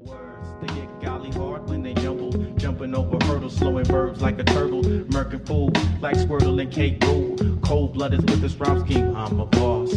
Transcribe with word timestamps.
Words, 0.00 0.46
they 0.60 0.68
get 0.68 1.00
golly 1.00 1.32
hard 1.32 1.68
when 1.68 1.82
they 1.82 1.92
jumble, 1.92 2.30
jumping 2.56 2.94
over 2.94 3.18
hurdles, 3.24 3.56
slowing 3.56 3.84
verbs 3.86 4.22
like 4.22 4.38
a 4.38 4.44
turtle, 4.44 4.80
murking 4.82 5.44
fool 5.44 5.72
like 6.00 6.14
Squirtle 6.14 6.62
and 6.62 6.70
Kate 6.70 7.02
Rule. 7.02 7.36
Cold 7.64 7.94
blooded 7.94 8.30
with 8.30 8.40
this 8.40 8.54
rhyme 8.54 8.78
scheme, 8.86 9.16
I'm 9.16 9.40
a 9.40 9.46
boss. 9.46 9.92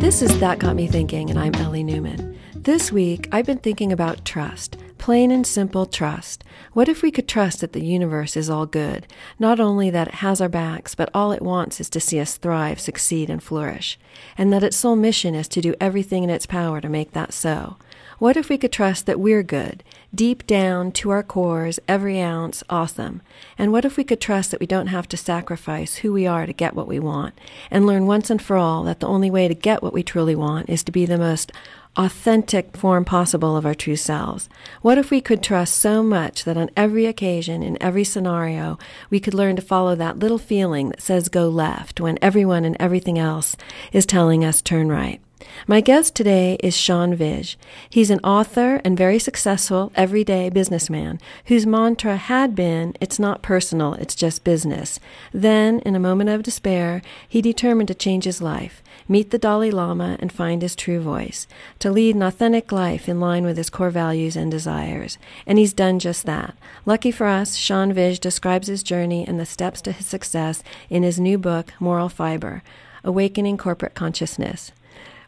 This 0.00 0.20
is 0.20 0.40
That 0.40 0.58
Got 0.58 0.74
Me 0.74 0.88
Thinking, 0.88 1.30
and 1.30 1.38
I'm 1.38 1.54
Ellie 1.54 1.84
Newman. 1.84 2.36
This 2.56 2.90
week, 2.90 3.28
I've 3.30 3.46
been 3.46 3.58
thinking 3.58 3.92
about 3.92 4.24
trust. 4.24 4.76
Plain 4.98 5.30
and 5.30 5.46
simple 5.46 5.86
trust. 5.86 6.42
What 6.72 6.88
if 6.88 7.02
we 7.02 7.12
could 7.12 7.28
trust 7.28 7.60
that 7.60 7.72
the 7.72 7.84
universe 7.84 8.36
is 8.36 8.50
all 8.50 8.66
good? 8.66 9.06
Not 9.38 9.60
only 9.60 9.90
that 9.90 10.08
it 10.08 10.14
has 10.14 10.40
our 10.40 10.48
backs, 10.48 10.96
but 10.96 11.08
all 11.14 11.30
it 11.30 11.40
wants 11.40 11.80
is 11.80 11.88
to 11.90 12.00
see 12.00 12.18
us 12.18 12.36
thrive, 12.36 12.80
succeed, 12.80 13.30
and 13.30 13.40
flourish. 13.40 13.96
And 14.36 14.52
that 14.52 14.64
its 14.64 14.76
sole 14.76 14.96
mission 14.96 15.36
is 15.36 15.46
to 15.48 15.60
do 15.60 15.76
everything 15.80 16.24
in 16.24 16.30
its 16.30 16.46
power 16.46 16.80
to 16.80 16.88
make 16.88 17.12
that 17.12 17.32
so. 17.32 17.76
What 18.18 18.36
if 18.36 18.48
we 18.48 18.58
could 18.58 18.72
trust 18.72 19.06
that 19.06 19.20
we're 19.20 19.44
good, 19.44 19.84
deep 20.12 20.44
down 20.44 20.90
to 20.92 21.10
our 21.10 21.22
cores, 21.22 21.78
every 21.86 22.20
ounce, 22.20 22.64
awesome? 22.68 23.22
And 23.56 23.70
what 23.70 23.84
if 23.84 23.96
we 23.96 24.02
could 24.02 24.20
trust 24.20 24.50
that 24.50 24.58
we 24.58 24.66
don't 24.66 24.88
have 24.88 25.06
to 25.10 25.16
sacrifice 25.16 25.96
who 25.96 26.12
we 26.12 26.26
are 26.26 26.44
to 26.44 26.52
get 26.52 26.74
what 26.74 26.88
we 26.88 26.98
want, 26.98 27.38
and 27.70 27.86
learn 27.86 28.08
once 28.08 28.28
and 28.28 28.42
for 28.42 28.56
all 28.56 28.82
that 28.82 28.98
the 28.98 29.06
only 29.06 29.30
way 29.30 29.46
to 29.46 29.54
get 29.54 29.84
what 29.84 29.92
we 29.92 30.02
truly 30.02 30.34
want 30.34 30.68
is 30.68 30.82
to 30.82 30.90
be 30.90 31.06
the 31.06 31.16
most 31.16 31.52
authentic 31.96 32.76
form 32.76 33.04
possible 33.04 33.56
of 33.56 33.64
our 33.64 33.74
true 33.74 33.94
selves? 33.94 34.48
What 34.82 34.98
if 34.98 35.12
we 35.12 35.20
could 35.20 35.40
trust 35.40 35.78
so 35.78 36.02
much 36.02 36.42
that 36.42 36.56
on 36.56 36.70
every 36.76 37.06
occasion, 37.06 37.62
in 37.62 37.80
every 37.80 38.02
scenario, 38.02 38.80
we 39.10 39.20
could 39.20 39.34
learn 39.34 39.54
to 39.54 39.62
follow 39.62 39.94
that 39.94 40.18
little 40.18 40.38
feeling 40.38 40.88
that 40.88 41.02
says 41.02 41.28
go 41.28 41.48
left 41.48 42.00
when 42.00 42.18
everyone 42.20 42.64
and 42.64 42.76
everything 42.80 43.16
else 43.16 43.56
is 43.92 44.04
telling 44.04 44.44
us 44.44 44.60
turn 44.60 44.88
right? 44.88 45.20
My 45.66 45.80
guest 45.80 46.14
today 46.14 46.56
is 46.60 46.76
Sean 46.76 47.16
Vij. 47.16 47.56
He's 47.88 48.10
an 48.10 48.20
author 48.20 48.80
and 48.84 48.96
very 48.96 49.18
successful 49.18 49.92
everyday 49.94 50.50
businessman 50.50 51.20
whose 51.44 51.66
mantra 51.66 52.16
had 52.16 52.54
been, 52.54 52.94
it's 53.00 53.18
not 53.18 53.42
personal, 53.42 53.94
it's 53.94 54.14
just 54.14 54.44
business. 54.44 54.98
Then, 55.32 55.80
in 55.80 55.94
a 55.94 56.00
moment 56.00 56.30
of 56.30 56.42
despair, 56.42 57.02
he 57.28 57.40
determined 57.40 57.88
to 57.88 57.94
change 57.94 58.24
his 58.24 58.42
life, 58.42 58.82
meet 59.06 59.30
the 59.30 59.38
Dalai 59.38 59.70
Lama 59.70 60.16
and 60.20 60.32
find 60.32 60.62
his 60.62 60.74
true 60.74 61.00
voice, 61.00 61.46
to 61.78 61.90
lead 61.90 62.16
an 62.16 62.22
authentic 62.22 62.72
life 62.72 63.08
in 63.08 63.20
line 63.20 63.44
with 63.44 63.56
his 63.56 63.70
core 63.70 63.90
values 63.90 64.36
and 64.36 64.50
desires. 64.50 65.18
And 65.46 65.58
he's 65.58 65.72
done 65.72 65.98
just 65.98 66.26
that. 66.26 66.56
Lucky 66.84 67.10
for 67.10 67.26
us, 67.26 67.54
Sean 67.56 67.92
Vij 67.92 68.18
describes 68.18 68.68
his 68.68 68.82
journey 68.82 69.24
and 69.26 69.38
the 69.38 69.46
steps 69.46 69.80
to 69.82 69.92
his 69.92 70.06
success 70.06 70.62
in 70.90 71.02
his 71.02 71.20
new 71.20 71.38
book, 71.38 71.72
Moral 71.78 72.08
Fiber, 72.08 72.62
Awakening 73.04 73.56
Corporate 73.58 73.94
Consciousness. 73.94 74.72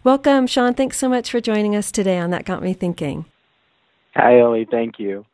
Welcome, 0.02 0.46
Sean. 0.46 0.72
Thanks 0.72 0.96
so 0.96 1.10
much 1.10 1.30
for 1.30 1.42
joining 1.42 1.76
us 1.76 1.92
today 1.92 2.16
on 2.16 2.30
That 2.30 2.46
Got 2.46 2.62
Me 2.62 2.72
Thinking. 2.72 3.26
Hi, 4.14 4.38
Ellie. 4.38 4.66
Thank 4.68 4.98
you. 4.98 5.26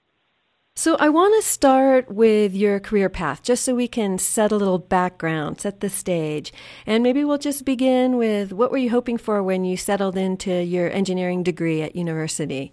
So, 0.75 0.97
I 0.97 1.09
want 1.09 1.41
to 1.41 1.49
start 1.49 2.11
with 2.11 2.53
your 2.53 2.81
career 2.81 3.09
path 3.09 3.45
just 3.45 3.63
so 3.63 3.77
we 3.77 3.87
can 3.87 4.19
set 4.19 4.51
a 4.51 4.57
little 4.57 4.81
background, 4.81 5.61
set 5.61 5.79
the 5.79 5.89
stage. 5.89 6.53
And 6.85 7.05
maybe 7.05 7.23
we'll 7.23 7.39
just 7.39 7.65
begin 7.65 8.17
with 8.17 8.53
what 8.53 8.73
were 8.73 8.77
you 8.77 8.91
hoping 8.91 9.19
for 9.19 9.41
when 9.41 9.65
you 9.65 9.77
settled 9.77 10.17
into 10.17 10.61
your 10.65 10.91
engineering 10.91 11.45
degree 11.45 11.81
at 11.83 11.95
university? 11.95 12.73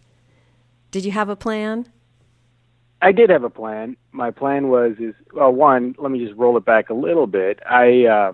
Did 0.89 1.05
you 1.05 1.11
have 1.11 1.29
a 1.29 1.35
plan? 1.35 1.87
I 3.03 3.11
did 3.11 3.29
have 3.29 3.43
a 3.43 3.51
plan. 3.51 3.97
My 4.11 4.31
plan 4.31 4.69
was 4.69 4.93
is 4.99 5.13
well, 5.31 5.51
one. 5.51 5.93
Let 5.99 6.09
me 6.09 6.25
just 6.25 6.35
roll 6.39 6.57
it 6.57 6.65
back 6.65 6.89
a 6.89 6.95
little 6.95 7.27
bit. 7.27 7.59
I 7.69 8.05
uh, 8.05 8.33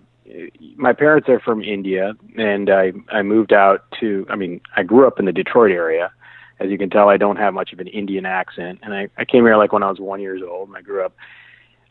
my 0.75 0.94
parents 0.94 1.27
are 1.30 1.39
from 1.39 1.63
India, 1.63 2.13
and 2.38 2.69
I 2.69 2.94
I 3.11 3.22
moved 3.22 3.53
out 3.53 3.83
to. 3.99 4.25
I 4.30 4.36
mean, 4.36 4.61
I 4.75 4.83
grew 4.83 5.08
up 5.08 5.19
in 5.19 5.25
the 5.25 5.31
Detroit 5.31 5.71
area. 5.71 6.11
As 6.59 6.69
you 6.69 6.77
can 6.77 6.89
tell, 6.89 7.08
I 7.08 7.17
don't 7.17 7.38
have 7.38 7.53
much 7.53 7.71
of 7.71 7.80
an 7.80 7.88
Indian 7.88 8.25
accent, 8.25 8.80
and 8.83 8.94
I 8.94 9.09
I 9.17 9.25
came 9.25 9.44
here 9.44 9.58
like 9.58 9.73
when 9.73 9.83
I 9.83 9.89
was 9.89 9.99
one 9.99 10.21
years 10.21 10.41
old, 10.47 10.69
and 10.69 10.77
I 10.77 10.81
grew 10.81 11.03
up 11.03 11.13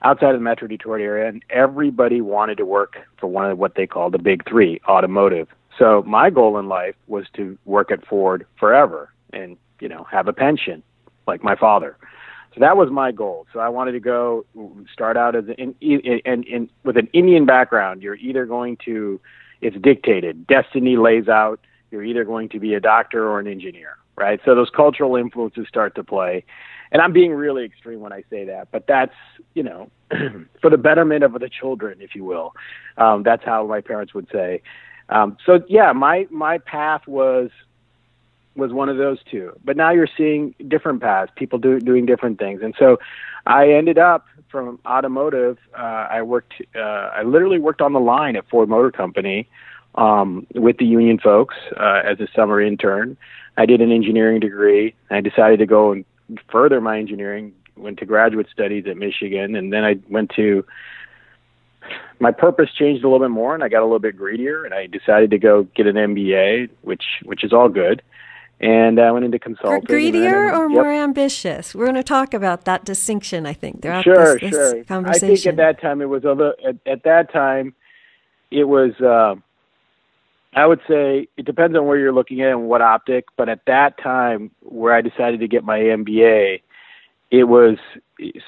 outside 0.03 0.30
of 0.30 0.41
the 0.41 0.45
Metro 0.45 0.69
Detroit 0.69 1.00
area, 1.00 1.28
and 1.28 1.45
everybody 1.50 2.20
wanted 2.20 2.57
to 2.58 2.64
work 2.64 2.98
for 3.18 3.27
one 3.27 3.51
of 3.51 3.58
what 3.58 3.74
they 3.74 3.86
call 3.86 4.11
the 4.11 4.18
big 4.18 4.48
three, 4.48 4.80
automotive. 4.89 5.48
So 5.79 6.02
my 6.07 6.30
goal 6.30 6.58
in 6.58 6.68
life 6.68 6.95
was 7.07 7.27
to 7.34 7.58
work 7.64 7.90
at 7.90 8.07
Ford 8.07 8.46
forever, 8.58 9.13
and 9.33 9.57
you 9.80 9.89
know 9.89 10.05
have 10.05 10.29
a 10.29 10.33
pension 10.33 10.83
like 11.27 11.42
my 11.42 11.57
father. 11.57 11.96
So 12.58 12.64
that 12.64 12.77
was 12.77 12.91
my 12.91 13.13
goal. 13.13 13.46
So 13.52 13.61
I 13.61 13.69
wanted 13.69 13.92
to 13.92 14.01
go 14.01 14.45
start 14.92 15.17
out 15.17 15.36
as 15.36 15.45
an 15.46 15.77
in, 15.80 16.01
in, 16.01 16.42
in, 16.42 16.70
with 16.83 16.96
an 16.96 17.08
Indian 17.13 17.46
background. 17.46 18.02
You're 18.02 18.17
either 18.17 18.46
going 18.46 18.79
to, 18.85 19.20
it's 19.61 19.77
dictated. 19.80 20.45
Destiny 20.48 20.96
lays 20.96 21.29
out. 21.29 21.61
You're 21.92 22.02
either 22.02 22.24
going 22.24 22.48
to 22.48 22.58
be 22.58 22.74
a 22.74 22.80
doctor 22.80 23.29
or 23.29 23.39
an 23.39 23.46
engineer, 23.46 23.96
right? 24.17 24.41
So 24.45 24.57
those 24.57 24.70
cultural 24.74 25.14
influences 25.14 25.69
start 25.69 25.95
to 25.95 26.02
play. 26.02 26.45
And 26.91 27.01
I'm 27.01 27.13
being 27.13 27.33
really 27.33 27.64
extreme 27.64 28.01
when 28.01 28.13
I 28.13 28.24
say 28.29 28.45
that, 28.46 28.69
but 28.73 28.86
that's 28.89 29.14
you 29.55 29.63
know 29.63 29.90
for 30.61 30.69
the 30.69 30.79
betterment 30.79 31.23
of 31.23 31.35
the 31.35 31.48
children, 31.48 31.98
if 32.01 32.17
you 32.17 32.25
will. 32.25 32.55
Um, 32.96 33.23
that's 33.23 33.45
how 33.45 33.67
my 33.67 33.83
parents 33.83 34.14
would 34.14 34.27
say. 34.33 34.63
Um, 35.11 35.36
so 35.46 35.61
yeah, 35.69 35.92
my 35.92 36.27
my 36.30 36.58
path 36.58 37.02
was 37.07 37.51
was 38.57 38.73
one 38.73 38.89
of 38.89 38.97
those 38.97 39.19
two. 39.31 39.53
But 39.64 39.77
now 39.77 39.91
you're 39.92 40.09
seeing 40.17 40.55
different 40.67 41.01
paths, 41.01 41.31
people 41.36 41.59
do, 41.59 41.79
doing 41.79 42.07
different 42.07 42.39
things. 42.39 42.61
And 42.63 42.75
so 42.79 42.98
I 43.47 43.70
ended 43.70 43.98
up 43.98 44.27
from 44.51 44.79
automotive. 44.86 45.59
Uh, 45.77 46.07
I 46.11 46.23
worked, 46.23 46.55
uh, 46.75 46.81
I 46.81 47.23
literally 47.23 47.58
worked 47.58 47.81
on 47.81 47.92
the 47.92 48.01
line 48.01 48.37
at 48.37 48.48
Ford 48.48 48.69
Motor 48.69 48.91
Company 48.91 49.48
um, 49.95 50.47
with 50.55 50.79
the 50.79 50.87
union 50.87 51.19
folks 51.19 51.55
uh, 51.77 52.03
as 52.05 52.20
a 52.20 52.29
summer 52.35 52.61
intern. 52.61 53.17
I 53.57 53.67
did 53.67 53.81
an 53.81 53.92
engineering 53.92 54.41
degree. 54.41 54.95
I 55.11 55.20
decided 55.20 55.58
to 55.58 55.67
go 55.67 55.92
and 55.92 56.05
further 56.51 56.81
my 56.81 56.98
engineering. 56.98 57.55
Went 57.77 57.98
to 58.01 58.07
graduate 58.07 58.48
studies 58.53 58.87
at 58.89 58.97
Michigan, 58.97 59.55
and 59.55 59.73
then 59.73 59.85
I 59.85 59.98
went 60.08 60.33
to. 60.35 60.64
My 62.19 62.33
purpose 62.33 62.69
changed 62.77 63.05
a 63.05 63.08
little 63.08 63.25
bit 63.25 63.31
more, 63.31 63.55
and 63.55 63.63
I 63.63 63.69
got 63.69 63.83
a 63.83 63.85
little 63.85 64.01
bit 64.01 64.17
greedier, 64.17 64.64
and 64.64 64.75
I 64.75 64.87
decided 64.87 65.31
to 65.31 65.39
go 65.39 65.63
get 65.77 65.87
an 65.87 65.95
MBA, 65.95 66.70
which 66.83 67.05
which 67.25 67.45
is 67.45 67.53
all 67.53 67.69
good 67.69 68.03
and 68.61 69.01
I 69.01 69.11
went 69.13 69.24
into 69.24 69.39
consulting. 69.39 69.85
Greedier 69.85 70.52
or 70.55 70.69
yep. 70.69 70.70
more 70.70 70.92
ambitious? 70.92 71.74
We're 71.74 71.86
going 71.86 71.95
to 71.96 72.02
talk 72.02 72.35
about 72.35 72.64
that 72.64 72.85
distinction. 72.85 73.46
I 73.46 73.52
think 73.52 73.83
throughout 73.83 74.05
sure, 74.05 74.39
this, 74.39 74.51
this 74.51 74.51
sure. 74.51 74.85
conversation. 74.85 75.30
I 75.30 75.35
think 75.35 75.46
at 75.46 75.57
that 75.57 75.80
time 75.80 76.01
it 76.01 76.08
was 76.08 76.24
a 76.24 76.29
little, 76.29 76.55
at, 76.67 76.77
at 76.86 77.05
that 77.05 77.33
time 77.33 77.74
it 78.51 78.64
was. 78.64 78.92
Uh, 79.01 79.36
I 80.55 80.67
would 80.67 80.80
say 80.89 81.29
it 81.36 81.45
depends 81.45 81.77
on 81.77 81.86
where 81.86 81.98
you're 81.98 82.13
looking 82.13 82.41
at 82.41 82.51
and 82.51 82.69
what 82.69 82.80
optic, 82.80 83.27
but 83.36 83.48
at 83.48 83.61
that 83.67 84.02
time 84.02 84.51
where 84.63 84.95
I 84.95 85.02
decided 85.02 85.40
to 85.40 85.46
get 85.46 85.63
my 85.63 85.79
MBA, 85.79 86.63
it 87.30 87.45
was 87.45 87.77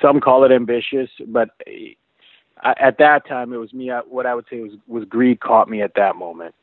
some 0.00 0.18
call 0.18 0.44
it 0.44 0.50
ambitious, 0.50 1.10
but 1.26 1.50
at 2.64 2.98
that 2.98 3.28
time 3.28 3.52
it 3.52 3.58
was 3.58 3.72
me. 3.72 3.90
What 4.08 4.26
I 4.26 4.34
would 4.34 4.46
say 4.50 4.60
was 4.60 4.72
was 4.88 5.04
greed 5.04 5.40
caught 5.40 5.68
me 5.68 5.82
at 5.82 5.94
that 5.94 6.16
moment 6.16 6.54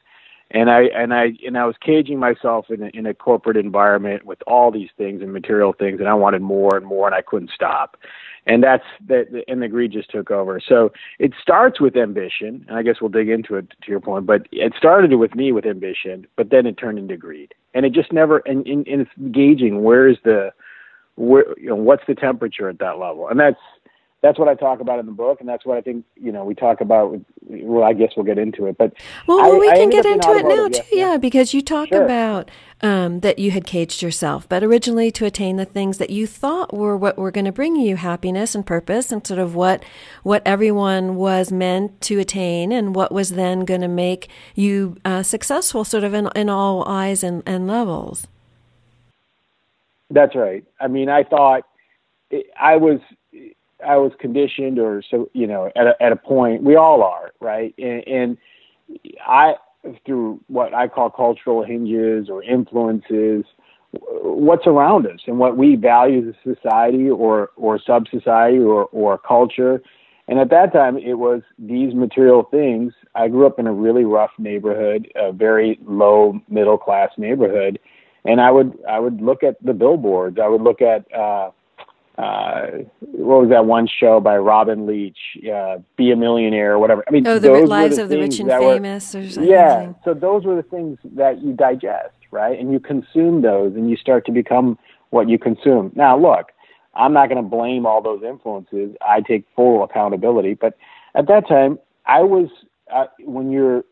and 0.51 0.69
I 0.69 0.83
and 0.95 1.13
I 1.13 1.33
and 1.45 1.57
I 1.57 1.65
was 1.65 1.75
caging 1.81 2.19
myself 2.19 2.69
in 2.69 2.83
a, 2.83 2.87
in 2.93 3.05
a 3.05 3.13
corporate 3.13 3.57
environment 3.57 4.25
with 4.25 4.39
all 4.47 4.71
these 4.71 4.89
things 4.97 5.21
and 5.21 5.33
material 5.33 5.73
things, 5.73 5.99
and 5.99 6.07
I 6.07 6.13
wanted 6.13 6.41
more 6.41 6.77
and 6.77 6.85
more, 6.85 7.05
and 7.05 7.15
I 7.15 7.21
couldn't 7.21 7.51
stop. 7.53 7.97
And 8.45 8.63
that's 8.63 8.85
that, 9.07 9.43
and 9.49 9.61
the 9.61 9.67
greed 9.67 9.91
just 9.91 10.09
took 10.09 10.31
over. 10.31 10.61
So 10.65 10.93
it 11.19 11.33
starts 11.41 11.81
with 11.81 11.97
ambition, 11.97 12.65
and 12.69 12.77
I 12.77 12.81
guess 12.81 12.95
we'll 13.01 13.09
dig 13.09 13.27
into 13.27 13.55
it 13.55 13.69
to 13.81 13.91
your 13.91 13.99
point. 13.99 14.25
But 14.25 14.47
it 14.53 14.73
started 14.77 15.13
with 15.15 15.35
me 15.35 15.51
with 15.51 15.65
ambition, 15.65 16.25
but 16.37 16.49
then 16.49 16.65
it 16.65 16.77
turned 16.77 16.97
into 16.97 17.17
greed, 17.17 17.53
and 17.73 17.85
it 17.85 17.91
just 17.91 18.13
never. 18.13 18.37
And, 18.45 18.65
and, 18.65 18.87
and 18.87 19.01
it's 19.01 19.11
gauging 19.33 19.83
where 19.83 20.07
is 20.07 20.17
the, 20.23 20.51
where 21.15 21.45
you 21.59 21.67
know 21.67 21.75
what's 21.75 22.03
the 22.07 22.15
temperature 22.15 22.69
at 22.69 22.79
that 22.79 22.99
level, 22.99 23.27
and 23.27 23.37
that's 23.37 23.59
that's 24.21 24.39
what 24.39 24.47
I 24.47 24.55
talk 24.55 24.79
about 24.79 24.99
in 24.99 25.05
the 25.05 25.11
book, 25.11 25.39
and 25.39 25.47
that's 25.47 25.65
what 25.65 25.77
I 25.77 25.81
think 25.81 26.03
you 26.15 26.31
know 26.31 26.43
we 26.43 26.55
talk 26.55 26.81
about. 26.81 27.19
Well, 27.41 27.83
I 27.83 27.93
guess 27.93 28.13
we'll 28.17 28.25
get 28.25 28.39
into 28.39 28.65
it, 28.65 28.77
but 28.77 28.93
well, 29.27 29.37
well 29.37 29.59
we 29.59 29.69
can 29.69 29.89
get 29.89 30.05
into 30.05 30.31
it 30.31 30.45
now 30.45 30.67
too, 30.67 30.81
yeah, 30.91 31.11
yeah, 31.11 31.17
because 31.17 31.53
you 31.53 31.61
talk 31.61 31.89
sure. 31.89 32.03
about 32.03 32.49
um, 32.81 33.19
that 33.19 33.37
you 33.37 33.51
had 33.51 33.65
caged 33.65 34.01
yourself, 34.01 34.49
but 34.49 34.63
originally 34.63 35.11
to 35.11 35.25
attain 35.25 35.57
the 35.57 35.65
things 35.65 35.99
that 35.99 36.09
you 36.09 36.25
thought 36.25 36.73
were 36.73 36.97
what 36.97 37.17
were 37.17 37.31
going 37.31 37.45
to 37.45 37.51
bring 37.51 37.75
you 37.75 37.95
happiness 37.95 38.55
and 38.55 38.65
purpose, 38.65 39.11
and 39.11 39.25
sort 39.25 39.39
of 39.39 39.53
what 39.53 39.85
what 40.23 40.41
everyone 40.45 41.15
was 41.15 41.51
meant 41.51 42.01
to 42.01 42.19
attain, 42.19 42.71
and 42.71 42.95
what 42.95 43.11
was 43.11 43.29
then 43.29 43.65
going 43.65 43.81
to 43.81 43.87
make 43.87 44.29
you 44.55 44.97
uh, 45.05 45.21
successful, 45.21 45.83
sort 45.83 46.03
of 46.03 46.15
in 46.15 46.27
in 46.35 46.49
all 46.49 46.87
eyes 46.87 47.23
and, 47.23 47.43
and 47.45 47.67
levels. 47.67 48.25
That's 50.09 50.35
right. 50.35 50.63
I 50.79 50.87
mean, 50.87 51.07
I 51.07 51.23
thought 51.23 51.63
I 52.59 52.77
was 52.77 52.99
I 53.85 53.97
was 53.97 54.11
conditioned, 54.19 54.79
or 54.79 55.03
so 55.09 55.29
you 55.33 55.47
know, 55.47 55.71
at 55.75 55.87
a, 55.87 56.03
at 56.03 56.11
a 56.11 56.15
point, 56.15 56.63
we 56.63 56.75
all 56.75 57.03
are, 57.03 57.31
right? 57.39 57.73
And, 57.77 58.07
and 58.07 58.37
I, 59.25 59.55
through 60.05 60.41
what 60.47 60.73
I 60.73 60.87
call 60.87 61.09
cultural 61.09 61.63
hinges 61.63 62.29
or 62.29 62.43
influences, 62.43 63.45
what's 63.91 64.67
around 64.67 65.07
us 65.07 65.19
and 65.27 65.39
what 65.39 65.57
we 65.57 65.75
value 65.75 66.27
as 66.27 66.35
a 66.35 66.55
society 66.55 67.09
or 67.09 67.49
or 67.55 67.79
sub 67.79 68.07
society 68.09 68.59
or 68.59 68.85
or 68.85 69.17
culture. 69.17 69.81
And 70.29 70.39
at 70.39 70.49
that 70.49 70.73
time, 70.73 70.97
it 70.97 71.13
was 71.13 71.41
these 71.57 71.93
material 71.93 72.43
things. 72.43 72.93
I 73.15 73.29
grew 73.29 73.47
up 73.47 73.59
in 73.59 73.67
a 73.67 73.71
really 73.73 74.03
rough 74.03 74.31
neighborhood, 74.37 75.09
a 75.15 75.31
very 75.31 75.79
low 75.85 76.41
middle 76.49 76.77
class 76.77 77.11
neighborhood, 77.17 77.79
and 78.25 78.41
I 78.41 78.51
would 78.51 78.77
I 78.89 78.99
would 78.99 79.21
look 79.21 79.43
at 79.43 79.63
the 79.63 79.73
billboards. 79.73 80.37
I 80.41 80.47
would 80.47 80.61
look 80.61 80.81
at 80.81 81.11
uh, 81.13 81.51
uh, 82.17 82.67
what 82.99 83.41
was 83.41 83.49
that 83.49 83.65
one 83.65 83.87
show 83.87 84.19
by 84.19 84.37
Robin 84.37 84.87
Leach, 84.87 85.17
uh, 85.53 85.77
Be 85.97 86.11
a 86.11 86.15
Millionaire 86.15 86.73
or 86.73 86.79
whatever. 86.79 87.03
I 87.07 87.11
mean, 87.11 87.27
oh, 87.27 87.37
the 87.37 87.51
Lives 87.51 87.99
of 87.99 88.09
the 88.09 88.17
Rich 88.17 88.39
and 88.39 88.49
Famous, 88.49 89.13
were, 89.13 89.19
or 89.19 89.29
something. 89.29 89.51
Yeah, 89.51 89.93
so 90.03 90.13
those 90.13 90.43
were 90.43 90.55
the 90.55 90.63
things 90.63 90.97
that 91.15 91.43
you 91.43 91.53
digest, 91.53 92.15
right? 92.31 92.59
And 92.59 92.71
you 92.71 92.79
consume 92.79 93.43
those, 93.43 93.75
and 93.75 93.89
you 93.89 93.97
start 93.97 94.25
to 94.25 94.31
become 94.31 94.79
what 95.11 95.29
you 95.29 95.37
consume. 95.37 95.91
Now, 95.95 96.17
look, 96.17 96.47
I'm 96.95 97.13
not 97.13 97.29
going 97.29 97.41
to 97.41 97.47
blame 97.47 97.85
all 97.85 98.01
those 98.01 98.23
influences. 98.23 98.95
I 99.07 99.21
take 99.21 99.45
full 99.55 99.83
accountability, 99.83 100.55
but 100.55 100.75
at 101.13 101.27
that 101.27 101.47
time, 101.47 101.77
I 102.07 102.21
was 102.21 102.49
uh, 102.91 103.05
when 103.19 103.51
you're 103.51 103.83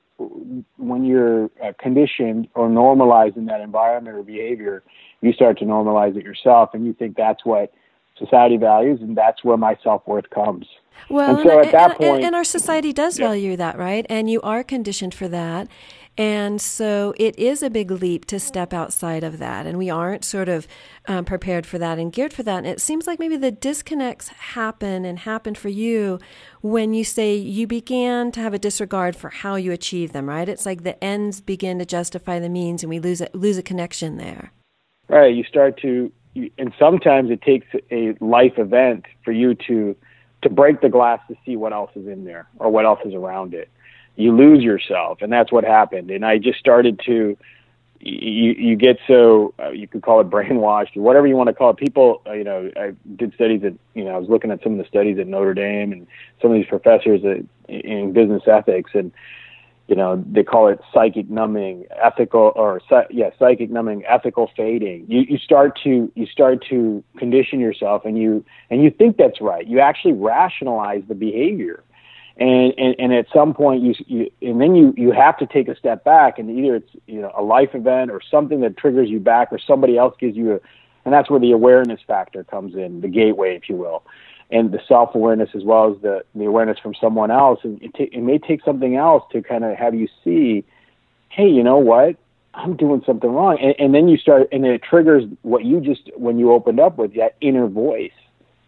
when 0.77 1.03
you're 1.03 1.51
uh, 1.63 1.73
conditioned 1.79 2.47
or 2.55 2.69
normalized 2.69 3.37
in 3.37 3.45
that 3.45 3.61
environment 3.61 4.15
or 4.15 4.23
behavior, 4.23 4.81
you 5.21 5.33
start 5.33 5.59
to 5.59 5.65
normalize 5.65 6.15
it 6.15 6.23
yourself, 6.23 6.69
and 6.73 6.85
you 6.85 6.93
think 6.93 7.17
that's 7.17 7.45
what 7.45 7.73
society 8.17 8.57
values, 8.57 8.99
and 9.01 9.15
that's 9.15 9.43
where 9.43 9.57
my 9.57 9.77
self 9.83 10.05
worth 10.07 10.29
comes. 10.29 10.65
Well, 11.09 11.37
and 11.37 11.47
so 11.47 11.57
and, 11.57 11.67
at 11.67 11.71
that 11.71 11.91
and, 11.91 11.99
point, 11.99 12.23
and, 12.23 12.35
our 12.35 12.43
society 12.43 12.93
does 12.93 13.19
yeah. 13.19 13.27
value 13.27 13.55
that, 13.57 13.77
right? 13.77 14.05
And 14.09 14.29
you 14.29 14.41
are 14.41 14.63
conditioned 14.63 15.13
for 15.13 15.27
that. 15.27 15.67
And 16.17 16.61
so 16.61 17.13
it 17.17 17.37
is 17.37 17.61
a 17.61 17.69
big 17.69 17.91
leap 17.91 18.25
to 18.27 18.39
step 18.39 18.71
outside 18.71 19.23
of 19.23 19.37
that. 19.39 19.65
And 19.65 19.77
we 19.77 19.89
aren't 19.89 20.23
sort 20.23 20.47
of 20.47 20.65
um, 21.07 21.25
prepared 21.25 21.65
for 21.65 21.77
that 21.77 21.99
and 21.99 22.11
geared 22.11 22.31
for 22.31 22.41
that. 22.43 22.59
And 22.59 22.67
it 22.67 22.79
seems 22.79 23.05
like 23.05 23.19
maybe 23.19 23.35
the 23.35 23.51
disconnects 23.51 24.29
happen 24.29 25.03
and 25.03 25.19
happened 25.19 25.57
for 25.57 25.67
you 25.67 26.19
when 26.61 26.93
you 26.93 27.03
say 27.03 27.35
you 27.35 27.67
began 27.67 28.31
to 28.31 28.39
have 28.39 28.53
a 28.53 28.59
disregard 28.59 29.17
for 29.17 29.29
how 29.29 29.55
you 29.55 29.73
achieve 29.73 30.13
them, 30.13 30.29
right? 30.29 30.47
It's 30.47 30.65
like 30.65 30.83
the 30.83 31.01
ends 31.03 31.41
begin 31.41 31.79
to 31.79 31.85
justify 31.85 32.39
the 32.39 32.49
means 32.49 32.81
and 32.81 32.89
we 32.89 32.99
lose 32.99 33.19
a, 33.19 33.27
lose 33.33 33.57
a 33.57 33.63
connection 33.63 34.15
there. 34.15 34.53
Right. 35.09 35.35
You 35.35 35.43
start 35.43 35.77
to, 35.81 36.11
and 36.57 36.73
sometimes 36.77 37.31
it 37.31 37.41
takes 37.41 37.67
a 37.91 38.15
life 38.19 38.57
event 38.57 39.05
for 39.23 39.31
you 39.31 39.55
to 39.67 39.95
to 40.41 40.49
break 40.49 40.81
the 40.81 40.89
glass 40.89 41.19
to 41.27 41.35
see 41.45 41.55
what 41.55 41.73
else 41.73 41.91
is 41.95 42.07
in 42.07 42.25
there 42.25 42.47
or 42.59 42.69
what 42.69 42.85
else 42.85 42.99
is 43.05 43.13
around 43.13 43.53
it 43.53 43.69
you 44.15 44.35
lose 44.35 44.63
yourself, 44.63 45.19
and 45.21 45.31
that's 45.31 45.51
what 45.51 45.63
happened. 45.63 46.09
And 46.11 46.25
I 46.25 46.37
just 46.37 46.59
started 46.59 46.99
to 47.05 47.37
you 47.99 48.51
you 48.51 48.75
get 48.75 48.99
so 49.07 49.53
uh, 49.59 49.69
you 49.69 49.87
could 49.87 50.03
call 50.03 50.21
it 50.21 50.29
brainwashed 50.29 50.95
or 50.95 51.01
whatever 51.01 51.27
you 51.27 51.35
want 51.35 51.47
to 51.47 51.53
call 51.53 51.71
it. 51.71 51.77
People, 51.77 52.21
uh, 52.27 52.33
you 52.33 52.43
know, 52.43 52.71
I 52.75 52.93
did 53.15 53.33
studies 53.33 53.63
at 53.63 53.73
you 53.93 54.03
know 54.03 54.11
I 54.11 54.17
was 54.17 54.29
looking 54.29 54.51
at 54.51 54.63
some 54.63 54.73
of 54.73 54.77
the 54.77 54.85
studies 54.85 55.19
at 55.19 55.27
Notre 55.27 55.53
Dame 55.53 55.91
and 55.91 56.07
some 56.41 56.51
of 56.51 56.55
these 56.55 56.67
professors 56.67 57.21
in 57.67 58.13
business 58.13 58.43
ethics 58.47 58.91
and 58.93 59.11
you 59.87 59.95
know 59.95 60.23
they 60.25 60.43
call 60.43 60.67
it 60.67 60.79
psychic 60.93 61.29
numbing, 61.29 61.85
ethical 62.01 62.51
or 62.55 62.81
yeah 63.09 63.29
psychic 63.37 63.69
numbing, 63.69 64.03
ethical 64.05 64.49
fading. 64.55 65.05
You 65.07 65.21
you 65.21 65.37
start 65.37 65.79
to 65.83 66.11
you 66.15 66.25
start 66.25 66.65
to 66.69 67.03
condition 67.17 67.59
yourself 67.59 68.05
and 68.05 68.17
you 68.17 68.43
and 68.69 68.83
you 68.83 68.91
think 68.91 69.17
that's 69.17 69.41
right. 69.41 69.65
You 69.65 69.79
actually 69.79 70.13
rationalize 70.13 71.03
the 71.07 71.15
behavior 71.15 71.83
and, 72.37 72.73
and 72.77 72.95
and 72.99 73.13
at 73.13 73.27
some 73.33 73.53
point 73.53 73.81
you, 73.81 73.93
you 74.07 74.31
and 74.41 74.59
then 74.59 74.75
you 74.75 74.93
you 74.97 75.11
have 75.11 75.37
to 75.37 75.45
take 75.45 75.67
a 75.67 75.75
step 75.75 76.03
back 76.03 76.37
and 76.37 76.49
either 76.49 76.75
it's 76.75 76.91
you 77.07 77.21
know 77.21 77.31
a 77.35 77.41
life 77.41 77.73
event 77.73 78.11
or 78.11 78.21
something 78.29 78.59
that 78.61 78.77
triggers 78.77 79.09
you 79.09 79.19
back 79.19 79.49
or 79.51 79.59
somebody 79.59 79.97
else 79.97 80.15
gives 80.19 80.35
you 80.35 80.53
a 80.53 80.59
and 81.05 81.13
that's 81.13 81.29
where 81.29 81.39
the 81.39 81.51
awareness 81.51 82.01
factor 82.05 82.43
comes 82.43 82.75
in 82.75 83.01
the 83.01 83.07
gateway 83.07 83.55
if 83.55 83.69
you 83.69 83.75
will 83.75 84.03
and 84.51 84.71
the 84.71 84.79
self 84.87 85.15
awareness 85.15 85.49
as 85.55 85.63
well 85.63 85.91
as 85.93 86.01
the 86.01 86.23
the 86.35 86.45
awareness 86.45 86.77
from 86.79 86.93
someone 86.95 87.31
else. 87.31 87.59
And 87.63 87.81
it, 87.81 87.93
t- 87.93 88.09
it 88.11 88.21
may 88.21 88.37
take 88.37 88.63
something 88.63 88.95
else 88.95 89.23
to 89.31 89.41
kind 89.41 89.63
of 89.63 89.75
have 89.77 89.95
you 89.95 90.07
see 90.23 90.63
hey 91.29 91.47
you 91.47 91.63
know 91.63 91.77
what? 91.77 92.15
I'm 92.53 92.77
doing 92.77 93.03
something 93.05 93.29
wrong. 93.29 93.57
And, 93.59 93.75
and 93.77 93.93
then 93.93 94.07
you 94.07 94.17
start 94.17 94.47
and 94.51 94.65
it 94.65 94.81
triggers 94.81 95.25
what 95.41 95.65
you 95.65 95.81
just 95.81 96.09
when 96.15 96.39
you 96.39 96.51
opened 96.51 96.79
up 96.79 96.97
with 96.97 97.15
that 97.15 97.35
inner 97.41 97.67
voice. 97.67 98.11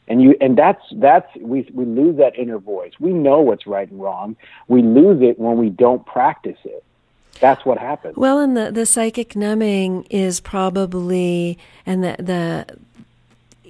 And 0.09 0.21
you 0.21 0.35
and 0.39 0.57
that's 0.57 0.81
that's 0.94 1.27
we 1.38 1.69
we 1.74 1.85
lose 1.85 2.18
that 2.18 2.38
inner 2.38 2.59
voice. 2.59 2.94
We 3.00 3.12
know 3.12 3.41
what's 3.41 3.68
right 3.68 3.89
and 3.89 4.01
wrong. 4.01 4.35
We 4.68 4.81
lose 4.81 5.21
it 5.21 5.38
when 5.38 5.57
we 5.57 5.69
don't 5.69 6.06
practice 6.06 6.57
it. 6.63 6.83
That's 7.39 7.65
what 7.65 7.77
happens. 7.77 8.15
Well 8.18 8.39
and 8.39 8.56
the 8.56 8.71
the 8.71 8.85
psychic 8.85 9.35
numbing 9.35 10.03
is 10.09 10.39
probably 10.39 11.57
and 11.85 12.03
the 12.03 12.15
the 12.19 12.77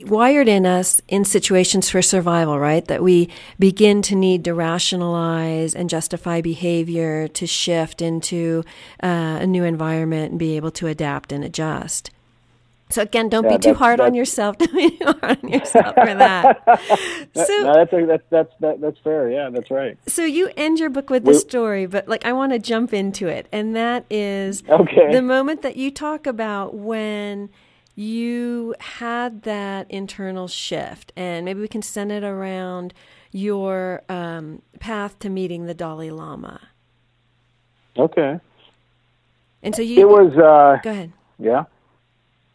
wired 0.05 0.47
in 0.47 0.65
us 0.65 1.01
in 1.07 1.25
situations 1.25 1.89
for 1.89 2.01
survival, 2.01 2.59
right? 2.59 2.85
That 2.85 3.03
we 3.03 3.29
begin 3.59 4.01
to 4.03 4.15
need 4.15 4.43
to 4.45 4.53
rationalize 4.53 5.73
and 5.75 5.89
justify 5.89 6.41
behavior 6.41 7.27
to 7.29 7.47
shift 7.47 8.01
into 8.01 8.63
uh, 9.03 9.39
a 9.41 9.47
new 9.47 9.63
environment 9.63 10.31
and 10.31 10.39
be 10.39 10.55
able 10.55 10.71
to 10.71 10.87
adapt 10.87 11.31
and 11.31 11.43
adjust. 11.43 12.11
So 12.89 13.01
again, 13.01 13.27
don't 13.27 13.43
yeah, 13.43 13.57
be 13.57 13.59
too 13.59 13.73
hard 13.73 13.99
on 13.99 14.13
yourself. 14.13 14.57
Don't 14.59 14.73
be 14.73 14.97
too 14.97 15.13
hard 15.21 15.43
on 15.43 15.49
yourself 15.49 15.93
for 15.93 16.15
that. 16.15 16.63
so 17.35 17.53
no, 17.63 17.73
that's, 17.73 17.93
a, 17.93 18.05
that's 18.05 18.23
that's 18.29 18.53
that, 18.61 18.79
that's 18.79 18.97
fair. 19.03 19.29
Yeah, 19.29 19.49
that's 19.49 19.69
right. 19.69 19.97
So 20.07 20.23
you 20.23 20.51
end 20.55 20.79
your 20.79 20.89
book 20.89 21.09
with 21.09 21.25
this 21.25 21.41
story, 21.41 21.85
but 21.85 22.07
like 22.07 22.25
I 22.25 22.31
want 22.31 22.53
to 22.53 22.59
jump 22.59 22.93
into 22.93 23.27
it, 23.27 23.47
and 23.51 23.75
that 23.75 24.05
is 24.09 24.63
okay. 24.69 25.11
the 25.11 25.21
moment 25.21 25.63
that 25.63 25.75
you 25.75 25.91
talk 25.91 26.25
about 26.25 26.75
when 26.75 27.49
you 27.97 28.75
had 28.79 29.41
that 29.41 29.89
internal 29.89 30.47
shift, 30.47 31.11
and 31.15 31.43
maybe 31.45 31.59
we 31.59 31.67
can 31.67 31.81
send 31.81 32.11
it 32.11 32.23
around 32.23 32.93
your 33.31 34.03
um, 34.07 34.61
path 34.79 35.17
to 35.17 35.29
meeting 35.29 35.65
the 35.65 35.73
Dalai 35.73 36.11
Lama. 36.11 36.61
Okay. 37.97 38.39
And 39.63 39.75
so 39.75 39.81
you. 39.81 39.99
It 39.99 40.07
was. 40.07 40.31
Uh, 40.37 40.79
go 40.83 40.91
ahead. 40.91 41.11
Yeah. 41.39 41.63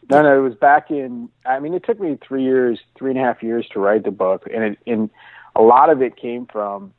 No, 0.09 0.21
no, 0.21 0.37
it 0.37 0.41
was 0.41 0.55
back 0.55 0.89
in. 0.89 1.27
I 1.45 1.59
mean, 1.59 1.73
it 1.73 1.83
took 1.83 1.99
me 1.99 2.17
three 2.25 2.43
years, 2.43 2.79
three 2.97 3.11
and 3.11 3.19
a 3.19 3.23
half 3.23 3.43
years 3.43 3.67
to 3.73 3.81
write 3.81 4.05
the 4.05 4.11
book, 4.11 4.47
and 4.53 4.63
it, 4.63 4.79
and 4.87 5.09
a 5.57 5.61
lot 5.61 5.89
of 5.89 6.01
it 6.01 6.15
came 6.15 6.45
from, 6.45 6.93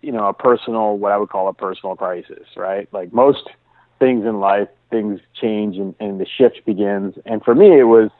you 0.00 0.12
know, 0.12 0.28
a 0.28 0.32
personal, 0.32 0.96
what 0.96 1.10
I 1.10 1.18
would 1.18 1.28
call 1.28 1.48
a 1.48 1.54
personal 1.54 1.96
crisis, 1.96 2.46
right? 2.56 2.88
Like 2.92 3.12
most 3.12 3.48
things 3.98 4.24
in 4.24 4.40
life, 4.40 4.68
things 4.90 5.20
change 5.40 5.76
and, 5.76 5.94
and 6.00 6.20
the 6.20 6.26
shift 6.26 6.64
begins. 6.64 7.14
And 7.24 7.42
for 7.42 7.54
me, 7.54 7.78
it 7.78 7.84
was, 7.84 8.10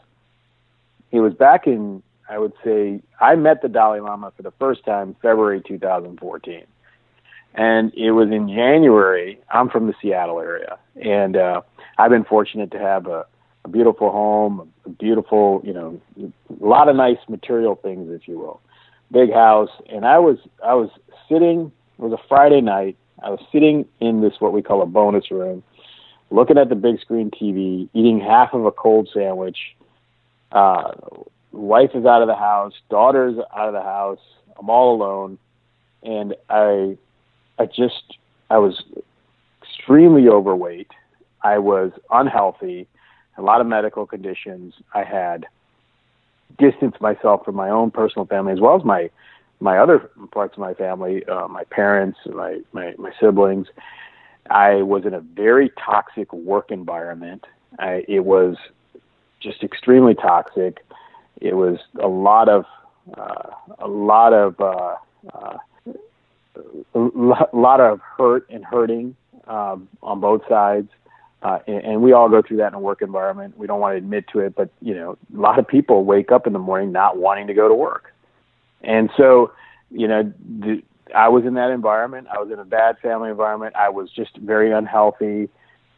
it 1.11 1.21
was 1.21 1.35
back 1.35 1.67
in, 1.67 2.03
I 2.29 2.39
would 2.39 2.53
say, 2.65 3.01
I 3.21 3.35
met 3.37 3.63
the 3.63 3.69
Dalai 3.69 4.01
Lama 4.01 4.33
for 4.37 4.43
the 4.43 4.53
first 4.59 4.85
time 4.85 5.17
February 5.23 5.63
2014, 5.67 6.63
and 7.55 7.95
it 7.95 8.11
was 8.13 8.31
in 8.31 8.49
January. 8.49 9.39
I'm 9.51 9.71
from 9.71 9.87
the 9.87 9.95
Seattle 10.03 10.39
area, 10.41 10.79
and 11.03 11.37
uh, 11.37 11.63
I've 11.97 12.11
been 12.11 12.25
fortunate 12.25 12.71
to 12.73 12.79
have 12.79 13.07
a 13.07 13.25
a 13.65 13.71
beautiful 13.71 14.11
home, 14.11 14.73
a 14.85 14.89
beautiful, 14.89 15.61
you 15.65 15.73
know, 15.73 16.01
a 16.21 16.65
lot 16.65 16.89
of 16.89 16.97
nice 16.97 17.19
material 17.29 17.77
things, 17.77 18.11
if 18.11 18.27
you 18.27 18.39
will. 18.39 18.61
Big 19.11 19.33
house, 19.33 19.71
and 19.89 20.05
I 20.05 20.19
was 20.19 20.39
I 20.65 20.75
was 20.75 20.91
sitting. 21.29 21.73
It 21.99 22.03
was 22.03 22.13
a 22.13 22.29
Friday 22.29 22.61
night. 22.61 22.97
I 23.23 23.31
was 23.31 23.41
sitting 23.53 23.87
in 24.01 24.21
this 24.21 24.35
what 24.39 24.53
we 24.53 24.63
call 24.63 24.83
a 24.83 24.87
bonus 24.87 25.31
room, 25.31 25.63
looking 26.31 26.59
at 26.59 26.69
the 26.69 26.75
big 26.75 27.01
screen 27.01 27.31
TV, 27.31 27.89
eating 27.93 28.21
half 28.21 28.53
of 28.53 28.65
a 28.65 28.73
cold 28.73 29.09
sandwich. 29.13 29.59
Uh, 30.53 30.93
wife 31.53 31.91
is 31.95 32.05
out 32.05 32.23
of 32.23 32.29
the 32.29 32.37
house, 32.37 32.73
daughter's 32.91 33.37
out 33.57 33.69
of 33.69 33.75
the 33.75 33.83
house. 33.83 34.21
I'm 34.59 34.71
all 34.71 34.95
alone, 34.95 35.39
and 36.03 36.35
I, 36.49 36.97
I 37.59 37.67
just 37.67 38.19
I 38.51 38.59
was 38.59 38.83
extremely 39.63 40.29
overweight. 40.29 40.91
I 41.43 41.59
was 41.59 41.93
unhealthy 42.11 42.89
a 43.39 43.43
lot 43.43 43.61
of 43.61 43.67
medical 43.67 44.05
conditions. 44.05 44.75
I 44.93 45.05
had 45.05 45.47
distanced 46.59 47.01
myself 47.01 47.45
from 47.45 47.55
my 47.55 47.71
own 47.71 47.91
personal 47.91 48.27
family 48.27 48.53
as 48.53 48.61
well 48.61 48.77
as 48.77 48.85
my 48.85 49.11
my 49.61 49.79
other 49.79 50.11
parts 50.33 50.55
of 50.55 50.61
my 50.61 50.75
family, 50.75 51.25
uh, 51.27 51.49
my 51.49 51.65
parents, 51.65 52.19
my, 52.27 52.61
my 52.73 52.95
my 52.99 53.13
siblings. 53.21 53.67
I 54.51 54.83
was 54.83 55.05
in 55.05 55.15
a 55.15 55.21
very 55.21 55.71
toxic 55.85 56.33
work 56.33 56.71
environment. 56.71 57.45
I, 57.79 58.05
it 58.09 58.25
was 58.25 58.57
just 59.41 59.63
extremely 59.63 60.15
toxic. 60.15 60.79
It 61.41 61.55
was 61.55 61.79
a 62.03 62.09
lot 62.09 62.49
of 62.49 62.65
uh, 63.17 63.51
a 63.79 63.89
lot 63.89 64.33
of 64.33 64.61
uh, 64.61 64.97
uh, 65.33 65.59
a 66.95 66.99
lot 67.57 67.81
of 67.81 68.01
hurt 68.01 68.49
and 68.51 68.65
hurting 68.65 69.17
um, 69.47 69.89
on 70.03 70.21
both 70.21 70.43
sides. 70.49 70.89
Uh, 71.41 71.61
and, 71.69 71.85
and 71.85 72.03
we 72.03 72.13
all 72.13 72.29
go 72.29 72.43
through 72.43 72.57
that 72.57 72.69
in 72.69 72.75
a 72.75 72.81
work 72.81 73.01
environment. 73.01 73.57
We 73.57 73.67
don't 73.67 73.81
want 73.81 73.93
to 73.95 73.99
admit 73.99 74.27
to 74.33 74.41
it, 74.41 74.57
but 74.57 74.71
you 74.81 74.95
know, 74.95 75.17
a 75.35 75.41
lot 75.41 75.59
of 75.59 75.69
people 75.69 76.05
wake 76.05 76.33
up 76.33 76.47
in 76.47 76.53
the 76.53 76.59
morning 76.59 76.91
not 76.91 77.17
wanting 77.17 77.47
to 77.47 77.55
go 77.55 77.69
to 77.69 77.75
work. 77.75 78.13
And 78.83 79.11
so, 79.17 79.53
you 79.91 80.09
know, 80.09 80.33
the, 80.61 80.83
I 81.15 81.29
was 81.29 81.45
in 81.45 81.55
that 81.55 81.71
environment. 81.71 82.29
I 82.33 82.39
was 82.39 82.51
in 82.51 82.59
a 82.59 82.65
bad 82.65 82.99
family 82.99 83.31
environment. 83.31 83.75
I 83.77 83.89
was 83.89 84.11
just 84.11 84.37
very 84.39 84.73
unhealthy. 84.73 85.49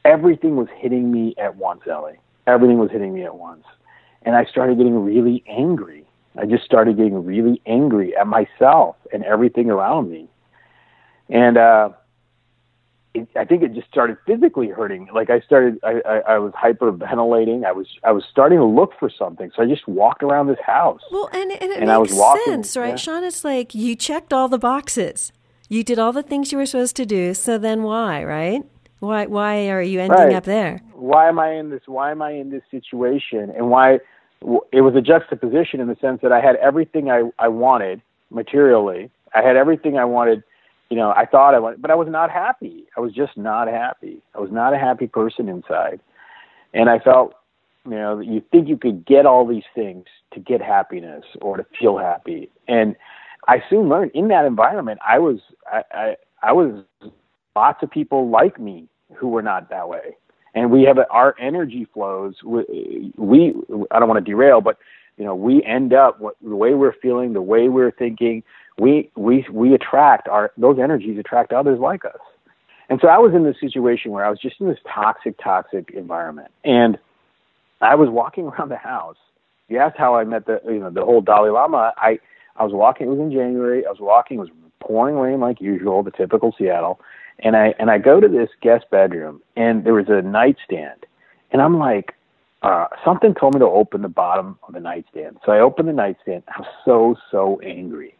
Everything 0.04 0.56
was 0.56 0.68
hitting 0.76 1.10
me 1.12 1.34
at 1.36 1.56
once, 1.56 1.82
Ellie. 1.90 2.18
Everything 2.46 2.78
was 2.78 2.90
hitting 2.90 3.12
me 3.12 3.24
at 3.24 3.34
once. 3.34 3.64
And 4.22 4.36
I 4.36 4.44
started 4.44 4.78
getting 4.78 5.04
really 5.04 5.42
angry. 5.48 6.06
I 6.36 6.46
just 6.46 6.64
started 6.64 6.96
getting 6.96 7.24
really 7.24 7.60
angry 7.66 8.16
at 8.16 8.26
myself 8.26 8.96
and 9.12 9.24
everything 9.24 9.70
around 9.70 10.10
me. 10.10 10.28
And 11.28 11.56
uh 11.58 11.90
it, 13.14 13.28
I 13.36 13.44
think 13.44 13.62
it 13.62 13.74
just 13.74 13.88
started 13.88 14.16
physically 14.26 14.68
hurting. 14.68 15.08
Like 15.12 15.30
I 15.30 15.40
started, 15.40 15.78
I, 15.82 16.00
I, 16.06 16.18
I 16.34 16.38
was 16.38 16.52
hyperventilating. 16.52 17.64
I 17.64 17.72
was, 17.72 17.86
I 18.04 18.12
was 18.12 18.24
starting 18.30 18.58
to 18.58 18.64
look 18.64 18.92
for 18.98 19.10
something. 19.10 19.50
So 19.56 19.62
I 19.62 19.66
just 19.66 19.86
walked 19.88 20.22
around 20.22 20.46
this 20.46 20.58
house. 20.64 21.00
Well, 21.10 21.28
and, 21.32 21.50
and 21.50 21.70
it 21.72 21.78
and 21.78 21.86
makes 21.86 21.90
I 21.90 21.98
was 21.98 22.12
walking, 22.12 22.44
sense, 22.46 22.76
right, 22.76 22.90
yeah. 22.90 22.96
Sean? 22.96 23.24
It's 23.24 23.44
like 23.44 23.74
you 23.74 23.96
checked 23.96 24.32
all 24.32 24.48
the 24.48 24.58
boxes. 24.58 25.32
You 25.68 25.82
did 25.84 25.98
all 25.98 26.12
the 26.12 26.22
things 26.22 26.52
you 26.52 26.58
were 26.58 26.66
supposed 26.66 26.96
to 26.96 27.06
do. 27.06 27.34
So 27.34 27.58
then 27.58 27.82
why, 27.82 28.24
right? 28.24 28.62
Why, 29.00 29.26
why 29.26 29.68
are 29.68 29.82
you 29.82 30.00
ending 30.00 30.18
right. 30.18 30.34
up 30.34 30.44
there? 30.44 30.80
Why 30.92 31.28
am 31.28 31.38
I 31.38 31.52
in 31.52 31.70
this? 31.70 31.82
Why 31.86 32.10
am 32.10 32.22
I 32.22 32.32
in 32.32 32.50
this 32.50 32.62
situation? 32.70 33.50
And 33.56 33.70
why? 33.70 34.00
It 34.72 34.82
was 34.82 34.94
a 34.94 35.00
juxtaposition 35.00 35.80
in 35.80 35.88
the 35.88 35.96
sense 36.00 36.20
that 36.22 36.32
I 36.32 36.40
had 36.40 36.56
everything 36.56 37.10
I, 37.10 37.30
I 37.38 37.48
wanted 37.48 38.02
materially. 38.30 39.10
I 39.34 39.42
had 39.42 39.56
everything 39.56 39.96
I 39.96 40.04
wanted 40.04 40.42
you 40.90 40.96
know, 40.96 41.12
I 41.12 41.24
thought 41.24 41.54
I 41.54 41.60
wanted, 41.60 41.80
but 41.80 41.90
I 41.90 41.94
was 41.94 42.08
not 42.08 42.30
happy. 42.30 42.84
I 42.96 43.00
was 43.00 43.12
just 43.12 43.36
not 43.36 43.68
happy. 43.68 44.20
I 44.34 44.40
was 44.40 44.50
not 44.50 44.74
a 44.74 44.78
happy 44.78 45.06
person 45.06 45.48
inside. 45.48 46.00
And 46.74 46.90
I 46.90 46.98
felt, 46.98 47.34
you 47.84 47.92
know, 47.92 48.18
you 48.18 48.42
think 48.50 48.68
you 48.68 48.76
could 48.76 49.06
get 49.06 49.24
all 49.24 49.46
these 49.46 49.64
things 49.74 50.04
to 50.34 50.40
get 50.40 50.60
happiness 50.60 51.24
or 51.40 51.56
to 51.56 51.66
feel 51.78 51.96
happy. 51.96 52.50
And 52.66 52.96
I 53.48 53.62
soon 53.70 53.88
learned 53.88 54.10
in 54.14 54.28
that 54.28 54.44
environment, 54.44 54.98
I 55.06 55.20
was, 55.20 55.38
I, 55.72 55.82
I, 55.92 56.16
I 56.42 56.52
was 56.52 56.84
lots 57.54 57.82
of 57.82 57.90
people 57.90 58.28
like 58.28 58.58
me 58.60 58.88
who 59.16 59.28
were 59.28 59.42
not 59.42 59.70
that 59.70 59.88
way. 59.88 60.16
And 60.54 60.72
we 60.72 60.82
have 60.82 60.98
a, 60.98 61.08
our 61.10 61.36
energy 61.38 61.86
flows. 61.94 62.34
We, 62.44 63.12
we, 63.16 63.54
I 63.92 64.00
don't 64.00 64.08
want 64.08 64.24
to 64.24 64.28
derail, 64.28 64.60
but 64.60 64.78
you 65.16 65.24
know, 65.24 65.34
we 65.34 65.62
end 65.64 65.92
up 65.92 66.20
what, 66.20 66.36
the 66.42 66.56
way 66.56 66.74
we're 66.74 66.94
feeling, 67.00 67.32
the 67.32 67.42
way 67.42 67.68
we're 67.68 67.90
thinking, 67.92 68.42
we 68.80 69.10
we 69.14 69.46
we 69.52 69.74
attract 69.74 70.26
our 70.26 70.52
those 70.56 70.78
energies 70.78 71.18
attract 71.18 71.52
others 71.52 71.78
like 71.78 72.04
us. 72.06 72.20
And 72.88 72.98
so 73.00 73.08
I 73.08 73.18
was 73.18 73.34
in 73.34 73.44
this 73.44 73.56
situation 73.60 74.10
where 74.10 74.24
I 74.24 74.30
was 74.30 74.40
just 74.40 74.56
in 74.58 74.68
this 74.68 74.78
toxic, 74.92 75.36
toxic 75.38 75.90
environment, 75.90 76.48
and 76.64 76.98
I 77.82 77.94
was 77.94 78.08
walking 78.08 78.44
around 78.48 78.70
the 78.70 78.76
house. 78.76 79.18
You 79.68 79.78
asked 79.78 79.98
how 79.98 80.14
I 80.16 80.24
met 80.24 80.46
the 80.46 80.60
you 80.64 80.80
know 80.80 80.90
the 80.90 81.04
whole 81.04 81.20
Dalai 81.20 81.50
Lama. 81.50 81.92
I 81.98 82.18
I 82.56 82.64
was 82.64 82.72
walking. 82.72 83.06
It 83.06 83.10
was 83.10 83.20
in 83.20 83.30
January. 83.30 83.84
I 83.86 83.90
was 83.90 84.00
walking. 84.00 84.38
It 84.38 84.40
was 84.40 84.50
pouring 84.80 85.16
rain 85.16 85.40
like 85.40 85.60
usual, 85.60 86.02
the 86.02 86.10
typical 86.10 86.54
Seattle. 86.56 87.00
And 87.40 87.56
I 87.56 87.74
and 87.78 87.90
I 87.90 87.98
go 87.98 88.18
to 88.18 88.28
this 88.28 88.48
guest 88.62 88.86
bedroom, 88.90 89.42
and 89.56 89.84
there 89.84 89.94
was 89.94 90.08
a 90.08 90.22
nightstand, 90.22 91.06
and 91.52 91.62
I'm 91.62 91.78
like, 91.78 92.14
uh, 92.62 92.86
something 93.04 93.34
told 93.34 93.54
me 93.54 93.60
to 93.60 93.66
open 93.66 94.02
the 94.02 94.08
bottom 94.08 94.58
of 94.66 94.74
the 94.74 94.80
nightstand. 94.80 95.38
So 95.44 95.52
I 95.52 95.60
opened 95.60 95.88
the 95.88 95.92
nightstand. 95.92 96.42
I 96.48 96.60
was 96.60 96.68
so 96.84 97.16
so 97.30 97.60
angry 97.60 98.14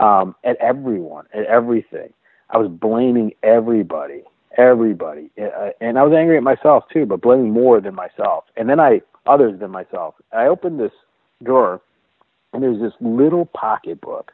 um, 0.00 0.34
at 0.44 0.56
everyone, 0.56 1.26
at 1.32 1.44
everything. 1.44 2.12
I 2.50 2.58
was 2.58 2.68
blaming 2.68 3.32
everybody, 3.42 4.24
everybody, 4.56 5.30
and 5.80 5.98
I 5.98 6.02
was 6.02 6.12
angry 6.16 6.36
at 6.36 6.42
myself 6.42 6.84
too, 6.92 7.06
but 7.06 7.20
blaming 7.20 7.50
more 7.50 7.80
than 7.80 7.94
myself, 7.94 8.44
and 8.56 8.68
then 8.68 8.80
I 8.80 9.02
others 9.26 9.60
than 9.60 9.70
myself. 9.70 10.14
I 10.32 10.46
opened 10.46 10.80
this 10.80 10.92
drawer, 11.44 11.80
and 12.52 12.62
there's 12.62 12.80
this 12.80 12.94
little 13.00 13.46
pocketbook, 13.46 14.32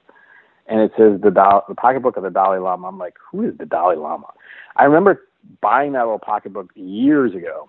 and 0.67 0.81
it 0.81 0.93
says 0.97 1.21
the 1.21 1.31
Dal- 1.31 1.65
the 1.69 1.75
pocketbook 1.75 2.17
of 2.17 2.23
the 2.23 2.31
Dalai 2.31 2.59
Lama. 2.59 2.89
I'm 2.89 2.99
like, 2.99 3.17
who 3.31 3.47
is 3.47 3.59
the 3.59 3.67
Dalai 3.67 3.97
Lama? 3.97 4.29
I 4.77 4.85
remember 4.85 5.23
buying 5.61 5.93
that 5.93 6.05
little 6.05 6.19
pocketbook 6.19 6.71
years 6.75 7.35
ago, 7.35 7.69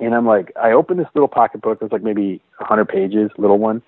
and 0.00 0.14
I'm 0.14 0.26
like, 0.26 0.52
I 0.60 0.72
opened 0.72 0.98
this 0.98 1.08
little 1.14 1.28
pocketbook. 1.28 1.78
It's 1.80 1.92
like 1.92 2.02
maybe 2.02 2.42
100 2.58 2.86
pages, 2.86 3.30
little 3.38 3.58
one. 3.58 3.82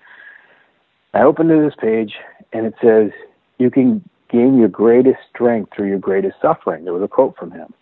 I 1.13 1.21
opened 1.23 1.49
to 1.49 1.61
this 1.61 1.75
page, 1.79 2.13
and 2.53 2.65
it 2.65 2.73
says, 2.81 3.11
You 3.57 3.71
can 3.71 4.07
gain 4.29 4.57
your 4.57 4.67
greatest 4.67 5.19
strength 5.29 5.71
through 5.75 5.87
your 5.87 5.99
greatest 5.99 6.35
suffering. 6.41 6.83
There 6.83 6.93
was 6.93 7.03
a 7.03 7.07
quote 7.07 7.35
from 7.37 7.51
him. 7.51 7.73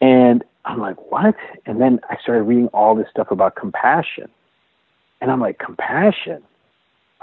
And 0.00 0.44
I'm 0.64 0.80
like, 0.80 1.10
What? 1.10 1.36
And 1.66 1.80
then 1.80 2.00
I 2.10 2.16
started 2.22 2.42
reading 2.42 2.68
all 2.68 2.94
this 2.94 3.06
stuff 3.10 3.30
about 3.30 3.56
compassion. 3.56 4.28
And 5.20 5.30
I'm 5.30 5.40
like, 5.40 5.58
Compassion? 5.58 6.42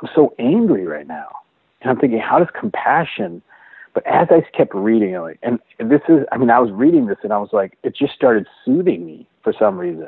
I'm 0.02 0.10
so 0.16 0.34
angry 0.40 0.88
right 0.88 1.08
now. 1.08 1.30
And 1.82 1.92
I'm 1.92 2.00
thinking, 2.00 2.20
How 2.20 2.40
does 2.40 2.50
compassion? 2.60 3.42
But 3.94 4.08
as 4.08 4.28
I 4.32 4.42
kept 4.56 4.74
reading 4.74 5.14
it, 5.14 5.40
and 5.44 5.60
this 5.80 6.02
is, 6.08 6.26
I 6.32 6.38
mean, 6.38 6.50
I 6.50 6.60
was 6.60 6.72
reading 6.72 7.08
this 7.08 7.18
and 7.24 7.34
I 7.34 7.38
was 7.38 7.50
like, 7.52 7.78
it 7.84 7.94
just 7.96 8.14
started 8.14 8.48
soothing 8.64 9.06
me 9.06 9.28
for 9.44 9.54
some 9.58 9.78
reason. 9.78 10.08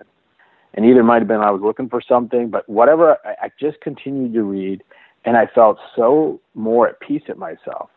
And 0.73 0.85
either 0.85 1.03
might 1.03 1.19
have 1.19 1.27
been 1.27 1.41
I 1.41 1.51
was 1.51 1.61
looking 1.61 1.89
for 1.89 2.01
something, 2.01 2.49
but 2.49 2.67
whatever, 2.67 3.17
I, 3.25 3.45
I 3.45 3.51
just 3.59 3.81
continued 3.81 4.33
to 4.33 4.43
read 4.43 4.83
and 5.25 5.37
I 5.37 5.47
felt 5.47 5.77
so 5.95 6.39
more 6.55 6.87
at 6.87 6.99
peace 6.99 7.23
at 7.27 7.37
myself. 7.37 7.89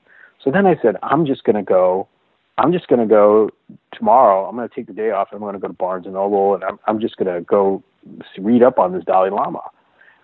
So 0.42 0.50
then 0.50 0.66
I 0.66 0.76
said, 0.80 0.96
I'm 1.02 1.26
just 1.26 1.44
going 1.44 1.56
to 1.56 1.62
go. 1.62 2.08
I'm 2.58 2.72
just 2.72 2.88
going 2.88 3.00
to 3.00 3.06
go 3.06 3.50
tomorrow. 3.92 4.48
I'm 4.48 4.56
going 4.56 4.68
to 4.68 4.74
take 4.74 4.86
the 4.86 4.94
day 4.94 5.10
off. 5.10 5.28
I'm 5.32 5.40
going 5.40 5.54
to 5.54 5.60
go 5.60 5.68
to 5.68 5.74
Barnes 5.74 6.06
and 6.06 6.14
Noble, 6.14 6.54
and 6.54 6.64
I'm 6.64 6.78
I'm 6.86 7.00
just 7.00 7.16
going 7.16 7.34
to 7.34 7.42
go 7.42 7.82
read 8.38 8.62
up 8.62 8.78
on 8.78 8.92
this 8.92 9.04
Dalai 9.04 9.30
Lama. 9.30 9.62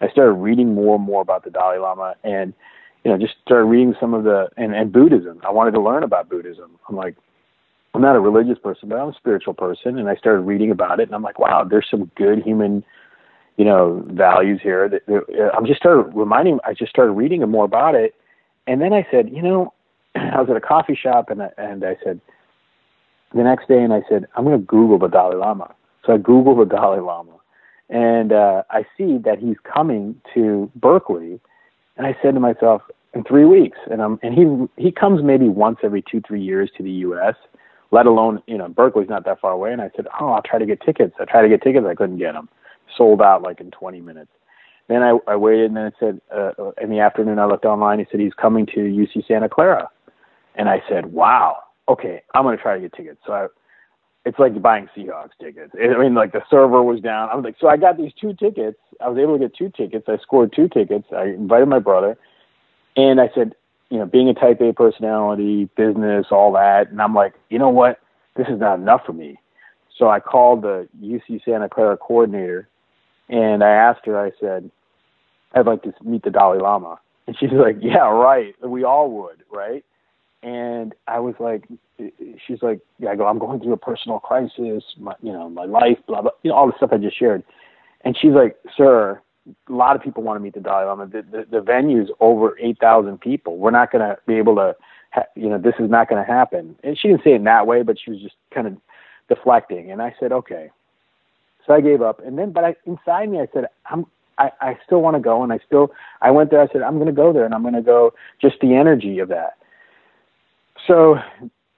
I 0.00 0.08
started 0.08 0.32
reading 0.32 0.74
more 0.74 0.96
and 0.96 1.04
more 1.04 1.22
about 1.22 1.44
the 1.44 1.50
Dalai 1.50 1.78
Lama, 1.78 2.14
and 2.24 2.54
you 3.04 3.10
know, 3.10 3.18
just 3.18 3.34
started 3.44 3.64
reading 3.64 3.94
some 4.00 4.14
of 4.14 4.24
the 4.24 4.48
and, 4.56 4.74
and 4.74 4.92
Buddhism. 4.92 5.40
I 5.46 5.50
wanted 5.50 5.72
to 5.72 5.80
learn 5.80 6.04
about 6.04 6.28
Buddhism. 6.28 6.70
I'm 6.88 6.96
like, 6.96 7.16
I'm 7.94 8.00
not 8.00 8.16
a 8.16 8.20
religious 8.20 8.58
person, 8.58 8.88
but 8.88 8.98
I'm 8.98 9.08
a 9.08 9.14
spiritual 9.14 9.54
person, 9.54 9.98
and 9.98 10.08
I 10.08 10.14
started 10.16 10.42
reading 10.42 10.70
about 10.70 11.00
it, 11.00 11.08
and 11.08 11.14
I'm 11.14 11.22
like, 11.22 11.38
wow, 11.38 11.64
there's 11.68 11.88
some 11.90 12.10
good 12.16 12.42
human 12.42 12.84
you 13.56 13.64
know 13.64 14.04
values 14.08 14.60
here 14.62 14.88
that 14.88 15.02
I'm 15.54 15.66
just 15.66 15.80
started 15.80 16.14
reminding 16.14 16.58
I 16.64 16.74
just 16.74 16.90
started 16.90 17.12
reading 17.12 17.48
more 17.48 17.64
about 17.64 17.94
it. 17.94 18.14
And 18.66 18.80
then 18.80 18.92
I 18.92 19.06
said 19.10 19.30
you 19.32 19.42
know 19.42 19.72
I 20.14 20.40
was 20.40 20.48
at 20.50 20.56
a 20.56 20.60
coffee 20.60 20.98
shop 21.00 21.30
and 21.30 21.42
I, 21.42 21.50
and 21.58 21.84
I 21.84 21.96
said 22.04 22.20
the 23.34 23.42
next 23.42 23.68
day 23.68 23.82
and 23.82 23.92
I 23.92 24.02
said 24.08 24.26
I'm 24.36 24.44
going 24.44 24.58
to 24.58 24.64
Google 24.64 24.98
the 24.98 25.08
Dalai 25.08 25.36
Lama. 25.36 25.74
So 26.06 26.14
I 26.14 26.18
Google 26.18 26.56
the 26.56 26.64
Dalai 26.64 27.00
Lama. 27.00 27.32
And 27.88 28.32
uh, 28.32 28.62
I 28.70 28.84
see 28.96 29.18
that 29.18 29.38
he's 29.38 29.56
coming 29.62 30.20
to 30.32 30.70
Berkeley. 30.74 31.38
And 31.96 32.06
I 32.06 32.16
said 32.22 32.32
to 32.34 32.40
myself 32.40 32.82
in 33.12 33.22
three 33.24 33.44
weeks 33.44 33.76
and 33.90 34.00
I'm 34.00 34.18
and 34.22 34.32
he 34.34 34.82
he 34.82 34.90
comes 34.90 35.22
maybe 35.22 35.48
once 35.48 35.78
every 35.82 36.02
two 36.10 36.22
three 36.26 36.42
years 36.42 36.70
to 36.78 36.82
the 36.82 36.90
U.S. 36.90 37.34
Let 37.90 38.06
alone 38.06 38.42
you 38.46 38.56
know 38.56 38.68
Berkeley's 38.68 39.10
not 39.10 39.26
that 39.26 39.40
far 39.40 39.52
away. 39.52 39.72
And 39.72 39.82
I 39.82 39.90
said 39.94 40.06
oh 40.18 40.30
I'll 40.30 40.42
try 40.42 40.58
to 40.58 40.64
get 40.64 40.80
tickets. 40.80 41.14
I 41.20 41.26
tried 41.26 41.42
to 41.42 41.48
get 41.50 41.62
tickets. 41.62 41.86
I 41.86 41.94
couldn't 41.94 42.18
get 42.18 42.32
them 42.32 42.48
sold 42.96 43.22
out 43.22 43.42
like 43.42 43.60
in 43.60 43.70
20 43.70 44.00
minutes. 44.00 44.30
Then 44.88 45.02
I, 45.02 45.18
I 45.26 45.36
waited, 45.36 45.66
and 45.66 45.76
then 45.76 45.86
it 45.86 45.94
said 45.98 46.20
uh, 46.34 46.72
in 46.80 46.90
the 46.90 47.00
afternoon 47.00 47.38
I 47.38 47.46
looked 47.46 47.64
online. 47.64 47.98
He 47.98 48.06
said 48.10 48.20
he's 48.20 48.34
coming 48.34 48.66
to 48.66 48.80
UC 48.80 49.26
Santa 49.26 49.48
Clara, 49.48 49.88
and 50.54 50.68
I 50.68 50.82
said, 50.88 51.12
"Wow, 51.12 51.58
okay, 51.88 52.22
I'm 52.34 52.42
going 52.42 52.56
to 52.56 52.62
try 52.62 52.74
to 52.74 52.80
get 52.80 52.92
tickets." 52.92 53.20
So 53.24 53.32
I, 53.32 53.46
it's 54.24 54.38
like 54.38 54.60
buying 54.60 54.88
Seahawks 54.96 55.30
tickets. 55.40 55.72
I 55.80 55.96
mean, 55.98 56.14
like 56.14 56.32
the 56.32 56.42
server 56.50 56.82
was 56.82 57.00
down. 57.00 57.30
I 57.30 57.34
was 57.34 57.44
like, 57.44 57.56
so 57.60 57.68
I 57.68 57.76
got 57.76 57.96
these 57.96 58.12
two 58.20 58.34
tickets. 58.34 58.78
I 59.00 59.08
was 59.08 59.18
able 59.18 59.38
to 59.38 59.38
get 59.38 59.56
two 59.56 59.70
tickets. 59.70 60.06
I 60.08 60.18
scored 60.18 60.52
two 60.54 60.68
tickets. 60.68 61.06
I 61.16 61.26
invited 61.26 61.66
my 61.66 61.78
brother, 61.78 62.18
and 62.96 63.20
I 63.20 63.30
said, 63.34 63.54
you 63.88 63.98
know, 63.98 64.06
being 64.06 64.28
a 64.28 64.34
Type 64.34 64.60
A 64.60 64.72
personality, 64.72 65.70
business, 65.76 66.26
all 66.30 66.52
that, 66.52 66.90
and 66.90 67.00
I'm 67.00 67.14
like, 67.14 67.34
you 67.50 67.58
know 67.58 67.70
what? 67.70 68.00
This 68.36 68.48
is 68.48 68.58
not 68.58 68.78
enough 68.78 69.06
for 69.06 69.12
me. 69.12 69.38
So 69.96 70.08
I 70.08 70.20
called 70.20 70.62
the 70.62 70.88
UC 71.00 71.44
Santa 71.44 71.68
Clara 71.68 71.96
coordinator 71.96 72.68
and 73.28 73.62
I 73.62 73.70
asked 73.70 74.06
her, 74.06 74.18
I 74.18 74.32
said, 74.40 74.70
I'd 75.54 75.66
like 75.66 75.82
to 75.82 75.92
meet 76.02 76.22
the 76.22 76.30
Dalai 76.30 76.58
Lama. 76.58 76.98
And 77.26 77.36
she's 77.38 77.50
like, 77.52 77.76
Yeah, 77.80 78.08
right. 78.08 78.54
We 78.62 78.84
all 78.84 79.10
would, 79.10 79.42
right? 79.50 79.84
And 80.42 80.94
I 81.06 81.20
was 81.20 81.34
like, 81.38 81.64
she's 82.46 82.62
like, 82.62 82.80
yeah, 82.98 83.10
I 83.10 83.16
go, 83.16 83.26
I'm 83.26 83.38
going 83.38 83.60
through 83.60 83.74
a 83.74 83.76
personal 83.76 84.18
crisis, 84.18 84.82
my, 84.98 85.14
you 85.22 85.32
know, 85.32 85.48
my 85.48 85.64
life, 85.64 85.98
blah, 86.06 86.22
blah, 86.22 86.32
you 86.42 86.50
know, 86.50 86.56
all 86.56 86.66
the 86.66 86.72
stuff 86.76 86.90
I 86.92 86.96
just 86.96 87.16
shared. 87.16 87.44
And 88.04 88.16
she's 88.20 88.32
like, 88.32 88.56
sir, 88.76 89.20
a 89.68 89.72
lot 89.72 89.94
of 89.94 90.02
people 90.02 90.22
want 90.24 90.36
to 90.36 90.40
meet 90.40 90.54
the 90.54 90.60
Dalai 90.60 90.84
Lama. 90.84 91.06
The, 91.06 91.22
the, 91.22 91.46
the 91.50 91.60
venue's 91.60 92.10
over 92.18 92.58
8,000 92.58 93.20
people. 93.20 93.56
We're 93.56 93.70
not 93.70 93.92
going 93.92 94.02
to 94.02 94.18
be 94.26 94.34
able 94.34 94.56
to, 94.56 94.74
ha- 95.12 95.26
you 95.36 95.48
know, 95.48 95.58
this 95.58 95.74
is 95.78 95.88
not 95.88 96.08
going 96.08 96.24
to 96.24 96.30
happen. 96.30 96.76
And 96.82 96.98
she 96.98 97.08
didn't 97.08 97.22
say 97.22 97.32
it 97.32 97.36
in 97.36 97.44
that 97.44 97.66
way, 97.68 97.82
but 97.82 97.96
she 98.02 98.10
was 98.10 98.20
just 98.20 98.34
kind 98.52 98.66
of 98.66 98.76
deflecting. 99.28 99.92
And 99.92 100.02
I 100.02 100.14
said, 100.18 100.32
okay. 100.32 100.70
So 101.66 101.74
I 101.74 101.80
gave 101.80 102.02
up. 102.02 102.20
And 102.24 102.38
then, 102.38 102.52
but 102.52 102.64
I, 102.64 102.76
inside 102.86 103.30
me, 103.30 103.40
I 103.40 103.46
said, 103.52 103.66
I'm, 103.86 104.06
I, 104.38 104.50
I 104.60 104.78
still 104.84 105.00
want 105.00 105.16
to 105.16 105.20
go. 105.20 105.42
And 105.42 105.52
I 105.52 105.58
still, 105.66 105.92
I 106.20 106.30
went 106.30 106.50
there. 106.50 106.60
I 106.60 106.68
said, 106.68 106.82
I'm 106.82 106.96
going 106.96 107.06
to 107.06 107.12
go 107.12 107.32
there 107.32 107.44
and 107.44 107.54
I'm 107.54 107.62
going 107.62 107.74
to 107.74 107.82
go 107.82 108.12
just 108.40 108.56
the 108.60 108.74
energy 108.74 109.18
of 109.18 109.28
that. 109.28 109.58
So 110.86 111.16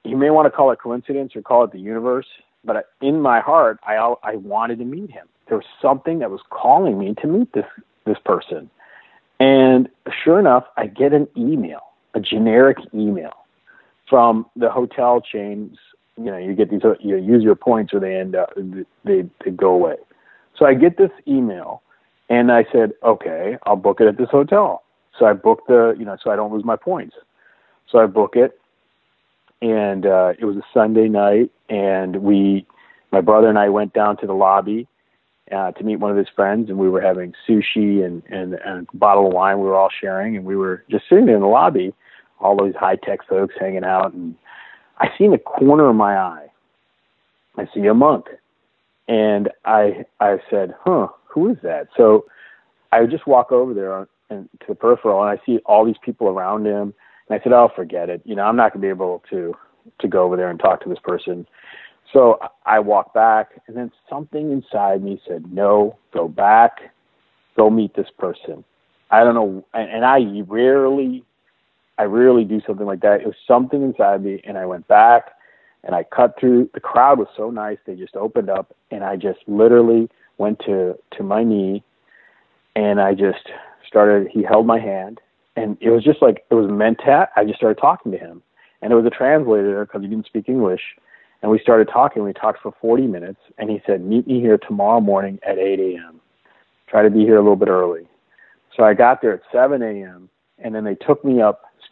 you 0.05 0.17
may 0.17 0.31
want 0.31 0.47
to 0.47 0.51
call 0.51 0.71
it 0.71 0.79
coincidence 0.81 1.35
or 1.37 1.43
call 1.43 1.65
it 1.65 1.73
the 1.73 1.79
universe, 1.81 2.27
but 2.65 2.91
in 3.01 3.21
my 3.21 3.41
heart, 3.41 3.79
I, 3.87 3.95
I 4.23 4.37
wanted 4.37 4.79
to 4.79 4.85
meet 4.85 5.11
him. 5.11 5.27
There 5.49 5.59
was 5.59 5.67
something 5.83 6.21
that 6.21 6.31
was 6.31 6.41
calling 6.51 6.99
me 6.99 7.15
to 7.21 7.27
meet 7.27 7.53
this, 7.53 7.67
this 8.07 8.17
person. 8.25 8.71
And 9.41 9.89
sure 10.25 10.39
enough, 10.39 10.65
I 10.77 10.87
get 10.87 11.13
an 11.13 11.29
email, 11.37 11.81
a 12.15 12.21
generic 12.21 12.79
email 12.95 13.33
from 14.09 14.47
the 14.57 14.71
hotel 14.71 15.21
chain's 15.21 15.77
you 16.17 16.31
know, 16.31 16.37
you 16.37 16.55
get 16.55 16.71
these, 16.71 16.83
you 17.01 17.17
use 17.17 17.43
your 17.43 17.57
points 17.57 17.93
or 17.93 18.01
they 18.01 18.15
end 18.15 18.37
up, 18.37 18.51
they, 19.05 19.25
they 19.45 19.51
go 19.51 19.71
away. 19.71 19.97
So 20.57 20.67
I 20.67 20.75
get 20.75 20.97
this 20.97 21.11
email 21.27 21.83
and 22.29 22.53
I 22.53 22.65
said, 22.73 22.93
okay, 23.03 23.59
I'll 23.65 23.77
book 23.77 24.01
it 24.01 24.07
at 24.07 24.17
this 24.17 24.31
hotel. 24.31 24.83
So 25.19 25.27
I 25.27 25.33
booked 25.33 25.69
the, 25.69 25.95
you 25.99 26.05
know, 26.05 26.17
so 26.23 26.31
I 26.31 26.37
don't 26.37 26.53
lose 26.53 26.65
my 26.65 26.77
points. 26.77 27.17
So 27.91 27.99
I 27.99 28.07
book 28.07 28.37
it 28.37 28.59
and 29.65 30.05
uh, 30.05 30.35
it 30.39 30.45
was 30.45 30.57
a 30.57 30.63
Sunday 30.75 31.09
night, 31.09 31.51
and 31.71 32.17
we, 32.17 32.67
my 33.13 33.23
brother 33.23 33.49
and 33.49 33.59
I, 33.59 33.71
went 33.71 33.95
down 33.95 34.19
to 34.19 34.27
the 34.27 34.35
lobby 34.35 34.87
uh, 35.51 35.73
to 35.73 35.85
meet 35.85 35.97
one 35.97 36.11
of 36.11 36.19
his 36.19 36.29
friends, 36.37 36.69
and 36.69 36.79
we 36.79 36.89
were 36.91 37.01
having 37.01 37.33
sushi 37.49 38.05
and, 38.05 38.23
and 38.29 38.55
and 38.55 38.87
a 38.93 38.97
bottle 38.97 39.27
of 39.27 39.33
wine. 39.33 39.59
We 39.59 39.65
were 39.65 39.77
all 39.77 39.91
sharing, 40.01 40.37
and 40.37 40.45
we 40.45 40.55
were 40.55 40.85
just 40.91 41.05
sitting 41.09 41.29
in 41.29 41.41
the 41.41 41.47
lobby, 41.47 41.95
all 42.41 42.57
those 42.57 42.75
high 42.75 42.97
tech 42.97 43.27
folks 43.27 43.55
hanging 43.59 43.85
out, 43.85 44.13
and 44.13 44.35
I 44.99 45.09
see 45.17 45.25
in 45.25 45.33
the 45.33 45.39
corner 45.39 45.89
of 45.89 45.97
my 45.97 46.17
eye, 46.17 46.47
I 47.57 47.67
see 47.75 47.87
a 47.87 47.95
monk, 47.95 48.27
and 49.09 49.51
I 49.65 50.05
I 50.21 50.39
said, 50.51 50.75
"Huh, 50.81 51.09
who 51.27 51.51
is 51.51 51.57
that?" 51.63 51.89
So 51.97 52.27
I 52.93 53.07
just 53.07 53.27
walk 53.27 53.53
over 53.53 53.75
there 53.75 54.09
and 54.31 54.49
to 54.61 54.67
the 54.69 54.75
peripheral, 54.75 55.23
and 55.23 55.31
I 55.39 55.45
see 55.45 55.59
all 55.67 55.85
these 55.85 55.99
people 56.03 56.29
around 56.29 56.67
him, 56.67 56.95
and 57.29 57.39
I 57.39 57.43
said, 57.43 57.53
"Oh, 57.53 57.69
forget 57.75 58.09
it. 58.09 58.23
You 58.25 58.35
know, 58.37 58.45
I'm 58.45 58.57
not 58.57 58.73
gonna 58.73 58.83
be 58.83 58.89
able 58.89 59.23
to 59.31 59.55
to 59.99 60.09
go 60.09 60.23
over 60.23 60.37
there 60.37 60.51
and 60.51 60.59
talk 60.59 60.83
to 60.83 60.89
this 60.89 61.01
person." 61.01 61.47
So 62.13 62.39
I 62.65 62.79
walked 62.79 63.15
back, 63.15 63.61
and 63.67 63.77
then 63.77 63.91
something 64.09 64.53
inside 64.53 65.03
me 65.03 65.21
said, 65.27 65.53
"No, 65.53 65.97
go 66.13 66.29
back, 66.29 66.91
go 67.57 67.71
meet 67.71 67.95
this 67.95 68.11
person." 68.19 68.65
I 69.11 69.23
don't 69.23 69.35
know, 69.35 69.65
and, 69.75 69.91
and 69.91 70.05
I 70.05 70.43
rarely, 70.49 71.25
I 71.99 72.05
rarely 72.05 72.45
do 72.45 72.61
something 72.67 72.87
like 72.87 73.01
that. 73.01 73.21
It 73.21 73.27
was 73.27 73.37
something 73.47 73.83
inside 73.83 74.23
me, 74.23 74.41
and 74.45 74.59
I 74.59 74.67
went 74.67 74.87
back, 74.89 75.31
and 75.85 75.95
I 75.95 76.05
cut 76.05 76.39
through. 76.39 76.71
The 76.75 76.81
crowd 76.81 77.19
was 77.19 77.29
so 77.37 77.51
nice; 77.51 77.79
they 77.87 77.95
just 77.95 78.17
opened 78.17 78.51
up, 78.51 78.75
and 78.91 79.05
I 79.05 79.17
just 79.17 79.41
literally 79.47 80.11
went 80.39 80.59
to 80.61 80.99
to 81.17 81.23
my 81.23 81.45
knee, 81.45 81.83
and 82.75 83.01
I 83.01 83.15
just 83.15 83.51
started. 83.87 84.29
He 84.33 84.43
held 84.43 84.67
my 84.67 84.79
hand, 84.79 85.21
and 85.57 85.77
it 85.81 85.91
was 85.91 86.03
just 86.03 86.21
like 86.21 86.45
it 86.51 86.55
was 86.55 86.71
meant 86.71 86.99
to. 87.07 87.29
I 87.37 87.45
just 87.45 87.59
started 87.59 87.81
talking 87.81 88.13
to 88.13 88.19
him, 88.19 88.43
and 88.83 88.93
it 88.93 88.97
was 88.97 89.07
a 89.07 89.11
translator 89.11 89.85
because 89.85 90.03
he 90.03 90.09
didn't 90.09 90.27
speak 90.27 90.49
English 90.49 90.83
and 91.45 91.51
we 91.51 91.59
started 91.59 91.91
talking. 91.93 92.25
We 92.25 92.33
talked 92.33 92.63
for 92.63 92.73
40 92.81 93.07
minutes, 93.07 93.39
and 93.59 93.69
he 93.69 93.83
said, 93.85 94.03
Meet 94.03 94.27
me 94.27 94.41
here 94.41 94.57
tomorrow 94.57 94.99
morning 94.99 95.39
at 95.47 95.59
8 95.59 95.79
a.m. 95.79 96.19
Try 96.87 97.03
to 97.03 97.11
be 97.11 97.21
here 97.21 97.37
a 97.37 97.43
little 97.43 97.55
bit 97.55 97.69
early. 97.69 98.09
So 98.75 98.83
I 98.83 98.95
got 98.95 99.21
there 99.21 99.35
at 99.35 99.43
7 99.53 99.83
a.m., 99.83 100.31
and 100.59 100.75
then 100.75 100.85
they 100.85 100.95
took 100.95 101.23
me 101.23 101.43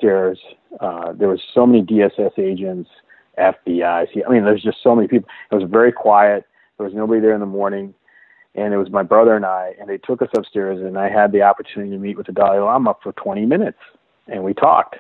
Uh, 0.02 1.12
there 1.12 1.28
was 1.28 1.40
so 1.54 1.66
many 1.66 1.82
DSS 1.82 2.38
agents, 2.38 2.90
FBI. 3.38 4.06
I 4.26 4.30
mean, 4.30 4.44
there's 4.44 4.62
just 4.62 4.78
so 4.82 4.94
many 4.94 5.08
people. 5.08 5.28
It 5.50 5.54
was 5.54 5.68
very 5.70 5.92
quiet. 5.92 6.44
There 6.78 6.86
was 6.86 6.94
nobody 6.94 7.20
there 7.20 7.34
in 7.34 7.40
the 7.40 7.46
morning, 7.46 7.94
and 8.54 8.74
it 8.74 8.76
was 8.76 8.90
my 8.90 9.02
brother 9.02 9.36
and 9.36 9.46
I, 9.46 9.74
and 9.80 9.88
they 9.88 9.98
took 9.98 10.22
us 10.22 10.28
upstairs, 10.36 10.80
and 10.80 10.98
I 10.98 11.08
had 11.08 11.32
the 11.32 11.42
opportunity 11.42 11.92
to 11.92 11.98
meet 11.98 12.16
with 12.16 12.26
the 12.26 12.32
Dalai 12.32 12.58
Lama 12.58 12.94
for 13.02 13.12
20 13.12 13.46
minutes, 13.46 13.78
and 14.26 14.42
we 14.42 14.54
talked. 14.54 14.96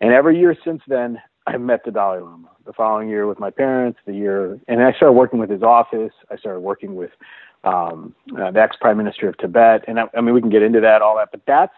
And 0.00 0.12
every 0.12 0.38
year 0.38 0.56
since 0.64 0.82
then, 0.86 1.18
I 1.46 1.56
met 1.56 1.84
the 1.84 1.90
Dalai 1.90 2.20
Lama 2.20 2.48
the 2.64 2.72
following 2.72 3.08
year 3.08 3.26
with 3.26 3.40
my 3.40 3.50
parents, 3.50 3.98
the 4.06 4.14
year, 4.14 4.60
and 4.68 4.82
I 4.82 4.92
started 4.92 5.12
working 5.12 5.38
with 5.38 5.50
his 5.50 5.62
office. 5.62 6.12
I 6.30 6.36
started 6.36 6.60
working 6.60 6.94
with 6.94 7.10
um, 7.64 8.14
uh, 8.40 8.50
the 8.50 8.60
ex 8.60 8.76
prime 8.80 8.96
minister 8.96 9.28
of 9.28 9.36
Tibet, 9.38 9.84
and 9.88 9.98
I, 9.98 10.04
I 10.16 10.20
mean 10.20 10.34
we 10.34 10.40
can 10.40 10.50
get 10.50 10.62
into 10.62 10.80
that, 10.80 11.02
all 11.02 11.16
that, 11.16 11.30
but 11.30 11.40
that's 11.46 11.74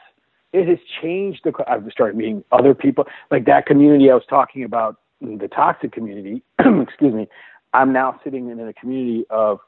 it 0.54 0.68
has 0.68 0.78
changed. 1.02 1.40
The 1.44 1.52
I've 1.66 1.84
started 1.90 2.16
meeting 2.16 2.44
other 2.52 2.74
people, 2.74 3.06
like 3.30 3.44
that 3.46 3.66
community 3.66 4.10
I 4.10 4.14
was 4.14 4.24
talking 4.28 4.64
about, 4.64 4.96
the 5.20 5.48
toxic 5.48 5.92
community. 5.92 6.42
excuse 6.58 7.12
me. 7.12 7.28
I'm 7.72 7.92
now 7.92 8.20
sitting 8.22 8.48
in 8.50 8.60
a 8.60 8.72
community 8.72 9.26
of 9.30 9.58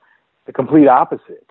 the 0.46 0.52
complete 0.52 0.86
opposite 0.86 1.50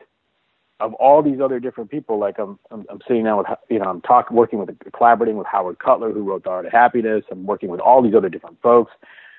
of 0.80 0.94
all 0.96 1.22
these 1.22 1.40
other 1.40 1.60
different 1.60 1.90
people, 1.90 2.20
like 2.20 2.38
I'm, 2.38 2.60
I'm, 2.70 2.86
I'm 2.90 3.00
sitting 3.08 3.24
now 3.24 3.38
with, 3.38 3.48
you 3.70 3.80
know, 3.80 3.86
I'm 3.86 4.02
talking, 4.02 4.36
working 4.36 4.60
with, 4.60 4.70
collaborating 4.94 5.38
with 5.38 5.48
Howard 5.48 5.80
Cutler, 5.80 6.12
who 6.12 6.24
wrote 6.24 6.44
The 6.44 6.50
Art 6.50 6.66
of 6.66 6.72
Happiness. 6.72 7.24
I'm 7.32 7.46
working 7.46 7.70
with 7.70 7.80
all 7.80 8.02
these 8.02 8.14
other 8.14 8.30
different 8.30 8.62
folks 8.62 8.92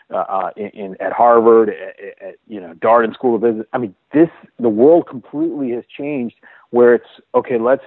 uh, 0.09 0.19
uh 0.19 0.51
in, 0.57 0.69
in 0.69 0.97
at 1.01 1.13
Harvard, 1.13 1.69
at, 1.69 2.27
at, 2.27 2.35
you 2.47 2.61
know, 2.61 2.75
Darden 2.75 3.13
School 3.13 3.35
of 3.35 3.43
Business. 3.43 3.67
I 3.73 3.79
mean, 3.79 3.95
this 4.15 4.29
the 4.59 4.69
world 4.69 5.09
completely 5.09 5.73
has 5.73 5.85
changed. 5.97 6.37
Where 6.71 6.95
it's 6.95 7.09
okay, 7.35 7.59
let's. 7.59 7.85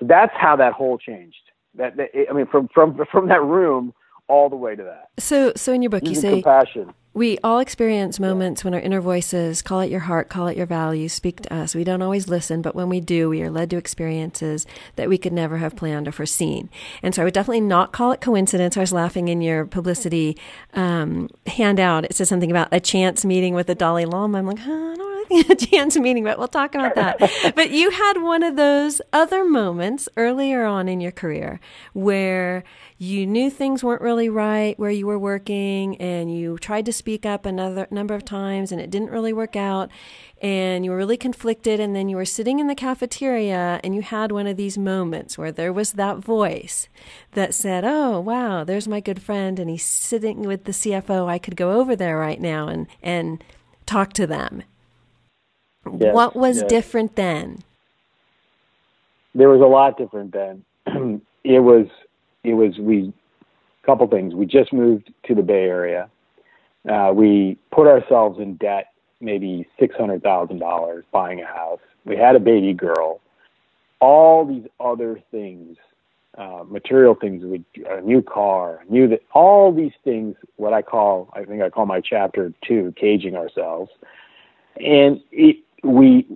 So 0.00 0.06
that's 0.06 0.32
how 0.34 0.56
that 0.56 0.72
whole 0.72 0.98
changed. 0.98 1.36
That, 1.76 1.96
that 1.96 2.08
I 2.28 2.32
mean, 2.32 2.46
from 2.46 2.68
from 2.74 2.98
from 3.12 3.28
that 3.28 3.42
room 3.42 3.94
all 4.30 4.48
the 4.48 4.56
way 4.56 4.74
to 4.76 4.82
that. 4.82 5.10
So, 5.18 5.52
so 5.56 5.72
in 5.72 5.82
your 5.82 5.90
book, 5.90 6.04
you 6.04 6.14
say 6.14 6.40
compassion. 6.40 6.94
We 7.12 7.38
all 7.42 7.58
experience 7.58 8.20
moments 8.20 8.62
when 8.62 8.72
our 8.72 8.78
inner 8.78 9.00
voices, 9.00 9.62
call 9.62 9.80
it 9.80 9.90
your 9.90 10.00
heart, 10.00 10.28
call 10.28 10.46
it 10.46 10.56
your 10.56 10.66
values, 10.66 11.12
speak 11.12 11.40
to 11.40 11.52
us. 11.52 11.74
We 11.74 11.82
don't 11.82 12.02
always 12.02 12.28
listen, 12.28 12.62
but 12.62 12.76
when 12.76 12.88
we 12.88 13.00
do, 13.00 13.28
we 13.28 13.42
are 13.42 13.50
led 13.50 13.70
to 13.70 13.76
experiences 13.76 14.64
that 14.94 15.08
we 15.08 15.18
could 15.18 15.32
never 15.32 15.58
have 15.58 15.74
planned 15.74 16.06
or 16.06 16.12
foreseen. 16.12 16.70
And 17.02 17.12
so 17.12 17.22
I 17.22 17.24
would 17.24 17.34
definitely 17.34 17.62
not 17.62 17.90
call 17.90 18.12
it 18.12 18.20
coincidence. 18.20 18.76
I 18.76 18.80
was 18.80 18.92
laughing 18.92 19.26
in 19.26 19.40
your 19.40 19.66
publicity 19.66 20.38
um, 20.74 21.28
handout. 21.48 22.04
It 22.04 22.14
says 22.14 22.28
something 22.28 22.50
about 22.50 22.68
a 22.70 22.78
chance 22.78 23.24
meeting 23.24 23.54
with 23.54 23.66
the 23.66 23.74
Dalai 23.74 24.04
Lama. 24.04 24.38
I'm 24.38 24.46
like, 24.46 24.60
huh, 24.60 24.70
I 24.70 24.94
don't 24.94 25.09
chance 25.58 25.96
meeting, 25.96 26.24
but 26.24 26.38
we'll 26.38 26.48
talk 26.48 26.74
about 26.74 26.94
that. 26.94 27.52
but 27.54 27.70
you 27.70 27.90
had 27.90 28.22
one 28.22 28.42
of 28.42 28.56
those 28.56 29.00
other 29.12 29.44
moments 29.44 30.08
earlier 30.16 30.64
on 30.64 30.88
in 30.88 31.00
your 31.00 31.12
career 31.12 31.60
where 31.92 32.64
you 32.98 33.26
knew 33.26 33.48
things 33.48 33.82
weren't 33.82 34.02
really 34.02 34.28
right 34.28 34.78
where 34.78 34.90
you 34.90 35.06
were 35.06 35.18
working 35.18 35.96
and 35.96 36.36
you 36.36 36.58
tried 36.58 36.84
to 36.84 36.92
speak 36.92 37.24
up 37.24 37.46
another 37.46 37.86
number 37.90 38.14
of 38.14 38.24
times 38.24 38.70
and 38.70 38.80
it 38.80 38.90
didn't 38.90 39.10
really 39.10 39.32
work 39.32 39.56
out 39.56 39.90
and 40.42 40.84
you 40.84 40.90
were 40.90 40.98
really 40.98 41.16
conflicted 41.16 41.80
and 41.80 41.96
then 41.96 42.10
you 42.10 42.16
were 42.16 42.26
sitting 42.26 42.58
in 42.58 42.66
the 42.66 42.74
cafeteria 42.74 43.80
and 43.82 43.94
you 43.94 44.02
had 44.02 44.30
one 44.30 44.46
of 44.46 44.58
these 44.58 44.76
moments 44.76 45.38
where 45.38 45.50
there 45.50 45.72
was 45.72 45.92
that 45.92 46.18
voice 46.18 46.88
that 47.32 47.54
said 47.54 47.84
oh 47.86 48.20
wow 48.20 48.64
there's 48.64 48.86
my 48.86 49.00
good 49.00 49.22
friend 49.22 49.58
and 49.58 49.70
he's 49.70 49.84
sitting 49.84 50.42
with 50.42 50.64
the 50.64 50.72
CFO 50.72 51.26
I 51.26 51.38
could 51.38 51.56
go 51.56 51.72
over 51.72 51.96
there 51.96 52.18
right 52.18 52.40
now 52.40 52.68
and 52.68 52.86
and 53.02 53.42
talk 53.86 54.12
to 54.12 54.26
them 54.26 54.62
Yes, 55.98 56.14
what 56.14 56.36
was 56.36 56.58
yes. 56.58 56.68
different 56.68 57.16
then? 57.16 57.62
There 59.34 59.48
was 59.48 59.60
a 59.60 59.66
lot 59.66 59.96
different 59.96 60.32
then. 60.32 60.64
it 61.44 61.60
was 61.60 61.86
it 62.44 62.54
was 62.54 62.78
we 62.78 63.12
couple 63.84 64.06
things. 64.08 64.34
We 64.34 64.46
just 64.46 64.72
moved 64.72 65.12
to 65.24 65.34
the 65.34 65.42
Bay 65.42 65.64
Area. 65.64 66.08
Uh, 66.88 67.12
we 67.14 67.58
put 67.70 67.86
ourselves 67.86 68.38
in 68.38 68.56
debt, 68.56 68.92
maybe 69.20 69.66
six 69.78 69.94
hundred 69.96 70.22
thousand 70.22 70.58
dollars 70.58 71.04
buying 71.12 71.40
a 71.40 71.46
house. 71.46 71.80
We 72.04 72.16
had 72.16 72.36
a 72.36 72.40
baby 72.40 72.72
girl. 72.72 73.20
All 74.00 74.46
these 74.46 74.64
other 74.80 75.20
things, 75.30 75.76
uh, 76.38 76.64
material 76.66 77.14
things, 77.14 77.44
we 77.44 77.62
a 77.86 78.00
new 78.00 78.22
car, 78.22 78.82
new 78.88 79.08
that 79.08 79.22
all 79.32 79.72
these 79.72 79.92
things. 80.04 80.36
What 80.56 80.72
I 80.72 80.82
call, 80.82 81.28
I 81.34 81.44
think 81.44 81.62
I 81.62 81.68
call 81.68 81.86
my 81.86 82.00
chapter 82.00 82.52
two, 82.66 82.94
caging 82.96 83.36
ourselves, 83.36 83.90
and 84.76 85.20
it 85.32 85.56
we 85.82 86.26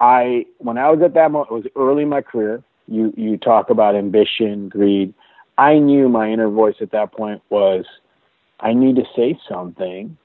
I 0.00 0.46
when 0.58 0.78
I 0.78 0.90
was 0.90 1.00
at 1.02 1.14
that 1.14 1.30
moment, 1.30 1.50
it 1.50 1.54
was 1.54 1.66
early 1.76 2.02
in 2.02 2.08
my 2.08 2.22
career. 2.22 2.62
You 2.88 3.12
you 3.16 3.36
talk 3.36 3.70
about 3.70 3.94
ambition, 3.94 4.68
greed. 4.68 5.14
I 5.58 5.78
knew 5.78 6.08
my 6.08 6.30
inner 6.30 6.50
voice 6.50 6.76
at 6.80 6.90
that 6.92 7.12
point 7.12 7.42
was, 7.48 7.86
I 8.60 8.74
need 8.74 8.96
to 8.96 9.04
say 9.16 9.38
something. 9.48 10.16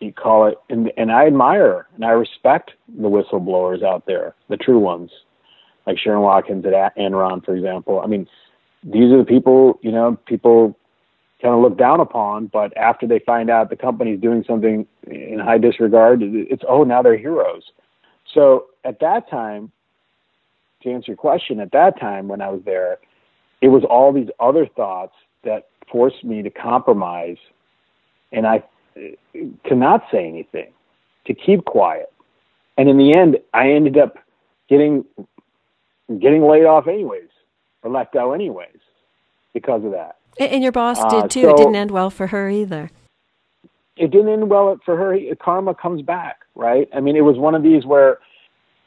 You 0.00 0.12
call 0.12 0.46
it, 0.46 0.58
and 0.70 0.90
and 0.96 1.12
I 1.12 1.26
admire 1.26 1.86
and 1.94 2.04
I 2.04 2.10
respect 2.10 2.72
the 2.88 3.08
whistleblowers 3.08 3.82
out 3.82 4.06
there, 4.06 4.34
the 4.48 4.56
true 4.56 4.78
ones, 4.78 5.10
like 5.86 5.98
Sherron 5.98 6.22
Watkins 6.22 6.64
at 6.64 6.96
Enron, 6.96 7.44
for 7.44 7.54
example. 7.54 8.00
I 8.00 8.06
mean, 8.06 8.26
these 8.82 9.12
are 9.12 9.18
the 9.18 9.24
people 9.24 9.78
you 9.82 9.92
know 9.92 10.16
people 10.26 10.76
kind 11.40 11.54
of 11.54 11.60
look 11.60 11.78
down 11.78 12.00
upon, 12.00 12.46
but 12.46 12.76
after 12.76 13.06
they 13.06 13.20
find 13.20 13.48
out 13.48 13.70
the 13.70 13.76
company's 13.76 14.20
doing 14.20 14.44
something 14.46 14.86
in 15.06 15.38
high 15.38 15.58
disregard, 15.58 16.20
it's 16.22 16.62
oh 16.68 16.84
now 16.84 17.02
they're 17.02 17.16
heroes. 17.16 17.62
So 18.34 18.66
at 18.84 19.00
that 19.00 19.30
time, 19.30 19.70
to 20.82 20.90
answer 20.90 21.12
your 21.12 21.16
question, 21.16 21.60
at 21.60 21.72
that 21.72 21.98
time 21.98 22.28
when 22.28 22.40
I 22.40 22.48
was 22.48 22.60
there, 22.64 22.98
it 23.60 23.68
was 23.68 23.84
all 23.84 24.12
these 24.12 24.28
other 24.40 24.66
thoughts 24.66 25.14
that 25.44 25.68
forced 25.90 26.24
me 26.24 26.42
to 26.42 26.50
compromise, 26.50 27.38
and 28.32 28.46
I 28.46 28.62
to 28.96 29.74
not 29.74 30.04
say 30.10 30.26
anything, 30.26 30.72
to 31.26 31.34
keep 31.34 31.64
quiet, 31.64 32.12
and 32.76 32.88
in 32.88 32.98
the 32.98 33.16
end, 33.16 33.38
I 33.54 33.70
ended 33.70 33.96
up 33.96 34.18
getting 34.68 35.04
getting 36.20 36.42
laid 36.42 36.64
off 36.64 36.88
anyways, 36.88 37.28
or 37.82 37.90
let 37.90 38.12
go 38.12 38.32
anyways, 38.32 38.78
because 39.54 39.84
of 39.84 39.92
that. 39.92 40.16
And 40.38 40.62
your 40.62 40.72
boss 40.72 41.02
Uh, 41.02 41.22
did 41.22 41.30
too. 41.30 41.42
so- 41.42 41.50
it 41.50 41.56
didn't 41.56 41.76
end 41.76 41.90
well 41.90 42.10
for 42.10 42.28
her 42.28 42.48
either. 42.48 42.90
it 43.96 44.12
didn't 44.12 44.28
end 44.28 44.48
well 44.48 44.78
for 44.84 44.96
her. 44.96 45.18
Karma 45.40 45.74
comes 45.74 46.02
back, 46.02 46.44
right? 46.54 46.88
I 46.94 47.00
mean, 47.00 47.16
it 47.16 47.22
was 47.22 47.36
one 47.36 47.56
of 47.56 47.64
these 47.64 47.84
where, 47.84 48.18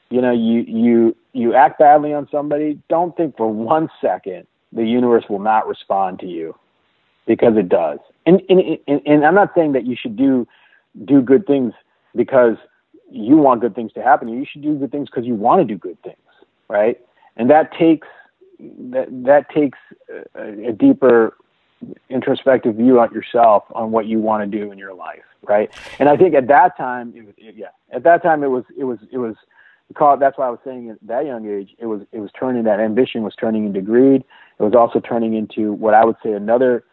you 0.10 0.22
know, 0.22 0.32
you 0.32 0.62
you 0.62 1.16
you 1.34 1.54
act 1.54 1.80
badly 1.80 2.14
on 2.14 2.30
somebody. 2.32 2.80
Don't 2.88 3.16
think 3.18 3.36
for 3.36 3.48
one 3.48 3.90
second 4.00 4.48
the 4.72 4.86
universe 4.86 5.26
will 5.30 5.40
not 5.40 5.68
respond 5.68 6.20
to 6.20 6.28
you, 6.28 6.56
because 7.26 7.58
it 7.58 7.68
does. 7.68 8.00
And 8.26 8.42
and 8.48 8.78
and, 8.88 9.02
and 9.06 9.26
I'm 9.26 9.36
not 9.36 9.52
saying 9.54 9.74
that 9.74 9.86
you 9.86 9.98
should 10.02 10.16
do 10.16 10.48
do 11.04 11.22
good 11.22 11.46
things 11.46 11.74
because 12.16 12.56
you 13.10 13.36
want 13.36 13.60
good 13.60 13.76
things 13.76 13.92
to 13.94 14.02
happen. 14.02 14.30
You 14.30 14.46
should 14.50 14.62
do 14.62 14.76
good 14.76 14.92
things 14.94 15.10
because 15.10 15.26
you 15.26 15.36
want 15.36 15.60
to 15.60 15.66
do 15.66 15.78
good 15.78 16.02
things, 16.04 16.18
right? 16.70 16.98
And 17.36 17.50
that 17.50 17.74
takes 17.74 18.08
that 18.92 19.08
that 19.26 19.50
takes 19.50 19.80
a, 20.36 20.70
a 20.70 20.72
deeper 20.72 21.36
introspective 22.10 22.76
view 22.76 23.00
on 23.00 23.12
yourself 23.14 23.64
on 23.72 23.92
what 23.92 24.06
you 24.06 24.20
want 24.20 24.50
to 24.50 24.58
do 24.58 24.72
in 24.72 24.78
your 24.78 24.94
life, 24.94 25.24
right? 25.44 25.72
And 26.00 26.10
I 26.10 26.18
think 26.18 26.36
at 26.36 26.48
that 26.48 26.78
time, 26.78 27.14
it 27.16 27.26
was, 27.26 27.34
it, 27.38 27.56
yeah, 27.56 27.68
at 27.92 28.04
that 28.04 28.22
time 28.22 28.44
it 28.44 28.50
was 28.50 28.64
it 28.78 28.84
was 28.84 29.00
it 29.12 29.18
was 29.18 29.36
called. 29.96 30.20
That's 30.20 30.38
why 30.38 30.48
I 30.48 30.50
was 30.50 30.60
saying 30.64 30.90
at 30.90 30.98
that 31.08 31.26
young 31.26 31.48
age, 31.48 31.76
it 31.80 31.86
was 31.86 32.02
it 32.12 32.20
was 32.20 32.32
turning 32.38 32.64
that 32.64 32.80
ambition 32.80 33.24
was 33.24 33.36
turning 33.36 33.66
into 33.66 33.82
greed. 33.82 34.24
It 34.60 34.64
was 34.64 34.76
also 34.76 35.00
turning 35.00 35.34
into 35.34 35.74
what 35.74 35.94
I 35.94 36.06
would 36.06 36.18
say 36.24 36.34
another 36.34 36.84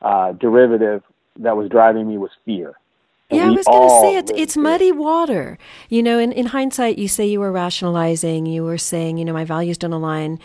uh, 0.00 0.32
derivative 0.32 1.02
that 1.40 1.56
was 1.56 1.68
driving 1.68 2.08
me 2.08 2.18
was 2.18 2.30
fear 2.44 2.74
yeah, 3.30 3.48
I 3.48 3.50
was 3.50 3.66
going 3.66 3.88
to 3.88 4.00
say 4.00 4.16
it's 4.16 4.32
it's 4.34 4.56
muddy 4.56 4.90
water. 4.90 5.58
You 5.90 6.02
know, 6.02 6.18
in, 6.18 6.32
in 6.32 6.46
hindsight, 6.46 6.96
you 6.96 7.08
say 7.08 7.26
you 7.26 7.40
were 7.40 7.52
rationalizing. 7.52 8.46
You 8.46 8.64
were 8.64 8.78
saying, 8.78 9.18
you 9.18 9.24
know, 9.24 9.34
my 9.34 9.44
values 9.44 9.76
don't 9.76 9.92
align 9.92 10.38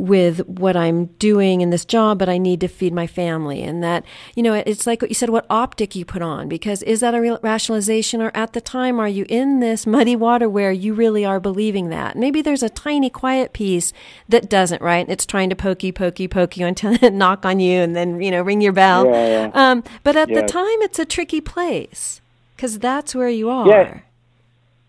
with 0.00 0.46
what 0.48 0.76
I'm 0.76 1.06
doing 1.18 1.60
in 1.60 1.70
this 1.70 1.84
job, 1.84 2.18
but 2.18 2.28
I 2.28 2.38
need 2.38 2.60
to 2.60 2.68
feed 2.68 2.92
my 2.92 3.06
family. 3.06 3.62
And 3.62 3.82
that, 3.82 4.04
you 4.34 4.42
know, 4.42 4.54
it's 4.54 4.86
like 4.86 5.02
what 5.02 5.10
you 5.10 5.14
said, 5.14 5.30
what 5.30 5.46
optic 5.50 5.94
you 5.94 6.04
put 6.04 6.22
on. 6.22 6.48
Because 6.48 6.82
is 6.82 7.00
that 7.00 7.14
a 7.14 7.20
real 7.20 7.38
rationalization, 7.42 8.22
or 8.22 8.30
at 8.34 8.52
the 8.52 8.60
time, 8.60 8.98
are 8.98 9.08
you 9.08 9.26
in 9.28 9.60
this 9.60 9.86
muddy 9.86 10.16
water 10.16 10.48
where 10.48 10.72
you 10.72 10.94
really 10.94 11.24
are 11.24 11.38
believing 11.38 11.90
that? 11.90 12.16
Maybe 12.16 12.42
there's 12.42 12.62
a 12.62 12.70
tiny 12.70 13.10
quiet 13.10 13.52
piece 13.52 13.92
that 14.28 14.48
doesn't, 14.48 14.82
right? 14.82 15.08
It's 15.08 15.26
trying 15.26 15.50
to 15.50 15.56
pokey, 15.56 15.92
pokey, 15.92 16.28
pokey 16.28 16.62
until 16.70 16.92
it 16.94 17.12
knock 17.12 17.44
on 17.44 17.60
you, 17.60 17.80
and 17.80 17.94
then 17.94 18.20
you 18.20 18.30
know 18.30 18.42
ring 18.42 18.60
your 18.60 18.72
bell. 18.72 19.06
Yeah, 19.06 19.26
yeah. 19.26 19.50
Um, 19.54 19.84
but 20.02 20.16
at 20.16 20.28
yeah. 20.28 20.40
the 20.40 20.48
time, 20.48 20.82
it's 20.82 20.98
a 20.98 21.04
tricky 21.04 21.40
place 21.40 22.20
because 22.56 22.78
that's 22.78 23.14
where 23.14 23.28
you 23.28 23.50
are. 23.50 23.68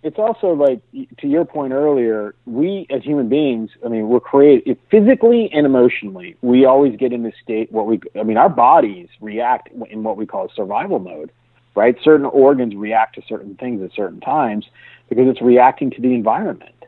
It's 0.04 0.18
also 0.18 0.54
like 0.54 0.82
to 1.20 1.28
your 1.28 1.46
point 1.46 1.74
earlier. 1.74 2.34
We 2.46 2.88
as 2.90 3.04
human 3.04 3.30
beings, 3.30 3.70
I 3.86 3.90
mean, 3.90 4.10
we're 4.10 4.20
created 4.20 4.80
physically 4.90 5.50
and 5.54 5.66
emotionally. 5.66 6.36
We 6.42 6.66
always 6.66 6.96
get 6.98 7.14
in 7.14 7.22
this 7.22 7.36
state. 7.44 7.72
What 7.72 7.86
we, 7.86 8.00
I 8.20 8.24
mean, 8.24 8.38
our 8.38 8.50
bodies 8.50 9.10
react 9.20 9.70
in 9.70 10.04
what 10.04 10.18
we 10.18 10.26
call 10.26 10.52
survival 10.56 10.98
mode, 10.98 11.32
right? 11.76 11.96
Certain 12.04 12.26
organs 12.26 12.76
react 12.76 13.16
to 13.16 13.22
certain 13.28 13.56
things 13.56 13.84
at 13.84 13.94
certain 13.94 14.20
times 14.22 14.66
because 15.08 15.28
it's 15.28 15.42
reacting 15.42 15.92
to 15.92 16.02
the 16.02 16.16
environment, 16.16 16.86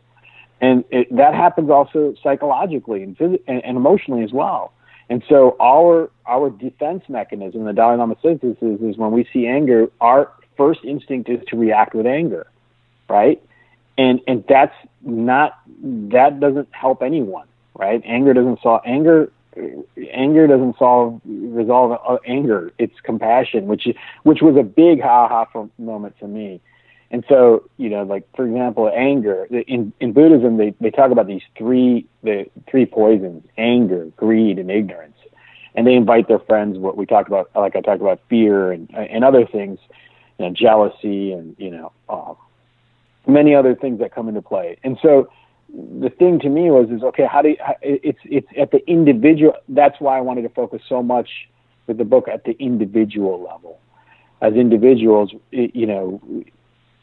and 0.59 0.83
it, 0.89 1.15
that 1.15 1.35
happens 1.35 1.69
also 1.69 2.15
psychologically 2.23 3.03
and, 3.03 3.17
phys- 3.17 3.43
and, 3.47 3.63
and 3.63 3.77
emotionally 3.77 4.23
as 4.23 4.31
well. 4.31 4.73
And 5.09 5.23
so 5.29 5.55
our 5.61 6.09
our 6.25 6.49
defense 6.49 7.03
mechanism, 7.09 7.65
the 7.65 7.73
Dalai 7.73 7.97
Lama 7.97 8.15
says 8.23 8.39
this 8.41 8.57
is, 8.61 8.81
is 8.81 8.97
when 8.97 9.11
we 9.11 9.27
see 9.31 9.45
anger, 9.45 9.87
our 10.01 10.31
first 10.57 10.79
instinct 10.83 11.29
is 11.29 11.39
to 11.49 11.57
react 11.57 11.93
with 11.93 12.07
anger, 12.07 12.47
right? 13.09 13.41
And 13.97 14.21
and 14.27 14.43
that's 14.47 14.75
not 15.01 15.59
that 15.71 16.39
doesn't 16.39 16.69
help 16.71 17.03
anyone, 17.03 17.47
right? 17.75 18.01
Anger 18.05 18.33
doesn't 18.33 18.61
solve 18.61 18.81
anger. 18.85 19.31
Anger 20.11 20.47
doesn't 20.47 20.77
solve 20.79 21.21
resolve 21.25 21.99
uh, 22.07 22.17
anger. 22.25 22.73
It's 22.79 22.99
compassion, 23.01 23.67
which 23.67 23.87
which 24.23 24.41
was 24.41 24.55
a 24.57 24.63
big 24.63 25.01
ha 25.01 25.27
ha 25.27 25.67
moment 25.77 26.15
for 26.19 26.27
me. 26.27 26.59
And 27.11 27.23
so, 27.29 27.69
you 27.77 27.89
know, 27.89 28.01
like 28.01 28.27
for 28.35 28.45
example, 28.47 28.91
anger 28.93 29.45
in 29.45 29.93
in 29.99 30.13
Buddhism, 30.13 30.57
they 30.57 30.73
they 30.81 30.89
talk 30.89 31.11
about 31.11 31.27
these 31.27 31.43
three 31.55 32.07
the 32.23 32.49
three 32.67 32.87
poisons: 32.87 33.43
anger, 33.57 34.05
greed, 34.17 34.57
and 34.57 34.71
ignorance. 34.71 35.17
And 35.75 35.85
they 35.85 35.93
invite 35.93 36.27
their 36.27 36.39
friends. 36.39 36.77
What 36.79 36.97
we 36.97 37.05
talked 37.05 37.27
about, 37.27 37.51
like 37.55 37.75
I 37.75 37.81
talked 37.81 38.01
about, 38.01 38.19
fear 38.29 38.71
and 38.71 38.89
and 38.95 39.23
other 39.23 39.45
things 39.45 39.77
you 40.39 40.45
know, 40.45 40.51
jealousy 40.51 41.31
and 41.33 41.55
you 41.59 41.69
know 41.69 41.91
uh, 42.09 42.33
many 43.27 43.55
other 43.55 43.75
things 43.75 43.99
that 43.99 44.13
come 44.13 44.27
into 44.27 44.41
play. 44.41 44.77
And 44.83 44.97
so 45.01 45.29
the 45.69 46.09
thing 46.09 46.39
to 46.39 46.49
me 46.49 46.69
was 46.69 46.89
is 46.89 47.03
okay, 47.03 47.25
how 47.25 47.41
do 47.41 47.49
you, 47.49 47.57
it's 47.81 48.19
it's 48.25 48.47
at 48.59 48.71
the 48.71 48.87
individual. 48.89 49.53
That's 49.69 49.99
why 49.99 50.17
I 50.17 50.21
wanted 50.21 50.43
to 50.43 50.49
focus 50.49 50.81
so 50.87 51.01
much 51.01 51.29
with 51.87 51.97
the 51.97 52.05
book 52.05 52.27
at 52.27 52.43
the 52.43 52.55
individual 52.59 53.41
level. 53.41 53.79
As 54.41 54.53
individuals, 54.53 55.33
you 55.51 55.85
know, 55.85 56.21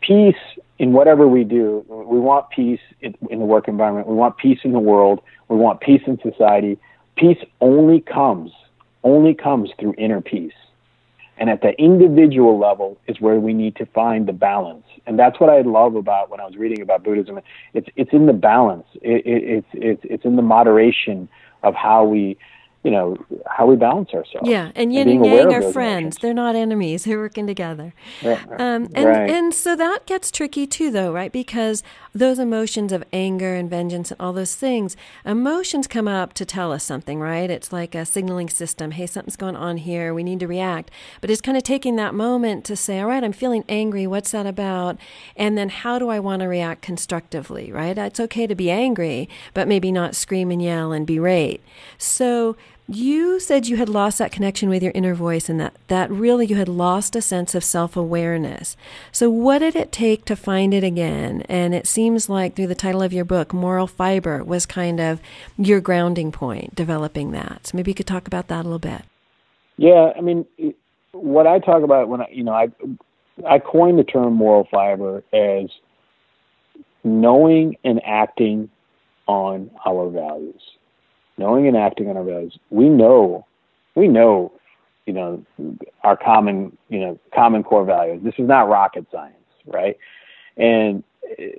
peace 0.03 0.37
in 0.79 0.93
whatever 0.93 1.27
we 1.29 1.45
do. 1.45 1.85
We 1.89 2.19
want 2.19 2.51
peace 2.51 2.81
in, 3.01 3.15
in 3.31 3.39
the 3.39 3.45
work 3.45 3.69
environment. 3.69 4.07
We 4.09 4.15
want 4.15 4.37
peace 4.37 4.59
in 4.65 4.73
the 4.73 4.79
world. 4.79 5.21
We 5.49 5.57
want 5.57 5.81
peace 5.81 6.03
in 6.07 6.19
society. 6.21 6.79
Peace 7.17 7.39
only 7.61 8.01
comes 8.01 8.51
only 9.03 9.35
comes 9.35 9.71
through 9.79 9.95
inner 9.97 10.21
peace. 10.21 10.53
And 11.41 11.49
at 11.49 11.63
the 11.63 11.73
individual 11.81 12.59
level 12.59 12.99
is 13.09 13.19
where 13.19 13.41
we 13.41 13.55
need 13.55 13.75
to 13.77 13.87
find 13.87 14.29
the 14.29 14.33
balance. 14.33 14.85
And 15.07 15.19
that's 15.19 15.41
what 15.41 15.49
I 15.49 15.63
love 15.63 15.97
about 15.97 16.29
when 16.31 16.39
I 16.39 16.45
was 16.45 16.57
reading 16.57 16.83
about 16.83 17.03
Buddhism. 17.03 17.41
It's, 17.73 17.89
it's 17.97 18.13
in 18.13 18.27
the 18.27 18.35
balance. 18.35 18.85
It, 18.97 19.25
it, 19.25 19.43
it's, 19.45 19.67
it's, 19.73 20.01
it's 20.05 20.25
in 20.27 20.37
the 20.37 20.43
moderation 20.43 21.31
of 21.63 21.75
how 21.75 22.05
we 22.05 22.37
you 22.83 22.91
know 22.91 23.17
how 23.47 23.67
we 23.67 23.77
balance 23.77 24.11
ourselves. 24.15 24.49
Yeah, 24.49 24.73
and 24.75 24.93
yin 24.93 25.09
and, 25.09 25.25
yang 25.25 25.53
are 25.53 25.71
friends; 25.71 26.01
emotions. 26.01 26.17
they're 26.23 26.35
not 26.35 26.57
enemies. 26.57 27.05
They're 27.05 27.19
working 27.19 27.47
together. 27.47 27.93
Right. 28.23 28.43
Um, 28.53 28.89
and 28.95 29.07
right. 29.07 29.31
and 29.31 29.53
so 29.53 29.77
that 29.77 30.07
gets 30.07 30.31
tricky 30.31 30.67
too, 30.67 30.91
though, 30.91 31.13
right? 31.13 31.31
Because 31.31 31.83
those 32.13 32.39
emotions 32.39 32.93
of 32.93 33.05
anger 33.13 33.55
and 33.55 33.71
vengeance 33.71 34.11
and 34.11 34.21
all 34.21 34.33
those 34.33 34.55
things, 34.55 34.97
emotions 35.25 35.87
come 35.87 36.09
up 36.09 36.33
to 36.35 36.45
tell 36.45 36.73
us 36.73 36.83
something, 36.83 37.21
right? 37.21 37.51
It's 37.51 37.73
like 37.73 37.95
a 37.95 38.05
signaling 38.05 38.49
system. 38.49 38.93
Hey, 38.93 39.07
something's 39.07 39.37
going 39.37 39.57
on 39.57 39.77
here. 39.79 40.13
We 40.13 40.23
need 40.23 40.41
to 40.41 40.49
react. 40.49 40.91
But 41.21 41.31
it's 41.31 41.41
kind 41.41 41.57
of 41.57 41.63
taking 41.63 41.97
that 41.97 42.15
moment 42.15 42.65
to 42.67 42.77
say, 42.77 43.01
all 43.01 43.09
right, 43.09 43.23
I'm 43.23 43.33
feeling 43.33 43.65
angry. 43.69 44.07
What's 44.07 44.33
that 44.33 44.47
about? 44.47 44.99
And 45.37 45.57
then 45.57 45.69
how 45.69 45.99
do 45.99 46.09
I 46.09 46.19
want 46.19 46.41
to 46.41 46.49
react 46.49 46.83
constructively? 46.83 47.71
Right? 47.71 47.97
It's 47.97 48.21
okay 48.21 48.47
to 48.47 48.55
be 48.55 48.71
angry, 48.71 49.29
but 49.55 49.69
maybe 49.69 49.93
not 49.93 50.17
scream 50.17 50.51
and 50.51 50.61
yell 50.61 50.93
and 50.93 51.07
berate. 51.07 51.63
So 51.97 52.57
you 52.95 53.39
said 53.39 53.69
you 53.69 53.77
had 53.77 53.89
lost 53.89 54.19
that 54.19 54.33
connection 54.33 54.69
with 54.69 54.83
your 54.83 54.93
inner 54.95 55.15
voice 55.15 55.49
and 55.49 55.61
that, 55.61 55.75
that 55.89 56.11
really 56.11 56.47
you 56.47 56.57
had 56.57 56.69
lost 56.69 57.15
a 57.15 57.23
sense 57.23 57.55
of 57.55 57.63
self 57.63 57.97
awareness. 57.97 58.77
So, 59.13 59.31
what 59.31 59.59
did 59.59 59.77
it 59.77 59.93
take 59.93 60.25
to 60.25 60.37
find 60.37 60.75
it 60.75 60.83
again? 60.83 61.43
And 61.49 61.75
it 61.75 61.87
seems 61.87 62.29
like 62.29 62.57
through 62.57 62.67
the 62.67 62.75
title 62.75 63.03
of 63.03 63.13
your 63.13 63.25
book, 63.25 63.53
Moral 63.53 63.87
Fiber 63.87 64.43
was 64.43 64.67
kind 64.67 65.01
of 65.01 65.21
your 65.57 65.81
grounding 65.81 66.33
point, 66.33 66.75
developing 66.75 67.31
that. 67.33 67.69
So, 67.69 67.77
maybe 67.77 67.91
you 67.91 67.95
could 67.95 68.07
talk 68.07 68.27
about 68.27 68.49
that 68.49 68.63
a 68.63 68.69
little 68.69 68.79
bit. 68.79 69.03
Yeah, 69.77 70.13
I 70.17 70.21
mean, 70.21 70.45
what 71.13 71.47
I 71.47 71.59
talk 71.59 71.83
about 71.83 72.09
when 72.09 72.21
I, 72.21 72.27
you 72.31 72.45
know, 72.45 72.53
I, 72.53 72.69
I 73.49 73.59
coined 73.59 73.99
the 73.99 74.05
term 74.05 74.35
moral 74.35 74.67
fiber 74.71 75.23
as 75.33 75.71
knowing 77.05 77.77
and 77.85 78.01
acting 78.05 78.69
on 79.27 79.71
our 79.87 80.11
values 80.11 80.61
knowing 81.41 81.67
and 81.67 81.77
acting 81.77 82.09
on 82.09 82.17
our 82.17 82.23
values, 82.23 82.57
we 82.69 82.89
know, 82.89 83.47
we 83.97 84.07
know, 84.07 84.53
you 85.07 85.15
know, 85.15 85.45
our 86.05 86.17
common, 86.17 86.77
you 86.91 87.01
know, 87.01 87.19
common 87.35 87.65
core 87.65 87.85
values. 87.85 88.21
This 88.23 88.35
is 88.39 88.47
not 88.47 88.69
rocket 88.69 89.07
science, 89.11 89.35
right? 89.67 89.97
And 90.57 91.03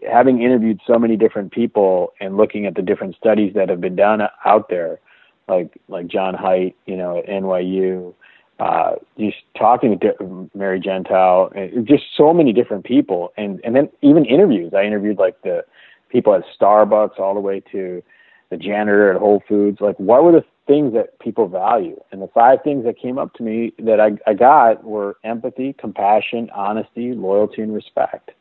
having 0.09 0.41
interviewed 0.41 0.79
so 0.85 0.99
many 0.99 1.17
different 1.17 1.51
people 1.51 2.13
and 2.21 2.37
looking 2.37 2.65
at 2.65 2.75
the 2.75 2.81
different 2.83 3.15
studies 3.15 3.53
that 3.55 3.69
have 3.69 3.81
been 3.81 3.95
done 3.95 4.21
out 4.45 4.69
there, 4.69 4.99
like 5.47 5.81
like 5.87 6.07
John 6.07 6.35
Haidt, 6.35 6.75
you 6.85 6.95
know, 6.95 7.17
at 7.17 7.25
NYU, 7.27 8.13
uh, 8.59 8.91
just 9.17 9.37
talking 9.57 9.99
to 9.99 10.49
Mary 10.53 10.79
Gentile, 10.79 11.51
just 11.83 12.03
so 12.15 12.33
many 12.33 12.53
different 12.53 12.85
people, 12.85 13.33
and 13.35 13.59
and 13.63 13.75
then 13.75 13.89
even 14.01 14.25
interviews. 14.25 14.73
I 14.75 14.83
interviewed 14.83 15.17
like 15.17 15.41
the 15.41 15.65
people 16.09 16.35
at 16.35 16.43
Starbucks 16.59 17.19
all 17.19 17.33
the 17.33 17.39
way 17.39 17.61
to 17.71 18.03
the 18.51 18.57
janitor 18.57 19.11
at 19.11 19.19
Whole 19.19 19.41
Foods. 19.47 19.79
Like, 19.81 19.97
what 19.97 20.23
were 20.23 20.33
the 20.33 20.45
things 20.67 20.93
that 20.93 21.17
people 21.19 21.47
value? 21.47 21.99
And 22.11 22.21
the 22.21 22.27
five 22.27 22.59
things 22.63 22.85
that 22.85 22.99
came 22.99 23.17
up 23.17 23.33
to 23.35 23.43
me 23.43 23.73
that 23.79 23.99
I, 23.99 24.11
I 24.29 24.35
got 24.35 24.83
were 24.83 25.17
empathy, 25.23 25.73
compassion, 25.79 26.49
honesty, 26.53 27.13
loyalty, 27.13 27.63
and 27.63 27.73
respect. 27.73 28.31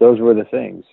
Those 0.00 0.20
were 0.20 0.34
the 0.34 0.44
things. 0.44 0.84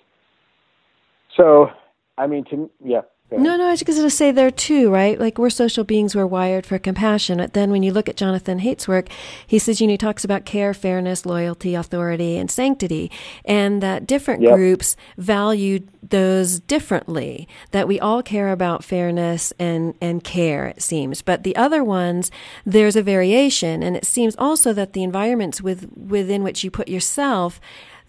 So, 1.36 1.70
I 2.16 2.26
mean, 2.26 2.44
to 2.50 2.70
yeah, 2.82 3.02
no, 3.32 3.56
no, 3.56 3.66
I 3.66 3.70
was 3.70 3.82
going 3.82 4.00
to 4.00 4.10
say 4.10 4.32
there 4.32 4.50
too, 4.50 4.90
right? 4.90 5.18
Like 5.18 5.38
we're 5.38 5.50
social 5.50 5.84
beings, 5.84 6.14
we're 6.14 6.26
wired 6.26 6.66
for 6.66 6.78
compassion. 6.78 7.38
But 7.38 7.52
then 7.54 7.70
when 7.70 7.82
you 7.82 7.92
look 7.92 8.08
at 8.08 8.16
Jonathan 8.16 8.60
Haidt's 8.60 8.88
work, 8.88 9.08
he 9.46 9.58
says, 9.58 9.80
you 9.80 9.86
know, 9.86 9.92
he 9.92 9.98
talks 9.98 10.24
about 10.24 10.44
care, 10.44 10.74
fairness, 10.74 11.24
loyalty, 11.24 11.74
authority, 11.74 12.36
and 12.36 12.50
sanctity, 12.50 13.10
and 13.44 13.82
that 13.82 14.06
different 14.06 14.42
yep. 14.42 14.54
groups 14.54 14.96
value 15.16 15.80
those 16.02 16.60
differently. 16.60 17.46
That 17.70 17.86
we 17.86 18.00
all 18.00 18.22
care 18.22 18.50
about 18.50 18.84
fairness 18.84 19.52
and, 19.58 19.94
and 20.00 20.24
care, 20.24 20.66
it 20.66 20.82
seems. 20.82 21.22
But 21.22 21.42
the 21.42 21.56
other 21.56 21.84
ones, 21.84 22.30
there's 22.64 22.96
a 22.96 23.02
variation. 23.02 23.82
And 23.82 23.96
it 23.96 24.06
seems 24.06 24.34
also 24.36 24.72
that 24.72 24.92
the 24.92 25.02
environments 25.02 25.62
with, 25.62 25.88
within 25.96 26.42
which 26.42 26.64
you 26.64 26.70
put 26.70 26.88
yourself 26.88 27.60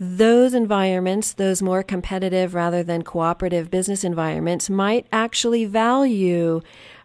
those 0.03 0.55
environments, 0.55 1.33
those 1.33 1.61
more 1.61 1.83
competitive 1.83 2.55
rather 2.55 2.81
than 2.81 3.03
cooperative 3.03 3.69
business 3.69 4.03
environments, 4.03 4.67
might 4.67 5.05
actually 5.11 5.63
value 5.65 6.59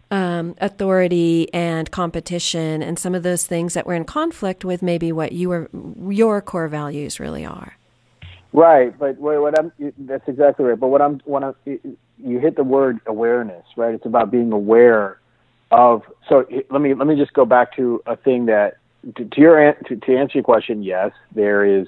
um, 0.09 0.55
authority 0.59 1.53
and 1.53 1.91
competition 1.91 2.81
and 2.81 2.97
some 2.97 3.13
of 3.13 3.21
those 3.21 3.45
things 3.45 3.75
that 3.75 3.85
were 3.85 3.93
in 3.93 4.03
conflict 4.03 4.65
with 4.65 4.81
maybe 4.81 5.11
what 5.11 5.31
you 5.31 5.49
were, 5.49 5.69
your 6.09 6.41
core 6.41 6.67
values 6.67 7.19
really 7.19 7.45
are. 7.45 7.77
Right, 8.51 8.97
but 8.97 9.19
what 9.19 9.59
I'm 9.59 9.71
that's 9.99 10.27
exactly 10.27 10.65
right. 10.65 10.79
But 10.79 10.87
what 10.87 11.01
I'm 11.01 11.19
when 11.25 11.43
I 11.43 11.51
you 11.65 12.39
hit 12.39 12.55
the 12.55 12.63
word 12.63 12.99
awareness, 13.05 13.65
right? 13.75 13.93
It's 13.93 14.05
about 14.05 14.31
being 14.31 14.51
aware 14.51 15.19
of 15.69 16.01
so 16.29 16.47
let 16.71 16.81
me 16.81 16.95
let 16.95 17.07
me 17.07 17.15
just 17.15 17.33
go 17.33 17.45
back 17.45 17.75
to 17.75 18.01
a 18.07 18.15
thing 18.15 18.45
that 18.47 18.77
to, 19.17 19.25
to 19.25 19.41
your 19.41 19.73
to, 19.73 19.95
to 19.97 20.17
answer 20.17 20.37
your 20.37 20.43
question 20.43 20.81
yes 20.81 21.11
there 21.35 21.65
is 21.65 21.87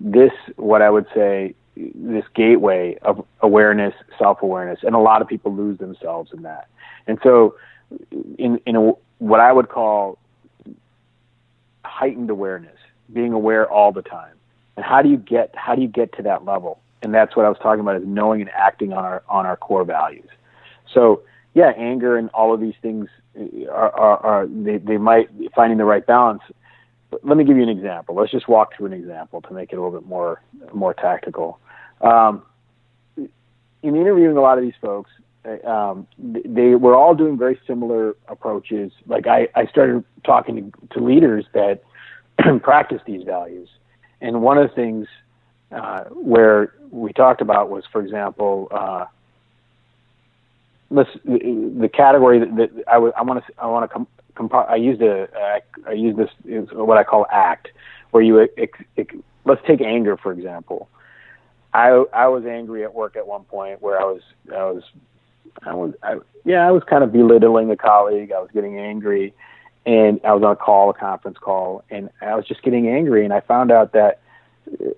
this 0.00 0.32
what 0.56 0.82
I 0.82 0.90
would 0.90 1.06
say 1.14 1.54
this 1.76 2.24
gateway 2.34 2.96
of 3.02 3.24
awareness 3.40 3.94
self 4.18 4.42
awareness 4.42 4.80
and 4.82 4.94
a 4.94 4.98
lot 4.98 5.22
of 5.22 5.28
people 5.28 5.54
lose 5.54 5.78
themselves 5.78 6.32
in 6.32 6.42
that. 6.42 6.68
And 7.06 7.18
so 7.22 7.56
in 8.38 8.60
in 8.66 8.76
a, 8.76 8.92
what 9.18 9.40
I 9.40 9.52
would 9.52 9.68
call 9.68 10.18
heightened 11.84 12.30
awareness 12.30 12.78
being 13.12 13.32
aware 13.32 13.70
all 13.70 13.92
the 13.92 14.02
time. 14.02 14.34
And 14.76 14.84
how 14.84 15.02
do 15.02 15.08
you 15.08 15.16
get 15.16 15.54
how 15.54 15.74
do 15.74 15.82
you 15.82 15.88
get 15.88 16.12
to 16.16 16.22
that 16.22 16.44
level? 16.44 16.80
And 17.02 17.12
that's 17.12 17.36
what 17.36 17.44
I 17.44 17.48
was 17.48 17.58
talking 17.62 17.80
about 17.80 17.96
is 17.96 18.06
knowing 18.06 18.40
and 18.40 18.50
acting 18.50 18.92
on 18.92 19.04
our 19.04 19.22
on 19.28 19.46
our 19.46 19.56
core 19.56 19.84
values. 19.84 20.28
So 20.92 21.22
yeah, 21.54 21.72
anger 21.76 22.16
and 22.16 22.30
all 22.30 22.52
of 22.52 22.60
these 22.60 22.74
things 22.82 23.08
are, 23.70 23.92
are, 23.92 24.18
are 24.18 24.46
they, 24.46 24.78
they 24.78 24.96
might 24.96 25.28
finding 25.54 25.78
the 25.78 25.84
right 25.84 26.04
balance. 26.04 26.42
Let 27.22 27.36
me 27.36 27.44
give 27.44 27.56
you 27.56 27.62
an 27.62 27.68
example. 27.68 28.14
Let's 28.14 28.32
just 28.32 28.48
walk 28.48 28.76
through 28.76 28.86
an 28.86 28.92
example 28.92 29.40
to 29.42 29.52
make 29.52 29.72
it 29.72 29.76
a 29.76 29.82
little 29.82 29.98
bit 29.98 30.08
more 30.08 30.42
more 30.72 30.94
tactical. 30.94 31.60
Um, 32.00 32.42
in 33.16 33.96
interviewing 33.96 34.36
a 34.36 34.40
lot 34.40 34.58
of 34.58 34.64
these 34.64 34.74
folks, 34.80 35.10
um, 35.64 36.06
they 36.18 36.74
were 36.74 36.94
all 36.96 37.14
doing 37.14 37.36
very 37.36 37.60
similar 37.66 38.16
approaches. 38.28 38.92
Like 39.06 39.26
I, 39.26 39.48
I 39.54 39.66
started 39.66 40.04
talking 40.24 40.72
to, 40.72 40.98
to 40.98 41.04
leaders 41.04 41.44
that 41.52 41.82
practice 42.62 43.00
these 43.06 43.24
values, 43.24 43.68
and 44.20 44.42
one 44.42 44.58
of 44.58 44.68
the 44.68 44.74
things 44.74 45.06
uh, 45.70 46.04
where 46.04 46.74
we 46.90 47.12
talked 47.12 47.40
about 47.40 47.68
was, 47.68 47.84
for 47.92 48.00
example, 48.00 48.68
uh, 48.70 49.04
let's 50.90 51.10
the 51.24 51.90
category 51.92 52.38
that, 52.38 52.56
that 52.56 52.84
I, 52.88 52.94
w- 52.94 53.12
I 53.16 53.22
want 53.22 53.44
to 53.44 53.52
I 53.58 53.66
want 53.66 53.90
to 53.90 54.06
I 54.36 54.76
used 54.76 55.02
a 55.02 55.28
I 55.86 55.92
use 55.92 56.16
this 56.16 56.30
is 56.44 56.68
what 56.72 56.98
I 56.98 57.04
call 57.04 57.26
act, 57.30 57.68
where 58.10 58.22
you 58.22 58.48
ex- 58.56 58.78
ex- 58.96 59.14
let's 59.44 59.60
take 59.66 59.80
anger 59.80 60.16
for 60.16 60.32
example. 60.32 60.88
I 61.72 62.04
I 62.12 62.28
was 62.28 62.44
angry 62.44 62.84
at 62.84 62.94
work 62.94 63.16
at 63.16 63.26
one 63.26 63.44
point 63.44 63.82
where 63.82 64.00
I 64.00 64.04
was 64.04 64.22
I 64.52 64.64
was 64.64 64.82
I 65.62 65.74
was 65.74 65.94
I, 66.02 66.16
yeah 66.44 66.66
I 66.66 66.70
was 66.70 66.82
kind 66.84 67.04
of 67.04 67.12
belittling 67.12 67.70
a 67.70 67.76
colleague. 67.76 68.32
I 68.32 68.40
was 68.40 68.50
getting 68.52 68.78
angry, 68.78 69.34
and 69.86 70.20
I 70.24 70.32
was 70.32 70.42
on 70.42 70.52
a 70.52 70.56
call, 70.56 70.90
a 70.90 70.94
conference 70.94 71.38
call, 71.38 71.84
and 71.90 72.10
I 72.20 72.34
was 72.34 72.46
just 72.46 72.62
getting 72.62 72.88
angry. 72.88 73.24
And 73.24 73.32
I 73.32 73.40
found 73.40 73.70
out 73.70 73.92
that 73.92 74.20
uh, 74.72 74.90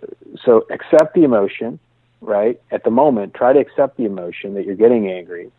so 0.45 0.67
accept 0.71 1.15
the 1.15 1.25
emotion, 1.25 1.79
right? 2.21 2.61
At 2.71 2.85
the 2.85 2.91
moment, 2.91 3.35
try 3.35 3.53
to 3.53 3.59
accept 3.59 3.97
the 3.97 4.05
emotion 4.05 4.55
that 4.55 4.65
you're 4.65 4.77
getting 4.77 5.11
angry, 5.11 5.51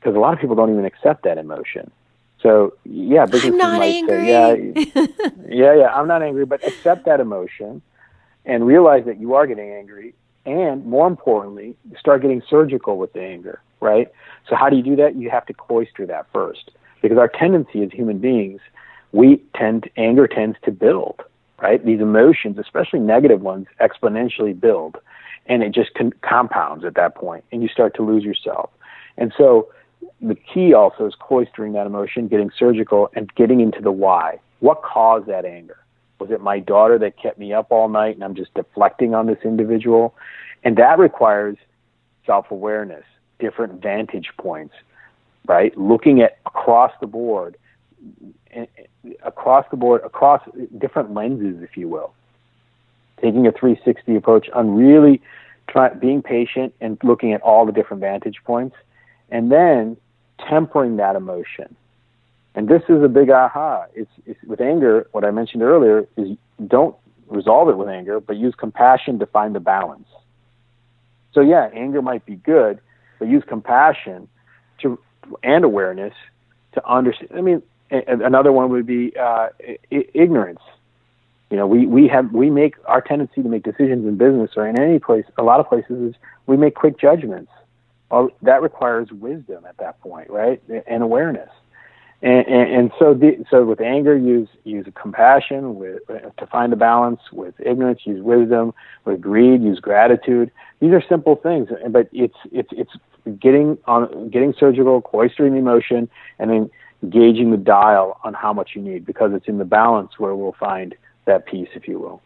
because 0.00 0.16
a 0.16 0.18
lot 0.18 0.34
of 0.34 0.40
people 0.40 0.56
don't 0.56 0.70
even 0.70 0.84
accept 0.84 1.24
that 1.24 1.38
emotion. 1.38 1.90
So 2.44 2.74
yeah, 2.84 3.24
businesses 3.24 3.58
might 3.58 3.82
angry. 3.82 4.26
say, 4.26 4.74
yeah, 4.84 5.06
yeah, 5.48 5.74
yeah, 5.74 5.94
I'm 5.94 6.06
not 6.06 6.22
angry, 6.22 6.44
but 6.44 6.60
accept 6.66 7.06
that 7.06 7.18
emotion 7.18 7.80
and 8.44 8.66
realize 8.66 9.06
that 9.06 9.18
you 9.18 9.32
are 9.32 9.46
getting 9.46 9.70
angry, 9.70 10.14
and 10.44 10.84
more 10.84 11.06
importantly, 11.06 11.74
start 11.98 12.20
getting 12.20 12.42
surgical 12.48 12.98
with 12.98 13.14
the 13.14 13.22
anger, 13.22 13.62
right? 13.80 14.12
So 14.46 14.56
how 14.56 14.68
do 14.68 14.76
you 14.76 14.82
do 14.82 14.94
that? 14.96 15.16
You 15.16 15.30
have 15.30 15.46
to 15.46 15.54
cloister 15.54 16.04
that 16.04 16.26
first, 16.34 16.70
because 17.00 17.16
our 17.16 17.28
tendency 17.28 17.82
as 17.82 17.90
human 17.90 18.18
beings, 18.18 18.60
we 19.12 19.42
tend 19.56 19.88
anger 19.96 20.28
tends 20.28 20.58
to 20.64 20.70
build, 20.70 21.22
right? 21.62 21.82
These 21.82 22.00
emotions, 22.00 22.58
especially 22.58 23.00
negative 23.00 23.40
ones, 23.40 23.68
exponentially 23.80 24.58
build, 24.58 24.98
and 25.46 25.62
it 25.62 25.72
just 25.72 25.94
con- 25.94 26.12
compounds 26.20 26.84
at 26.84 26.94
that 26.96 27.14
point, 27.14 27.42
and 27.52 27.62
you 27.62 27.68
start 27.68 27.94
to 27.94 28.02
lose 28.02 28.22
yourself. 28.22 28.68
And 29.16 29.32
so 29.38 29.68
the 30.20 30.34
key 30.34 30.74
also 30.74 31.06
is 31.06 31.14
cloistering 31.14 31.72
that 31.74 31.86
emotion, 31.86 32.28
getting 32.28 32.50
surgical, 32.56 33.10
and 33.14 33.32
getting 33.34 33.60
into 33.60 33.80
the 33.80 33.92
why. 33.92 34.38
What 34.60 34.82
caused 34.82 35.26
that 35.26 35.44
anger? 35.44 35.78
Was 36.18 36.30
it 36.30 36.40
my 36.40 36.60
daughter 36.60 36.98
that 36.98 37.18
kept 37.18 37.38
me 37.38 37.52
up 37.52 37.70
all 37.70 37.88
night 37.88 38.14
and 38.14 38.24
I'm 38.24 38.34
just 38.34 38.54
deflecting 38.54 39.14
on 39.14 39.26
this 39.26 39.38
individual? 39.44 40.14
And 40.62 40.76
that 40.76 40.98
requires 40.98 41.56
self 42.24 42.50
awareness, 42.50 43.04
different 43.38 43.82
vantage 43.82 44.30
points, 44.38 44.74
right? 45.46 45.76
Looking 45.76 46.22
at 46.22 46.38
across 46.46 46.92
the 47.00 47.06
board, 47.06 47.56
eh, 48.52 48.66
eh, 48.78 49.10
across 49.22 49.66
the 49.70 49.76
board, 49.76 50.02
across 50.04 50.40
different 50.78 51.12
lenses, 51.12 51.62
if 51.62 51.76
you 51.76 51.88
will. 51.88 52.14
Taking 53.20 53.46
a 53.46 53.52
360 53.52 54.16
approach 54.16 54.48
on 54.50 54.74
really 54.74 55.20
try, 55.68 55.90
being 55.90 56.22
patient 56.22 56.74
and 56.80 56.98
looking 57.02 57.32
at 57.32 57.42
all 57.42 57.66
the 57.66 57.72
different 57.72 58.00
vantage 58.00 58.38
points 58.44 58.76
and 59.34 59.50
then 59.50 59.96
tempering 60.48 60.96
that 60.96 61.16
emotion. 61.16 61.74
And 62.54 62.68
this 62.68 62.82
is 62.88 63.02
a 63.02 63.08
big 63.08 63.30
aha. 63.30 63.86
It's, 63.92 64.10
it's 64.26 64.40
with 64.44 64.60
anger. 64.60 65.08
What 65.10 65.24
I 65.24 65.32
mentioned 65.32 65.64
earlier 65.64 66.06
is 66.16 66.38
don't 66.68 66.94
resolve 67.26 67.68
it 67.68 67.76
with 67.76 67.88
anger, 67.88 68.20
but 68.20 68.36
use 68.36 68.54
compassion 68.56 69.18
to 69.18 69.26
find 69.26 69.52
the 69.52 69.60
balance. 69.60 70.06
So 71.32 71.40
yeah, 71.40 71.68
anger 71.74 72.00
might 72.00 72.24
be 72.24 72.36
good, 72.36 72.78
but 73.18 73.26
use 73.26 73.42
compassion 73.46 74.28
to 74.82 75.00
and 75.42 75.64
awareness 75.64 76.14
to 76.74 76.88
understand. 76.88 77.30
I 77.36 77.40
mean, 77.40 77.60
another 77.90 78.52
one 78.52 78.70
would 78.70 78.86
be 78.86 79.14
uh, 79.20 79.48
ignorance. 79.90 80.60
You 81.50 81.56
know, 81.56 81.66
we, 81.66 81.86
we 81.86 82.06
have 82.06 82.32
we 82.32 82.50
make 82.50 82.76
our 82.86 83.00
tendency 83.00 83.42
to 83.42 83.48
make 83.48 83.64
decisions 83.64 84.06
in 84.06 84.16
business 84.16 84.52
or 84.56 84.68
in 84.68 84.78
any 84.78 85.00
place. 85.00 85.24
A 85.38 85.42
lot 85.42 85.58
of 85.58 85.68
places 85.68 86.10
is 86.10 86.14
we 86.46 86.56
make 86.56 86.76
quick 86.76 87.00
judgments 87.00 87.50
well, 88.14 88.30
that 88.42 88.62
requires 88.62 89.10
wisdom 89.10 89.66
at 89.66 89.76
that 89.78 90.00
point, 90.00 90.30
right, 90.30 90.62
and 90.86 91.02
awareness. 91.02 91.50
And, 92.22 92.46
and, 92.46 92.72
and 92.72 92.92
so, 92.96 93.12
the, 93.12 93.44
so 93.50 93.64
with 93.64 93.80
anger, 93.80 94.16
use 94.16 94.48
use 94.62 94.86
compassion. 94.94 95.74
With 95.74 96.06
to 96.06 96.46
find 96.46 96.72
a 96.72 96.76
balance. 96.76 97.20
With 97.32 97.54
ignorance, 97.58 98.00
use 98.04 98.22
wisdom. 98.22 98.72
With 99.04 99.20
greed, 99.20 99.62
use 99.62 99.80
gratitude. 99.80 100.52
These 100.78 100.92
are 100.92 101.02
simple 101.08 101.34
things, 101.34 101.68
but 101.88 102.08
it's 102.12 102.36
it's 102.52 102.70
it's 102.72 102.92
getting 103.40 103.78
on 103.86 104.30
getting 104.30 104.54
surgical, 104.58 105.02
cloistering 105.02 105.50
the 105.50 105.58
emotion, 105.58 106.08
and 106.38 106.50
then 106.50 106.70
gauging 107.10 107.50
the 107.50 107.56
dial 107.56 108.20
on 108.22 108.32
how 108.32 108.52
much 108.52 108.70
you 108.74 108.80
need, 108.80 109.04
because 109.04 109.32
it's 109.34 109.48
in 109.48 109.58
the 109.58 109.64
balance 109.64 110.18
where 110.18 110.36
we'll 110.36 110.56
find 110.58 110.94
that 111.26 111.46
peace, 111.46 111.68
if 111.74 111.88
you 111.88 111.98
will. 111.98 112.22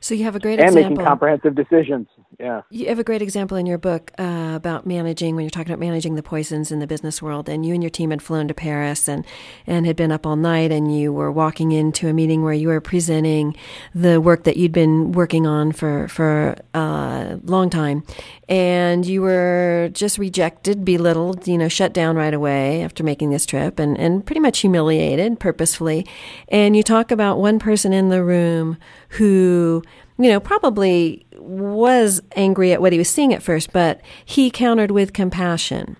So 0.00 0.14
you 0.14 0.24
have 0.24 0.34
a 0.34 0.40
great 0.40 0.54
example. 0.54 0.78
and 0.78 0.78
example. 0.78 0.96
making 0.96 1.06
comprehensive 1.06 1.54
decisions. 1.54 2.08
Yeah, 2.40 2.62
you 2.70 2.86
have 2.86 2.98
a 2.98 3.04
great 3.04 3.20
example 3.20 3.58
in 3.58 3.66
your 3.66 3.76
book 3.76 4.12
uh, 4.18 4.52
about 4.54 4.86
managing 4.86 5.36
when 5.36 5.44
you're 5.44 5.50
talking 5.50 5.72
about 5.72 5.84
managing 5.84 6.14
the 6.14 6.22
poisons 6.22 6.72
in 6.72 6.78
the 6.78 6.86
business 6.86 7.20
world. 7.20 7.50
And 7.50 7.66
you 7.66 7.74
and 7.74 7.82
your 7.82 7.90
team 7.90 8.10
had 8.10 8.22
flown 8.22 8.48
to 8.48 8.54
Paris 8.54 9.08
and 9.08 9.26
and 9.66 9.84
had 9.84 9.94
been 9.94 10.10
up 10.10 10.26
all 10.26 10.36
night, 10.36 10.72
and 10.72 10.96
you 10.96 11.12
were 11.12 11.30
walking 11.30 11.72
into 11.72 12.08
a 12.08 12.14
meeting 12.14 12.42
where 12.42 12.54
you 12.54 12.68
were 12.68 12.80
presenting 12.80 13.54
the 13.94 14.22
work 14.22 14.44
that 14.44 14.56
you'd 14.56 14.72
been 14.72 15.12
working 15.12 15.46
on 15.46 15.72
for 15.72 16.08
for 16.08 16.56
a 16.72 17.38
long 17.44 17.68
time, 17.68 18.04
and 18.48 19.04
you 19.04 19.20
were 19.20 19.90
just 19.92 20.16
rejected, 20.16 20.82
belittled, 20.82 21.46
you 21.46 21.58
know, 21.58 21.68
shut 21.68 21.92
down 21.92 22.16
right 22.16 22.32
away 22.32 22.82
after 22.82 23.04
making 23.04 23.28
this 23.28 23.44
trip, 23.44 23.78
and 23.78 23.98
and 23.98 24.24
pretty 24.24 24.40
much 24.40 24.60
humiliated 24.60 25.38
purposefully. 25.40 26.06
And 26.48 26.74
you 26.74 26.82
talk 26.82 27.10
about 27.10 27.38
one 27.38 27.58
person 27.58 27.92
in 27.92 28.08
the 28.08 28.24
room 28.24 28.78
who, 29.10 29.82
you 30.20 30.28
know, 30.30 30.38
probably 30.38 31.24
was 31.38 32.20
angry 32.36 32.72
at 32.72 32.82
what 32.82 32.92
he 32.92 32.98
was 32.98 33.08
seeing 33.08 33.32
at 33.32 33.42
first, 33.42 33.72
but 33.72 34.02
he 34.24 34.50
countered 34.50 34.90
with 34.90 35.14
compassion. 35.14 35.96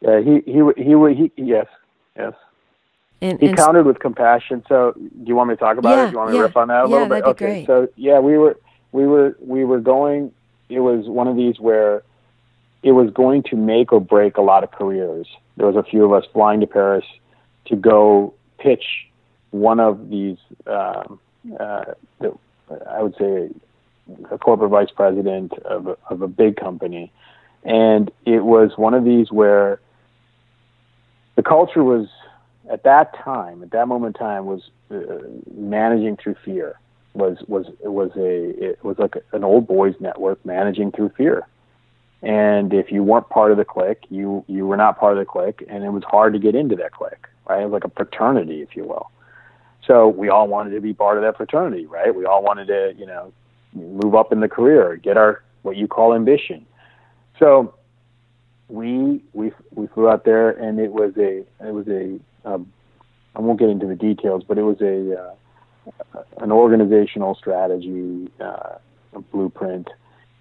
Yeah, 0.00 0.20
he 0.20 0.40
he 0.46 0.62
he 0.76 1.14
he, 1.14 1.32
he 1.36 1.42
yes, 1.42 1.66
yes. 2.16 2.32
And, 3.20 3.38
he 3.38 3.48
and 3.48 3.56
countered 3.56 3.84
with 3.84 3.98
compassion. 3.98 4.64
So, 4.68 4.92
do 4.96 5.24
you 5.26 5.34
want 5.34 5.50
me 5.50 5.54
to 5.54 5.60
talk 5.60 5.76
about 5.76 5.90
yeah, 5.90 6.04
it? 6.04 6.06
Do 6.06 6.12
you 6.12 6.18
want 6.18 6.30
me 6.30 6.36
yeah, 6.36 6.42
to 6.42 6.46
riff 6.46 6.56
on 6.56 6.68
that 6.68 6.84
a 6.84 6.88
yeah, 6.88 6.94
little 6.94 7.08
bit? 7.08 7.24
Okay. 7.24 7.44
Great. 7.44 7.66
So, 7.66 7.88
yeah, 7.96 8.18
we 8.20 8.38
were 8.38 8.58
we 8.92 9.06
were 9.06 9.36
we 9.40 9.64
were 9.64 9.80
going. 9.80 10.32
It 10.70 10.80
was 10.80 11.06
one 11.06 11.28
of 11.28 11.36
these 11.36 11.60
where 11.60 12.02
it 12.82 12.92
was 12.92 13.10
going 13.10 13.42
to 13.44 13.56
make 13.56 13.92
or 13.92 14.00
break 14.00 14.38
a 14.38 14.42
lot 14.42 14.64
of 14.64 14.70
careers. 14.70 15.28
There 15.56 15.66
was 15.66 15.76
a 15.76 15.82
few 15.82 16.04
of 16.04 16.12
us 16.12 16.24
flying 16.32 16.60
to 16.60 16.66
Paris 16.66 17.04
to 17.66 17.76
go 17.76 18.34
pitch 18.58 18.84
one 19.50 19.80
of 19.80 20.08
these 20.08 20.38
um, 20.66 21.20
uh, 21.58 21.84
the, 22.20 22.36
I 22.88 23.02
would 23.02 23.16
say 23.16 23.50
a 24.30 24.38
corporate 24.38 24.70
vice 24.70 24.90
president 24.94 25.52
of 25.64 25.86
a, 25.88 25.96
of 26.10 26.22
a 26.22 26.28
big 26.28 26.56
company, 26.56 27.12
and 27.64 28.10
it 28.24 28.44
was 28.44 28.72
one 28.76 28.94
of 28.94 29.04
these 29.04 29.30
where 29.32 29.80
the 31.36 31.42
culture 31.42 31.84
was 31.84 32.08
at 32.70 32.82
that 32.84 33.16
time, 33.16 33.62
at 33.62 33.70
that 33.70 33.88
moment 33.88 34.16
in 34.16 34.20
time, 34.20 34.46
was 34.46 34.70
uh, 34.90 34.96
managing 35.54 36.16
through 36.16 36.36
fear. 36.44 36.78
Was 37.14 37.38
was 37.48 37.66
was 37.80 38.10
a 38.16 38.70
it 38.70 38.84
was 38.84 38.98
like 38.98 39.16
an 39.32 39.42
old 39.42 39.66
boys 39.66 39.94
network 40.00 40.44
managing 40.44 40.92
through 40.92 41.10
fear. 41.10 41.46
And 42.22 42.72
if 42.74 42.90
you 42.90 43.02
weren't 43.02 43.28
part 43.28 43.52
of 43.52 43.56
the 43.56 43.64
clique, 43.64 44.04
you 44.10 44.44
you 44.48 44.66
were 44.66 44.76
not 44.76 44.98
part 44.98 45.12
of 45.14 45.18
the 45.18 45.24
clique, 45.24 45.64
and 45.68 45.84
it 45.84 45.90
was 45.90 46.02
hard 46.04 46.32
to 46.34 46.38
get 46.38 46.54
into 46.54 46.76
that 46.76 46.92
clique. 46.92 47.26
Right, 47.48 47.62
it 47.62 47.64
was 47.64 47.72
like 47.72 47.84
a 47.84 47.94
fraternity, 47.94 48.60
if 48.60 48.76
you 48.76 48.84
will. 48.84 49.10
So 49.86 50.08
we 50.08 50.28
all 50.28 50.48
wanted 50.48 50.70
to 50.70 50.80
be 50.80 50.92
part 50.92 51.16
of 51.16 51.22
that 51.22 51.36
fraternity, 51.36 51.86
right? 51.86 52.14
We 52.14 52.24
all 52.24 52.42
wanted 52.42 52.66
to, 52.68 52.94
you 52.98 53.06
know, 53.06 53.32
move 53.74 54.14
up 54.14 54.32
in 54.32 54.40
the 54.40 54.48
career, 54.48 54.96
get 54.96 55.16
our 55.16 55.42
what 55.62 55.76
you 55.76 55.86
call 55.86 56.14
ambition. 56.14 56.66
So 57.38 57.74
we 58.68 59.22
we 59.32 59.52
we 59.72 59.86
flew 59.88 60.08
out 60.08 60.24
there, 60.24 60.50
and 60.50 60.80
it 60.80 60.92
was 60.92 61.12
a 61.16 61.44
it 61.60 61.72
was 61.72 61.86
a 61.88 62.18
um, 62.44 62.72
I 63.34 63.40
won't 63.40 63.58
get 63.58 63.68
into 63.68 63.86
the 63.86 63.94
details, 63.94 64.42
but 64.46 64.58
it 64.58 64.62
was 64.62 64.80
a 64.80 65.20
uh, 65.20 66.22
an 66.38 66.50
organizational 66.50 67.34
strategy 67.34 68.30
uh, 68.40 68.78
blueprint, 69.32 69.88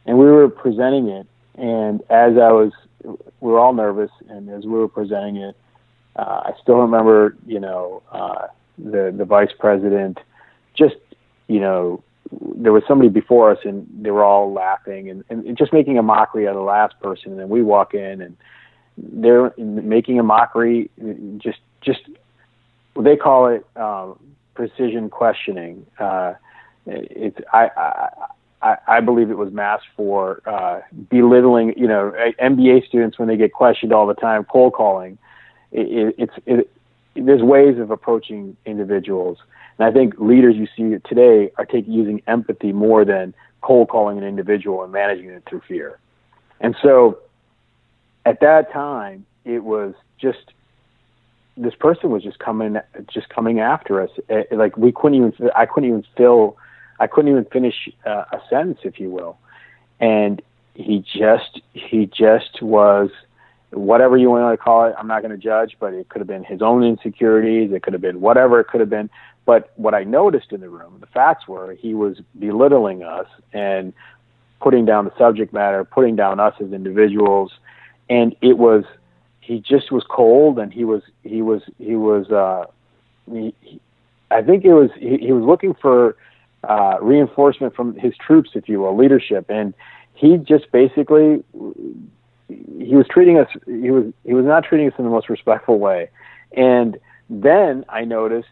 and 0.06 0.18
we 0.18 0.26
were 0.26 0.50
presenting 0.50 1.10
it. 1.10 1.28
And 1.56 2.02
as 2.10 2.34
I 2.38 2.52
was, 2.52 2.72
we 3.04 3.52
were 3.52 3.60
all 3.60 3.74
nervous, 3.74 4.12
and 4.30 4.50
as 4.50 4.64
we 4.64 4.72
were 4.72 4.88
presenting 4.88 5.38
it, 5.38 5.56
uh, 6.16 6.42
I 6.46 6.54
still 6.62 6.78
remember, 6.78 7.36
you 7.46 7.60
know, 7.60 8.02
uh, 8.12 8.48
the 8.78 9.14
the 9.16 9.26
vice 9.26 9.52
president 9.58 10.20
just, 10.76 10.96
you 11.48 11.60
know, 11.60 12.04
there 12.56 12.74
was 12.74 12.84
somebody 12.88 13.10
before 13.10 13.52
us 13.52 13.60
and 13.64 13.88
they 14.02 14.12
were 14.12 14.24
all 14.24 14.52
laughing 14.52 15.10
and, 15.10 15.24
and 15.30 15.58
just 15.58 15.72
making 15.72 15.98
a 15.98 16.04
mockery 16.04 16.46
of 16.46 16.56
the 16.56 16.62
last 16.62 17.00
person. 17.00 17.32
And 17.32 17.40
then 17.40 17.50
we 17.50 17.62
walk 17.62 17.94
in 17.94 18.22
and 18.22 18.36
they're 18.98 19.54
making 19.58 20.20
a 20.20 20.24
mockery 20.24 20.90
just 21.38 21.60
just 21.82 22.02
they 23.00 23.16
call 23.16 23.48
it 23.48 23.66
um, 23.76 24.18
precision 24.54 25.10
questioning. 25.10 25.86
Uh, 26.00 26.34
it's 26.86 27.38
I, 27.52 27.70
I 28.62 28.78
I 28.88 29.00
believe 29.02 29.30
it 29.30 29.38
was 29.38 29.52
masked 29.52 29.88
for 29.96 30.42
uh, 30.46 30.82
belittling 31.10 31.74
you 31.78 31.88
know 31.88 32.14
MBA 32.42 32.88
students 32.88 33.20
when 33.20 33.28
they 33.28 33.38
get 33.38 33.54
questioned 33.54 33.94
all 33.94 34.08
the 34.08 34.14
time 34.14 34.46
cold 34.46 34.74
calling. 34.74 35.18
It, 35.72 35.88
it, 35.88 36.16
it's 36.18 36.34
it, 36.46 36.72
there's 37.16 37.42
ways 37.42 37.80
of 37.80 37.92
approaching 37.92 38.56
individuals 38.66 39.38
and 39.78 39.88
I 39.88 39.92
think 39.92 40.16
leaders 40.18 40.56
you 40.56 40.68
see 40.76 40.98
today 41.08 41.52
are 41.58 41.66
taking 41.66 41.94
using 41.94 42.22
empathy 42.28 42.72
more 42.72 43.04
than 43.04 43.34
cold 43.62 43.90
calling 43.90 44.18
an 44.18 44.24
individual 44.24 44.84
and 44.84 44.92
managing 44.92 45.30
it 45.30 45.44
through 45.50 45.62
fear. 45.68 46.00
And 46.62 46.76
so 46.82 47.20
at 48.26 48.40
that 48.40 48.72
time, 48.72 49.26
it 49.44 49.64
was 49.64 49.94
just 50.18 50.54
this 51.58 51.76
person 51.76 52.10
was 52.10 52.24
just 52.24 52.40
coming 52.40 52.78
just 53.14 53.30
coming 53.30 53.60
after 53.60 54.02
us. 54.02 54.10
Eh, 54.30 54.44
like 54.52 54.78
we 54.78 54.92
couldn't 54.92 55.16
even 55.16 55.50
I 55.56 55.66
couldn't 55.66 55.90
even 55.90 56.06
fill 56.16 56.58
I 57.00 57.08
couldn't 57.08 57.32
even 57.32 57.46
finish 57.46 57.90
uh, 58.06 58.26
a 58.32 58.42
sentence, 58.50 58.80
if 58.84 59.00
you 59.00 59.10
will. 59.10 59.38
And 60.00 60.42
he 60.74 61.00
just 61.00 61.62
he 61.74 62.06
just 62.06 62.62
was 62.62 63.10
whatever 63.76 64.18
you 64.18 64.30
want 64.30 64.58
to 64.58 64.64
call 64.64 64.86
it. 64.86 64.96
I'm 64.98 65.08
not 65.08 65.22
going 65.22 65.32
to 65.32 65.38
judge, 65.38 65.78
but 65.80 65.94
it 65.94 66.10
could 66.10 66.20
have 66.20 66.28
been 66.28 66.44
his 66.44 66.62
own 66.62 66.84
insecurities. 66.84 67.72
It 67.72 67.84
could 67.84 67.94
have 67.94 68.02
been 68.02 68.22
whatever 68.22 68.60
it 68.60 68.68
could 68.68 68.80
have 68.80 68.90
been. 68.90 69.10
But 69.46 69.72
what 69.76 69.94
I 69.94 70.04
noticed 70.04 70.52
in 70.52 70.62
the 70.62 70.70
room, 70.70 70.98
the 71.00 71.08
facts 71.08 71.48
were 71.48 71.74
he 71.74 71.94
was 71.94 72.18
belittling 72.40 73.04
us 73.04 73.28
and 73.54 73.94
putting 74.60 74.86
down 74.86 75.06
the 75.06 75.14
subject 75.18 75.54
matter, 75.54 75.84
putting 75.84 76.16
down 76.16 76.40
us 76.40 76.56
as 76.60 76.72
individuals, 76.72 77.52
and 78.10 78.36
it 78.42 78.58
was 78.58 78.84
he 79.42 79.60
just 79.60 79.92
was 79.92 80.04
cold 80.10 80.58
and 80.58 80.74
he 80.74 80.84
was 80.84 81.04
he 81.24 81.42
was 81.44 81.62
he 81.78 81.96
was 81.96 82.32
uh, 82.32 82.66
he, 83.32 83.54
he, 83.62 83.82
I 84.32 84.42
think 84.42 84.66
it 84.66 84.74
was 84.74 84.90
he, 84.98 85.18
he 85.18 85.32
was 85.32 85.44
looking 85.44 85.76
for 85.76 86.16
uh, 86.64 86.98
reinforcement 87.02 87.76
from 87.76 87.96
his 87.96 88.14
troops, 88.18 88.52
if 88.56 88.68
you 88.68 88.80
will, 88.80 88.98
leadership, 88.98 89.46
and 89.50 89.76
he 90.16 90.38
just 90.38 90.72
basically 90.72 91.44
he 92.48 92.96
was 92.96 93.08
treating 93.10 93.38
us 93.38 93.48
he 93.66 93.92
was 93.92 94.06
he 94.24 94.34
was 94.34 94.46
not 94.46 94.64
treating 94.64 94.88
us 94.88 94.94
in 94.98 95.06
the 95.06 95.12
most 95.12 95.30
respectful 95.30 95.80
way, 95.80 96.10
and 96.56 96.98
then 97.30 97.86
I 97.90 98.06
noticed 98.06 98.50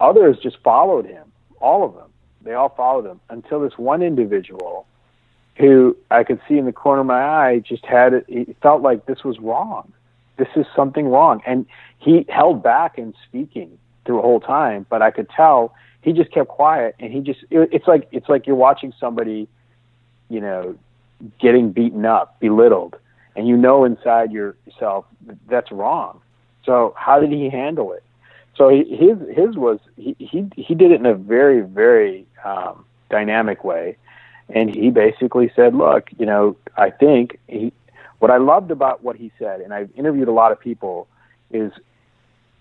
others 0.00 0.38
just 0.42 0.56
followed 0.64 1.04
him, 1.06 1.24
all 1.60 1.84
of 1.84 1.94
them. 1.94 2.10
They 2.42 2.52
all 2.54 2.70
followed 2.70 3.06
him 3.06 3.20
until 3.28 3.60
this 3.60 3.76
one 3.76 4.02
individual 4.02 4.86
who 5.56 5.96
I 6.10 6.24
could 6.24 6.40
see 6.48 6.58
in 6.58 6.64
the 6.64 6.72
corner 6.72 7.00
of 7.02 7.06
my 7.06 7.22
eye 7.22 7.58
just 7.60 7.84
had 7.86 8.12
it, 8.12 8.24
he 8.28 8.56
felt 8.60 8.82
like 8.82 9.06
this 9.06 9.22
was 9.24 9.38
wrong. 9.38 9.92
This 10.36 10.48
is 10.56 10.66
something 10.74 11.06
wrong. 11.06 11.42
And 11.46 11.66
he 11.98 12.26
held 12.28 12.62
back 12.62 12.98
in 12.98 13.14
speaking 13.28 13.78
through 14.04 14.16
the 14.16 14.22
whole 14.22 14.40
time, 14.40 14.84
but 14.88 15.00
I 15.00 15.10
could 15.10 15.28
tell 15.30 15.74
he 16.02 16.12
just 16.12 16.32
kept 16.32 16.48
quiet 16.48 16.96
and 16.98 17.12
he 17.12 17.20
just, 17.20 17.40
it, 17.50 17.68
it's 17.72 17.86
like, 17.86 18.08
it's 18.10 18.28
like 18.28 18.46
you're 18.46 18.56
watching 18.56 18.92
somebody, 18.98 19.48
you 20.28 20.40
know, 20.40 20.74
getting 21.38 21.70
beaten 21.70 22.04
up, 22.04 22.38
belittled, 22.40 22.96
and 23.36 23.48
you 23.48 23.56
know 23.56 23.84
inside 23.84 24.32
yourself 24.32 25.04
that's 25.48 25.70
wrong. 25.72 26.20
So 26.64 26.94
how 26.96 27.20
did 27.20 27.30
he 27.30 27.50
handle 27.50 27.92
it? 27.92 28.02
So 28.56 28.68
his 28.68 29.18
his 29.36 29.56
was 29.56 29.80
he, 29.96 30.14
he 30.18 30.48
he 30.56 30.74
did 30.74 30.92
it 30.92 31.00
in 31.00 31.06
a 31.06 31.14
very 31.14 31.60
very 31.60 32.26
um, 32.44 32.84
dynamic 33.10 33.64
way, 33.64 33.96
and 34.48 34.74
he 34.74 34.90
basically 34.90 35.50
said, 35.56 35.74
"Look, 35.74 36.08
you 36.18 36.26
know, 36.26 36.56
I 36.76 36.90
think 36.90 37.38
he." 37.48 37.72
What 38.20 38.30
I 38.30 38.38
loved 38.38 38.70
about 38.70 39.02
what 39.02 39.16
he 39.16 39.30
said, 39.38 39.60
and 39.60 39.74
I've 39.74 39.90
interviewed 39.96 40.28
a 40.28 40.32
lot 40.32 40.50
of 40.50 40.58
people, 40.58 41.08
is 41.50 41.72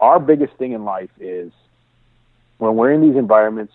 our 0.02 0.20
biggest 0.20 0.54
thing 0.56 0.74
in 0.74 0.84
life 0.84 1.12
is 1.22 1.54
when 2.58 2.76
we're 2.76 2.92
in 2.92 3.02
these 3.02 3.16
environments, 3.16 3.72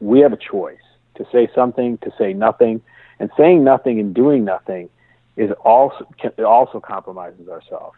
we 0.00 0.20
have 0.20 0.34
a 0.34 0.36
choice 0.36 0.76
to 1.14 1.26
say 1.32 1.48
something, 1.54 1.96
to 1.98 2.12
say 2.18 2.34
nothing, 2.34 2.82
and 3.18 3.30
saying 3.36 3.64
nothing 3.64 3.98
and 3.98 4.14
doing 4.14 4.44
nothing 4.44 4.90
is 5.38 5.52
also 5.64 6.06
it 6.20 6.40
also 6.40 6.80
compromises 6.80 7.48
ourselves. 7.48 7.96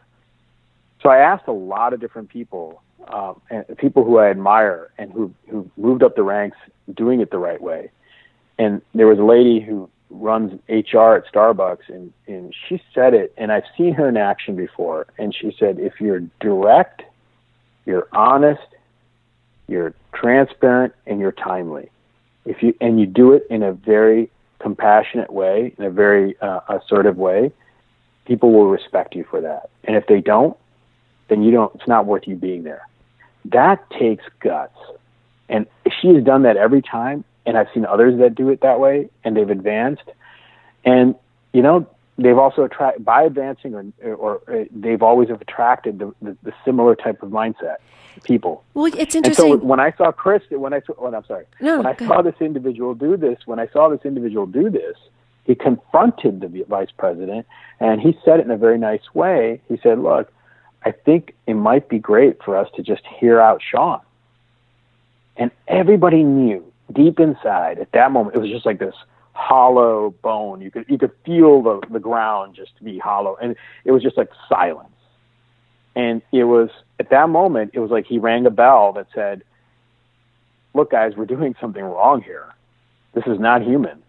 So 1.03 1.09
I 1.09 1.17
asked 1.17 1.49
a 1.49 1.53
lot 1.53 1.95
of 1.95 2.01
different 2.01 2.29
people 2.29 2.83
um, 3.09 3.41
and 3.51 3.65
people 3.79 4.05
who 4.05 4.19
I 4.19 4.29
admire 4.31 4.91
and 4.99 5.11
who 5.11 5.35
who 5.49 5.69
moved 5.77 6.03
up 6.03 6.15
the 6.15 6.23
ranks 6.23 6.59
doing 6.95 7.21
it 7.21 7.31
the 7.31 7.39
right 7.39 7.61
way. 7.61 7.91
And 8.59 8.83
there 8.95 9.07
was 9.07 9.19
a 9.19 9.25
lady 9.25 9.59
who 9.61 9.89
runs 10.11 10.53
HR 10.69 11.15
at 11.15 11.25
Starbucks, 11.33 11.89
and 11.89 12.13
and 12.27 12.55
she 12.69 12.81
said 12.95 13.15
it, 13.15 13.33
and 13.39 13.51
I've 13.51 13.65
seen 13.77 13.95
her 13.95 14.09
in 14.09 14.19
action 14.19 14.55
before. 14.55 15.07
And 15.19 15.35
she 15.35 15.57
said, 15.59 15.81
if 15.81 15.95
you're 15.99 16.21
direct, 16.41 17.03
you're 17.87 18.07
honest, 18.13 18.61
you're 19.67 19.95
transparent, 20.13 20.93
and 21.07 21.21
you're 21.21 21.33
timely, 21.33 21.91
if 22.45 22.63
you 22.63 22.75
and 22.83 23.01
you 23.01 23.07
do 23.07 23.33
it 23.33 23.47
in 23.49 23.63
a 23.63 23.73
very 23.73 24.31
compassionate 24.61 25.33
way, 25.33 25.75
in 25.77 25.85
a 25.85 25.91
very 25.91 26.39
uh, 26.41 26.61
assertive 26.69 27.17
way, 27.17 27.53
people 28.27 28.53
will 28.53 28.69
respect 28.69 29.15
you 29.15 29.25
for 29.25 29.41
that. 29.41 29.71
And 29.85 29.97
if 29.97 30.07
they 30.07 30.21
don't, 30.21 30.57
then 31.29 31.43
you 31.43 31.51
don't. 31.51 31.75
It's 31.75 31.89
not 31.89 32.07
worth 32.07 32.27
you 32.27 32.37
being 32.37 32.63
there. 32.63 32.87
That 33.47 33.89
takes 33.91 34.25
guts. 34.41 34.77
And 35.49 35.67
she 36.01 36.09
has 36.15 36.23
done 36.23 36.43
that 36.43 36.57
every 36.57 36.83
time. 36.83 37.25
And 37.47 37.57
I've 37.57 37.69
seen 37.75 37.85
others 37.85 38.19
that 38.21 38.35
do 38.35 38.51
it 38.51 38.61
that 38.61 38.79
way 38.79 39.09
and 39.25 39.37
they've 39.37 39.49
advanced. 39.49 40.09
And, 40.85 41.15
you 41.53 41.63
know, 41.63 41.87
they've 42.23 42.39
also 42.39 42.65
attracted, 42.65 43.05
by 43.05 43.23
advancing 43.23 43.75
or, 44.03 44.15
or, 44.15 44.67
they've 44.71 45.03
always 45.03 45.29
have 45.29 45.41
attracted 45.41 45.99
the, 45.99 46.15
the, 46.21 46.37
the, 46.43 46.53
similar 46.65 46.95
type 46.95 47.23
of 47.23 47.31
mindset 47.31 47.77
people. 48.25 48.65
Well, 48.75 48.87
it's 48.87 49.15
interesting. 49.15 49.53
And 49.53 49.61
so 49.61 49.67
when 49.67 49.81
I 49.81 49.93
saw 49.93 50.13
Chris, 50.13 50.43
when 50.51 50.73
I 50.73 50.81
saw, 50.81 50.95
oh, 50.99 51.15
I'm 51.15 51.25
sorry, 51.25 51.47
no, 51.61 51.79
when 51.79 51.87
I 51.87 51.97
saw 51.97 52.23
this 52.23 52.35
individual 52.41 52.95
do 52.95 53.17
this, 53.17 53.39
when 53.47 53.59
I 53.59 53.69
saw 53.69 53.89
this 53.89 54.01
individual 54.05 54.47
do 54.47 54.71
this, 54.71 54.97
he 55.45 55.55
confronted 55.55 56.41
the 56.41 56.65
vice 56.69 56.91
president 56.97 57.47
and 57.81 58.01
he 58.01 58.17
said 58.25 58.41
it 58.41 58.47
in 58.47 58.51
a 58.51 58.57
very 58.57 58.79
nice 58.79 59.15
way. 59.15 59.61
He 59.69 59.79
said, 59.83 59.99
look, 59.99 60.31
I 60.85 60.93
think 60.93 61.35
it 61.47 61.55
might 61.55 61.89
be 61.89 61.99
great 61.99 62.43
for 62.43 62.57
us 62.57 62.69
to 62.77 62.83
just 62.83 63.03
hear 63.19 63.41
out 63.41 63.63
Sean. 63.63 64.01
And 65.37 65.51
everybody 65.67 66.23
knew 66.23 66.71
deep 66.93 67.19
inside 67.21 67.79
at 67.79 67.93
that 67.93 68.13
moment, 68.13 68.37
it 68.37 68.41
was 68.41 68.51
just 68.51 68.67
like 68.67 68.79
this 68.79 68.95
hollow 69.41 70.15
bone. 70.23 70.61
You 70.61 70.71
could 70.71 70.87
you 70.89 70.99
could 70.99 71.13
feel 71.25 71.63
the, 71.63 71.81
the 71.91 71.99
ground 71.99 72.55
just 72.55 72.77
to 72.79 72.85
be 72.85 72.99
hollow. 72.99 73.37
And 73.41 73.57
it 73.85 73.93
was 73.93 74.03
just 74.03 74.17
like 74.17 74.31
silence. 74.49 74.89
And 75.97 76.23
it 76.33 76.45
was 76.45 76.71
at 76.99 77.11
that 77.11 77.29
moment, 77.29 77.73
it 77.75 77.81
was 77.81 77.91
like 77.91 78.07
he 78.07 78.19
rang 78.19 78.47
a 78.47 78.51
bell 78.51 78.93
that 78.95 79.09
said, 79.15 79.43
Look, 80.75 80.93
guys, 80.93 81.15
we're 81.17 81.27
doing 81.27 81.57
something 81.61 81.83
wrong 81.83 82.23
here. 82.23 82.47
This 83.15 83.25
is 83.27 83.41
not 83.41 83.63
human 83.63 84.03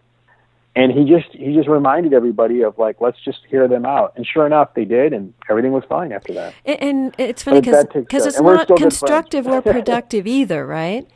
and 0.74 0.92
he 0.92 1.04
just 1.04 1.28
he 1.32 1.54
just 1.54 1.68
reminded 1.68 2.12
everybody 2.12 2.62
of 2.62 2.78
like 2.78 3.00
let's 3.00 3.18
just 3.24 3.40
hear 3.48 3.68
them 3.68 3.84
out 3.84 4.12
and 4.16 4.26
sure 4.26 4.46
enough 4.46 4.72
they 4.74 4.84
did 4.84 5.12
and 5.12 5.34
everything 5.50 5.72
was 5.72 5.84
fine 5.88 6.12
after 6.12 6.32
that 6.32 6.54
and, 6.64 6.82
and 6.82 7.14
it's 7.18 7.42
funny 7.42 7.60
because 7.60 7.86
because 7.92 8.26
it's 8.26 8.40
not 8.40 8.68
constructive 8.76 9.46
or 9.46 9.60
productive 9.62 10.26
either 10.26 10.66
right 10.66 11.06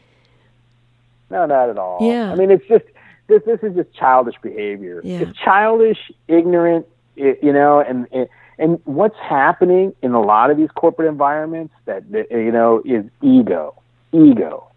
no 1.31 1.47
not 1.47 1.71
at 1.71 1.79
all 1.79 1.99
yeah 2.01 2.31
i 2.31 2.35
mean 2.35 2.51
it's 2.51 2.67
just 2.69 2.85
this 3.29 3.43
this 3.45 3.61
is 3.63 3.75
just 3.75 3.93
childish 3.95 4.37
behavior 4.43 5.01
yeah. 5.05 5.21
it's 5.21 5.39
childish 5.39 6.11
ignorant 6.29 6.87
you 7.17 7.53
know 7.53 7.81
and, 7.81 8.07
and 8.13 8.29
and 8.59 8.81
what's 8.85 9.19
happening 9.19 9.95
in 10.03 10.13
a 10.13 10.21
lot 10.21 10.51
of 10.51 10.57
these 10.57 10.71
corporate 10.75 11.09
environments 11.09 11.75
that, 11.85 12.11
that 12.13 12.31
you 12.31 12.53
know 12.53 12.83
is 12.85 13.05
ego 13.23 13.75
ego 14.13 14.69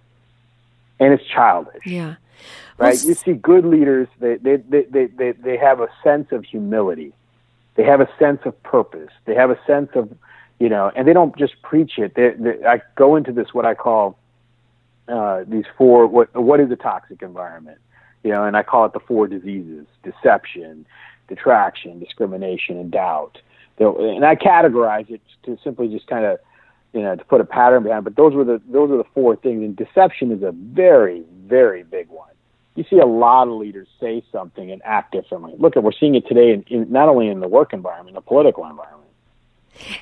and 1.00 1.14
it's 1.14 1.26
childish 1.26 1.86
yeah 1.86 2.16
right? 2.80 2.98
Well, 2.98 3.06
you 3.06 3.14
see 3.14 3.34
good 3.34 3.66
leaders, 3.66 4.08
they, 4.20 4.38
they, 4.38 4.58
they, 4.58 4.84
they, 4.84 5.06
they, 5.08 5.32
they 5.34 5.58
have 5.58 5.82
a 5.82 5.88
sense 6.04 6.32
of 6.32 6.46
humility. 6.46 7.14
They 7.76 7.84
have 7.84 8.02
a 8.02 8.10
sense 8.18 8.42
of 8.46 8.62
purpose. 8.64 9.12
They 9.26 9.36
have 9.36 9.52
a 9.52 9.60
sense 9.68 9.90
of, 9.96 10.10
you 10.60 10.70
know, 10.70 10.92
and 10.96 11.08
they 11.08 11.14
don't 11.14 11.36
just 11.38 11.62
preach 11.62 11.98
it. 11.98 12.16
They, 12.16 12.32
they, 12.38 12.66
I 12.66 12.82
go 12.96 13.16
into 13.16 13.32
this, 13.32 13.54
what 13.54 13.66
I 13.66 13.76
call 13.76 14.18
uh, 15.08 15.44
these 15.48 15.66
four, 15.78 16.08
what, 16.08 16.34
what 16.36 16.60
is 16.60 16.72
a 16.72 16.76
toxic 16.76 17.22
environment? 17.22 17.80
You 18.24 18.32
know, 18.32 18.44
and 18.44 18.58
I 18.58 18.64
call 18.64 18.86
it 18.86 18.94
the 18.94 19.00
four 19.00 19.28
diseases, 19.28 19.86
deception, 20.04 20.86
detraction, 21.28 22.00
discrimination, 22.00 22.78
and 22.78 22.92
doubt. 22.92 23.38
and 23.80 24.26
I 24.26 24.36
categorize 24.36 25.10
it 25.10 25.22
to 25.44 25.58
simply 25.64 25.88
just 25.88 26.08
kind 26.08 26.26
of 26.26 26.40
you 26.94 27.02
know 27.02 27.16
to 27.16 27.24
put 27.24 27.42
a 27.42 27.46
pattern 27.46 27.84
behind. 27.84 28.06
It. 28.06 28.16
But 28.16 28.22
those 28.22 28.34
were 28.34 28.44
the 28.44 28.62
those 28.70 28.92
are 28.92 28.98
the 28.98 29.10
four 29.14 29.36
things, 29.36 29.64
and 29.64 29.76
deception 29.76 30.32
is 30.32 30.44
a 30.44 30.52
very 30.52 31.24
very 31.46 31.84
big 31.84 32.10
one. 32.10 32.30
You 32.76 32.86
see 32.90 33.00
a 33.00 33.06
lot 33.06 33.48
of 33.48 33.56
leaders 33.56 33.88
say 34.00 34.24
something 34.32 34.72
and 34.72 34.82
act 34.86 35.12
differently. 35.12 35.54
Look, 35.58 35.76
we're 35.76 35.92
seeing 35.92 36.16
it 36.16 36.28
today, 36.28 36.54
in, 36.54 36.64
in 36.70 36.92
not 36.92 37.10
only 37.10 37.28
in 37.28 37.40
the 37.40 37.48
work 37.48 37.74
environment, 37.74 38.16
the 38.16 38.22
political 38.22 38.66
environment. 38.66 38.99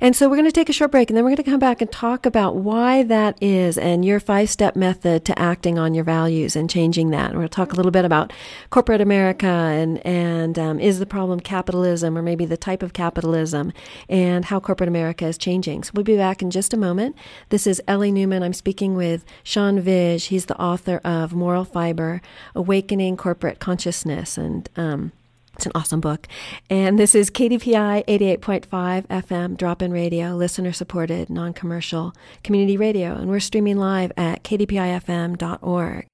And 0.01 0.15
so 0.15 0.28
we're 0.30 0.36
going 0.36 0.47
to 0.47 0.51
take 0.51 0.70
a 0.70 0.74
short 0.74 0.91
break 0.91 1.09
and 1.09 1.18
then 1.18 1.24
we're 1.24 1.32
going 1.32 1.38
to 1.38 1.43
come 1.43 1.59
back 1.59 1.82
and 1.82 1.91
talk 1.91 2.26
about 2.26 2.55
why 2.55 3.03
that 3.03 3.38
is 3.41 3.78
and 3.78 4.03
your 4.03 4.20
five 4.20 4.49
step 4.49 4.76
method 4.76 5.26
to 5.26 5.39
acting 5.39 5.78
on 5.78 5.93
your 5.93 6.03
values 6.03 6.55
and 6.55 6.70
changing 6.70 7.11
that. 7.11 7.32
And 7.32 7.41
to 7.41 7.49
talk 7.49 7.74
a 7.74 7.76
little 7.76 7.91
bit 7.91 8.05
about 8.05 8.34
corporate 8.70 9.01
America 9.01 9.47
and, 9.47 10.05
and 10.05 10.57
um, 10.57 10.80
is 10.80 10.99
the 10.99 11.05
problem 11.05 11.39
capitalism 11.39 12.18
or 12.18 12.22
maybe 12.22 12.45
the 12.45 12.57
type 12.57 12.84
of 12.84 12.93
capitalism 12.93 13.72
and 14.09 14.45
how 14.45 14.59
corporate 14.59 14.89
America 14.89 15.26
is 15.26 15.38
changing. 15.38 15.84
So 15.84 15.91
we'll 15.93 16.03
be 16.03 16.18
back 16.18 16.41
in 16.41 16.51
just 16.51 16.74
a 16.74 16.78
moment. 16.78 17.15
This 17.49 17.68
is 17.68 17.82
Ellie 17.88 18.11
Newman. 18.11 18.43
I'm 18.43 18.53
speaking 18.53 18.95
with 18.95 19.26
Sean 19.43 19.82
Vij. 19.82 20.28
He's 20.28 20.45
the 20.45 20.59
author 20.59 21.01
of 21.03 21.34
Moral 21.34 21.65
Fiber 21.65 22.22
Awakening 22.55 23.18
Corporate 23.18 23.59
Consciousness. 23.59 24.38
And, 24.38 24.70
um, 24.76 25.11
it's 25.57 25.65
an 25.65 25.71
awesome 25.75 25.99
book. 25.99 26.27
And 26.69 26.97
this 26.97 27.15
is 27.15 27.29
KDPI 27.29 28.05
88.5 28.05 29.07
FM 29.07 29.57
drop 29.57 29.81
in 29.81 29.91
radio, 29.91 30.35
listener 30.35 30.71
supported, 30.71 31.29
non 31.29 31.53
commercial 31.53 32.13
community 32.43 32.77
radio. 32.77 33.15
And 33.15 33.27
we're 33.29 33.39
streaming 33.39 33.77
live 33.77 34.11
at 34.17 34.43
kdpifm.org. 34.43 36.07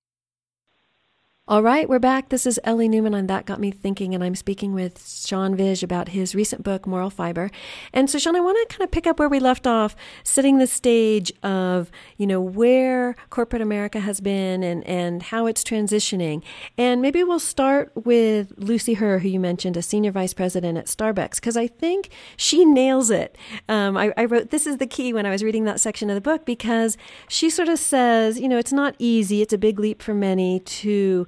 All 1.46 1.62
right, 1.62 1.90
we're 1.90 2.00
back. 2.00 2.30
This 2.30 2.46
is 2.46 2.58
Ellie 2.64 2.88
Newman 2.88 3.14
on 3.14 3.28
That 3.28 3.46
Got 3.46 3.60
Me 3.60 3.70
Thinking, 3.70 4.16
and 4.16 4.24
I'm 4.24 4.34
speaking 4.34 4.74
with 4.74 5.06
Sean 5.06 5.58
Vij 5.58 5.84
about 5.84 6.08
his 6.08 6.34
recent 6.34 6.64
book, 6.64 6.88
Moral 6.88 7.10
Fiber. 7.10 7.52
And 7.92 8.10
so, 8.10 8.18
Sean, 8.18 8.38
I 8.38 8.40
want 8.40 8.58
to 8.70 8.74
kind 8.74 8.88
of 8.88 8.92
pick 8.92 9.06
up 9.06 9.20
where 9.20 9.28
we 9.28 9.42
left 9.42 9.68
off, 9.68 9.94
setting 10.24 10.60
the 10.60 10.68
stage 10.68 11.34
of, 11.44 11.92
you 12.16 12.26
know, 12.26 12.40
where 12.40 13.18
corporate 13.30 13.62
America 13.62 14.00
has 14.00 14.22
been 14.22 14.64
and, 14.64 14.88
and 14.88 15.22
how 15.22 15.46
it's 15.46 15.66
transitioning. 15.66 16.44
And 16.78 17.02
maybe 17.02 17.22
we'll 17.26 17.40
start 17.40 17.92
with 17.94 18.54
Lucy 18.56 18.94
Helm, 18.94 19.20
who 19.20 19.28
you 19.28 19.42
mentioned, 19.42 19.76
a 19.76 19.82
senior 19.82 20.12
vice 20.12 20.34
president 20.34 20.78
at 20.78 20.86
Starbucks, 20.86 21.36
because 21.36 21.58
I 21.58 21.68
think 21.68 22.08
she 22.38 22.64
nails 22.64 23.10
it. 23.10 23.38
Um, 23.68 23.98
I, 23.98 24.14
I 24.16 24.24
wrote, 24.24 24.52
This 24.52 24.66
is 24.66 24.78
the 24.78 24.88
key 24.88 25.12
when 25.12 25.26
I 25.26 25.30
was 25.30 25.44
reading 25.44 25.66
that 25.66 25.82
section 25.82 26.10
of 26.10 26.16
the 26.16 26.22
book, 26.22 26.46
because 26.46 26.96
she 27.28 27.50
sort 27.50 27.68
of 27.68 27.80
says, 27.80 28.40
you 28.40 28.48
know, 28.48 28.58
it's 28.58 28.72
not 28.72 28.96
easy, 28.98 29.42
it's 29.42 29.52
a 29.52 29.58
big 29.58 29.78
leap 29.78 30.02
for 30.02 30.14
many 30.14 30.62
to 30.62 31.28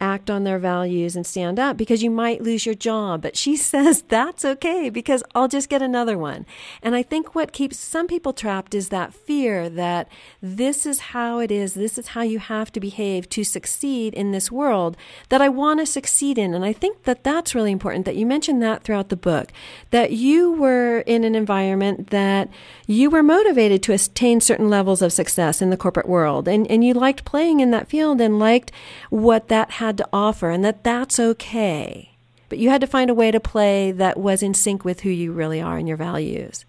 act 0.00 0.30
on 0.30 0.44
their 0.44 0.58
values 0.58 1.14
and 1.14 1.26
stand 1.26 1.58
up 1.58 1.76
because 1.76 2.02
you 2.02 2.10
might 2.10 2.42
lose 2.42 2.64
your 2.64 2.74
job. 2.74 3.22
But 3.22 3.36
she 3.36 3.56
says 3.70 4.02
that's 4.02 4.44
okay 4.44 4.90
because 4.90 5.22
I'll 5.34 5.48
just 5.48 5.68
get 5.68 5.82
another 5.82 6.16
one. 6.16 6.46
And 6.82 6.94
I 6.94 7.02
think 7.02 7.34
what 7.34 7.52
keeps 7.52 7.78
some 7.78 8.06
people 8.06 8.32
trapped 8.32 8.74
is 8.74 8.88
that 8.88 9.14
fear 9.14 9.68
that 9.68 10.08
this 10.42 10.86
is 10.86 11.00
how 11.00 11.38
it 11.38 11.50
is, 11.50 11.74
this 11.74 11.98
is 11.98 12.08
how 12.08 12.22
you 12.22 12.38
have 12.38 12.72
to 12.72 12.80
behave 12.80 13.28
to 13.30 13.44
succeed 13.44 14.14
in 14.14 14.32
this 14.32 14.50
world 14.50 14.96
that 15.28 15.42
I 15.42 15.48
want 15.48 15.80
to 15.80 15.86
succeed 15.86 16.38
in. 16.38 16.54
And 16.54 16.64
I 16.64 16.72
think 16.72 17.04
that 17.04 17.24
that's 17.24 17.54
really 17.54 17.72
important 17.72 18.04
that 18.06 18.16
you 18.16 18.26
mentioned 18.26 18.62
that 18.62 18.82
throughout 18.82 19.08
the 19.08 19.16
book, 19.16 19.52
that 19.90 20.12
you 20.12 20.52
were 20.52 21.00
in 21.00 21.24
an 21.24 21.34
environment 21.34 22.10
that 22.10 22.48
you 22.86 23.10
were 23.10 23.22
motivated 23.22 23.82
to 23.82 23.92
attain 23.92 24.40
certain 24.40 24.68
levels 24.68 25.02
of 25.02 25.12
success 25.12 25.60
in 25.60 25.70
the 25.70 25.76
corporate 25.76 26.08
world 26.08 26.48
and, 26.48 26.70
and 26.70 26.84
you 26.84 26.94
liked 26.94 27.24
playing 27.24 27.60
in 27.60 27.70
that 27.70 27.88
field 27.88 28.20
and 28.20 28.38
liked 28.38 28.72
what 29.10 29.48
that 29.48 29.72
had 29.72 29.89
had 29.90 29.98
to 29.98 30.08
offer 30.12 30.50
and 30.50 30.64
that 30.64 30.84
that's 30.84 31.18
okay. 31.18 32.10
But 32.48 32.58
you 32.58 32.70
had 32.70 32.80
to 32.80 32.86
find 32.86 33.10
a 33.10 33.14
way 33.14 33.32
to 33.32 33.40
play 33.40 33.90
that 33.92 34.16
was 34.18 34.42
in 34.42 34.54
sync 34.54 34.84
with 34.84 35.00
who 35.00 35.10
you 35.10 35.32
really 35.32 35.60
are 35.60 35.76
and 35.76 35.88
your 35.88 35.96
values. 35.96 36.64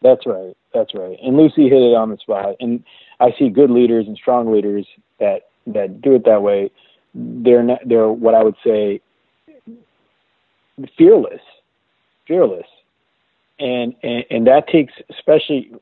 That's 0.00 0.26
right. 0.26 0.56
That's 0.72 0.94
right. 0.94 1.18
And 1.22 1.36
Lucy 1.36 1.64
hit 1.68 1.82
it 1.82 1.94
on 1.94 2.08
the 2.08 2.16
spot. 2.16 2.56
And 2.60 2.82
I 3.20 3.34
see 3.38 3.50
good 3.50 3.70
leaders 3.70 4.06
and 4.06 4.16
strong 4.16 4.50
leaders 4.50 4.86
that 5.20 5.48
that 5.66 6.00
do 6.00 6.14
it 6.14 6.24
that 6.24 6.42
way. 6.42 6.70
They're 7.14 7.62
not, 7.62 7.80
they're 7.86 8.08
what 8.08 8.34
I 8.34 8.42
would 8.42 8.56
say 8.64 9.00
fearless, 10.96 11.42
fearless, 12.26 12.66
and, 13.58 13.94
and 14.02 14.24
and 14.30 14.46
that 14.46 14.66
takes 14.66 14.94
especially 15.10 15.72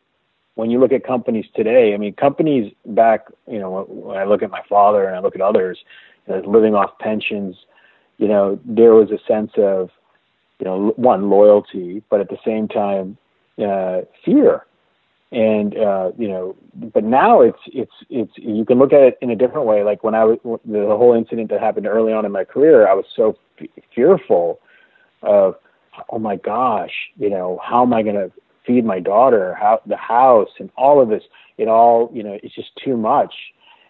when 0.61 0.71
you 0.71 0.79
look 0.79 0.93
at 0.93 1.05
companies 1.05 1.47
today, 1.57 1.95
I 1.95 1.97
mean, 1.97 2.13
companies 2.13 2.73
back, 2.85 3.27
you 3.49 3.59
know, 3.59 3.85
when 3.89 4.19
I 4.19 4.25
look 4.25 4.43
at 4.43 4.51
my 4.51 4.61
father 4.69 5.07
and 5.07 5.17
I 5.17 5.21
look 5.21 5.35
at 5.35 5.41
others 5.41 5.79
you 6.29 6.35
know, 6.35 6.43
living 6.49 6.75
off 6.75 6.99
pensions, 6.99 7.57
you 8.19 8.29
know, 8.29 8.61
there 8.67 8.93
was 8.93 9.11
a 9.11 9.19
sense 9.27 9.53
of, 9.57 9.89
you 10.59 10.67
know, 10.67 10.93
one 10.97 11.31
loyalty, 11.31 12.03
but 12.11 12.21
at 12.21 12.29
the 12.29 12.37
same 12.45 12.69
time, 12.69 13.17
uh, 13.59 14.03
fear. 14.23 14.67
And 15.33 15.79
uh, 15.79 16.11
you 16.19 16.27
know, 16.27 16.57
but 16.75 17.05
now 17.05 17.41
it's 17.41 17.63
it's 17.67 17.93
it's 18.11 18.33
you 18.37 18.65
can 18.65 18.81
look 18.81 18.93
at 18.93 19.01
it 19.01 19.19
in 19.23 19.31
a 19.31 19.37
different 19.37 19.65
way. 19.65 19.85
Like 19.85 20.03
when 20.03 20.13
I 20.13 20.25
was 20.25 20.39
the 20.65 20.87
whole 20.89 21.15
incident 21.15 21.51
that 21.51 21.61
happened 21.61 21.87
early 21.87 22.13
on 22.13 22.27
in 22.27 22.33
my 22.33 22.43
career, 22.43 22.89
I 22.89 22.95
was 22.95 23.05
so 23.15 23.39
f- 23.61 23.69
fearful 23.95 24.59
of, 25.23 25.55
oh 26.09 26.19
my 26.19 26.35
gosh, 26.35 26.91
you 27.17 27.31
know, 27.31 27.61
how 27.63 27.83
am 27.85 27.95
I 27.95 28.03
going 28.03 28.17
to 28.17 28.33
feed 28.67 28.85
my 28.85 29.01
daughter, 29.01 29.55
how 29.55 29.81
the 29.87 29.97
house, 29.97 30.51
and 30.59 30.71
all 30.77 31.01
of 31.01 31.09
this. 31.09 31.23
It 31.59 31.69
all, 31.69 32.11
you 32.13 32.23
know, 32.23 32.39
it's 32.43 32.55
just 32.55 32.71
too 32.83 32.97
much. 32.97 33.35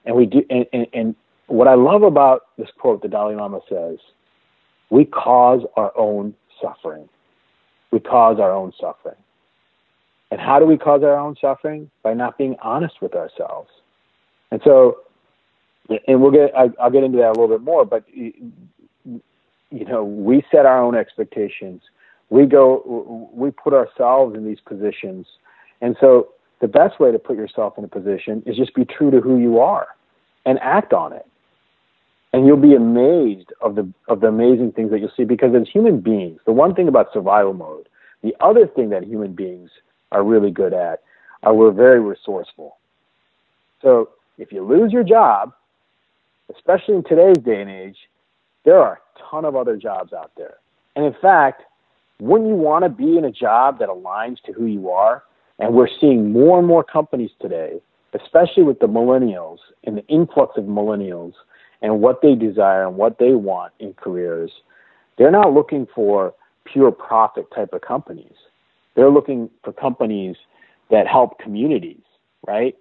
And 0.04 0.16
we 0.16 0.26
do, 0.26 0.42
and, 0.50 0.66
and, 0.72 0.86
and 0.92 1.14
what 1.46 1.68
I 1.68 1.74
love 1.74 2.02
about 2.02 2.42
this 2.58 2.68
quote 2.78 3.02
the 3.02 3.08
Dalai 3.08 3.34
Lama 3.34 3.60
says, 3.68 3.98
we 4.90 5.04
cause 5.04 5.62
our 5.76 5.96
own 5.96 6.34
suffering. 6.60 7.08
We 7.92 8.00
cause 8.00 8.38
our 8.40 8.52
own 8.52 8.72
suffering. 8.80 9.16
And 10.30 10.40
how 10.40 10.58
do 10.58 10.64
we 10.64 10.76
cause 10.76 11.02
our 11.02 11.16
own 11.16 11.36
suffering? 11.40 11.90
By 12.02 12.14
not 12.14 12.38
being 12.38 12.56
honest 12.62 13.02
with 13.02 13.14
ourselves. 13.14 13.68
And 14.50 14.60
so, 14.64 14.98
and 16.06 16.20
we'll 16.20 16.30
get, 16.30 16.54
I, 16.56 16.70
I'll 16.80 16.90
get 16.90 17.04
into 17.04 17.18
that 17.18 17.28
a 17.28 17.38
little 17.40 17.48
bit 17.48 17.62
more, 17.62 17.84
but, 17.84 18.04
you 18.12 18.52
know, 19.70 20.04
we 20.04 20.44
set 20.50 20.66
our 20.66 20.82
own 20.82 20.96
expectations 20.96 21.82
we 22.30 22.46
go 22.46 23.28
we 23.32 23.50
put 23.50 23.74
ourselves 23.74 24.36
in 24.36 24.46
these 24.46 24.60
positions. 24.64 25.26
And 25.82 25.96
so 26.00 26.30
the 26.60 26.68
best 26.68 27.00
way 27.00 27.10
to 27.10 27.18
put 27.18 27.36
yourself 27.36 27.76
in 27.76 27.84
a 27.84 27.88
position 27.88 28.42
is 28.46 28.56
just 28.56 28.74
be 28.74 28.84
true 28.84 29.10
to 29.10 29.20
who 29.20 29.38
you 29.38 29.58
are 29.58 29.88
and 30.46 30.58
act 30.60 30.92
on 30.92 31.12
it. 31.12 31.26
And 32.32 32.46
you'll 32.46 32.56
be 32.56 32.74
amazed 32.74 33.52
of 33.60 33.74
the 33.74 33.92
of 34.08 34.20
the 34.20 34.28
amazing 34.28 34.72
things 34.72 34.90
that 34.92 35.00
you'll 35.00 35.12
see 35.16 35.24
because 35.24 35.54
as 35.54 35.68
human 35.68 36.00
beings 36.00 36.40
the 36.46 36.52
one 36.52 36.74
thing 36.74 36.88
about 36.88 37.12
survival 37.12 37.52
mode 37.52 37.88
the 38.22 38.34
other 38.40 38.66
thing 38.66 38.90
that 38.90 39.02
human 39.02 39.34
beings 39.34 39.70
are 40.12 40.22
really 40.22 40.50
good 40.50 40.72
at 40.72 41.02
are 41.42 41.54
we're 41.54 41.72
very 41.72 42.00
resourceful. 42.00 42.76
So 43.82 44.10
if 44.38 44.52
you 44.52 44.62
lose 44.64 44.92
your 44.92 45.02
job 45.02 45.52
especially 46.54 46.94
in 46.94 47.04
today's 47.04 47.42
day 47.44 47.60
and 47.60 47.70
age 47.70 47.96
there 48.64 48.78
are 48.78 48.94
a 48.94 49.30
ton 49.30 49.44
of 49.44 49.56
other 49.56 49.76
jobs 49.76 50.12
out 50.12 50.30
there. 50.36 50.58
And 50.94 51.04
in 51.04 51.14
fact 51.20 51.64
wouldn't 52.20 52.48
you 52.48 52.56
want 52.56 52.84
to 52.84 52.88
be 52.88 53.16
in 53.16 53.24
a 53.24 53.30
job 53.30 53.78
that 53.78 53.88
aligns 53.88 54.40
to 54.46 54.52
who 54.52 54.66
you 54.66 54.90
are? 54.90 55.24
And 55.58 55.74
we're 55.74 55.88
seeing 56.00 56.32
more 56.32 56.58
and 56.58 56.66
more 56.66 56.82
companies 56.84 57.30
today, 57.40 57.80
especially 58.14 58.62
with 58.62 58.80
the 58.80 58.86
millennials 58.86 59.58
and 59.84 59.96
the 59.96 60.06
influx 60.06 60.56
of 60.56 60.64
millennials 60.64 61.32
and 61.82 62.00
what 62.00 62.22
they 62.22 62.34
desire 62.34 62.86
and 62.86 62.96
what 62.96 63.18
they 63.18 63.32
want 63.32 63.72
in 63.78 63.94
careers. 63.94 64.50
They're 65.18 65.30
not 65.30 65.52
looking 65.52 65.86
for 65.94 66.34
pure 66.64 66.90
profit 66.90 67.46
type 67.54 67.72
of 67.72 67.82
companies. 67.82 68.34
They're 68.94 69.10
looking 69.10 69.50
for 69.62 69.72
companies 69.72 70.36
that 70.90 71.06
help 71.06 71.38
communities, 71.38 72.02
right? 72.46 72.76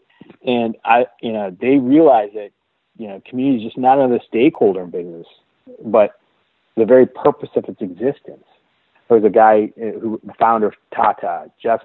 And 0.46 0.76
I, 0.86 1.08
you 1.22 1.32
know, 1.32 1.56
they 1.60 1.78
realize 1.78 2.30
that, 2.34 2.52
you 2.98 3.08
know, 3.08 3.22
community 3.26 3.64
is 3.64 3.70
just 3.70 3.78
not 3.78 3.98
another 3.98 4.20
stakeholder 4.28 4.82
in 4.82 4.90
business, 4.90 5.28
but 5.86 6.20
the 6.76 6.86
very 6.86 7.06
purpose 7.06 7.50
of 7.56 7.66
its 7.66 7.82
existence. 7.82 8.44
There 9.10 9.18
was 9.18 9.26
a 9.26 9.34
guy 9.34 9.72
uh, 9.76 10.00
who, 10.00 10.22
the 10.24 10.34
founder 10.40 10.68
of 10.68 10.76
Tata, 10.96 11.52
Jeff 11.62 11.82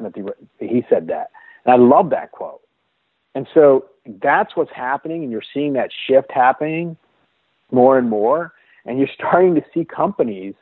he 0.60 0.84
said 0.88 1.06
that. 1.08 1.30
And 1.64 1.72
I 1.72 1.76
love 1.76 2.10
that 2.10 2.32
quote. 2.32 2.60
And 3.34 3.48
so 3.54 3.86
that's 4.22 4.54
what's 4.54 4.70
happening, 4.72 5.22
and 5.22 5.32
you're 5.32 5.42
seeing 5.52 5.72
that 5.72 5.90
shift 6.06 6.30
happening 6.30 6.96
more 7.72 7.98
and 7.98 8.08
more. 8.08 8.52
And 8.84 8.98
you're 8.98 9.08
starting 9.14 9.54
to 9.54 9.64
see 9.72 9.86
companies, 9.86 10.54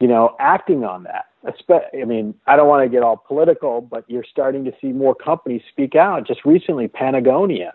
you 0.00 0.08
know, 0.08 0.34
acting 0.40 0.84
on 0.84 1.04
that. 1.04 1.26
I 1.46 2.04
mean, 2.04 2.34
I 2.48 2.56
don't 2.56 2.68
want 2.68 2.84
to 2.84 2.90
get 2.90 3.04
all 3.04 3.16
political, 3.16 3.80
but 3.80 4.04
you're 4.10 4.24
starting 4.28 4.64
to 4.64 4.72
see 4.80 4.88
more 4.88 5.14
companies 5.14 5.62
speak 5.70 5.94
out. 5.94 6.26
Just 6.26 6.44
recently, 6.44 6.88
Patagonia. 6.88 7.72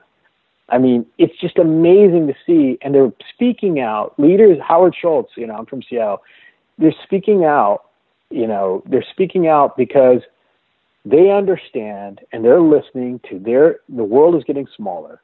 I 0.67 0.77
mean, 0.77 1.05
it's 1.17 1.39
just 1.39 1.57
amazing 1.57 2.27
to 2.27 2.33
see, 2.45 2.77
and 2.81 2.93
they're 2.93 3.13
speaking 3.33 3.79
out. 3.79 4.19
Leaders, 4.19 4.57
Howard 4.61 4.95
Schultz, 4.99 5.31
you 5.37 5.47
know, 5.47 5.55
I'm 5.55 5.65
from 5.65 5.81
Seattle 5.81 6.21
they're 6.77 6.93
speaking 7.03 7.45
out, 7.45 7.84
you 8.29 8.47
know, 8.47 8.83
they're 8.85 9.05
speaking 9.11 9.47
out 9.47 9.77
because 9.77 10.21
they 11.05 11.29
understand 11.29 12.21
and 12.31 12.43
they're 12.43 12.61
listening 12.61 13.19
to 13.29 13.39
their 13.39 13.79
the 13.89 14.03
world 14.03 14.35
is 14.35 14.43
getting 14.43 14.67
smaller. 14.75 15.21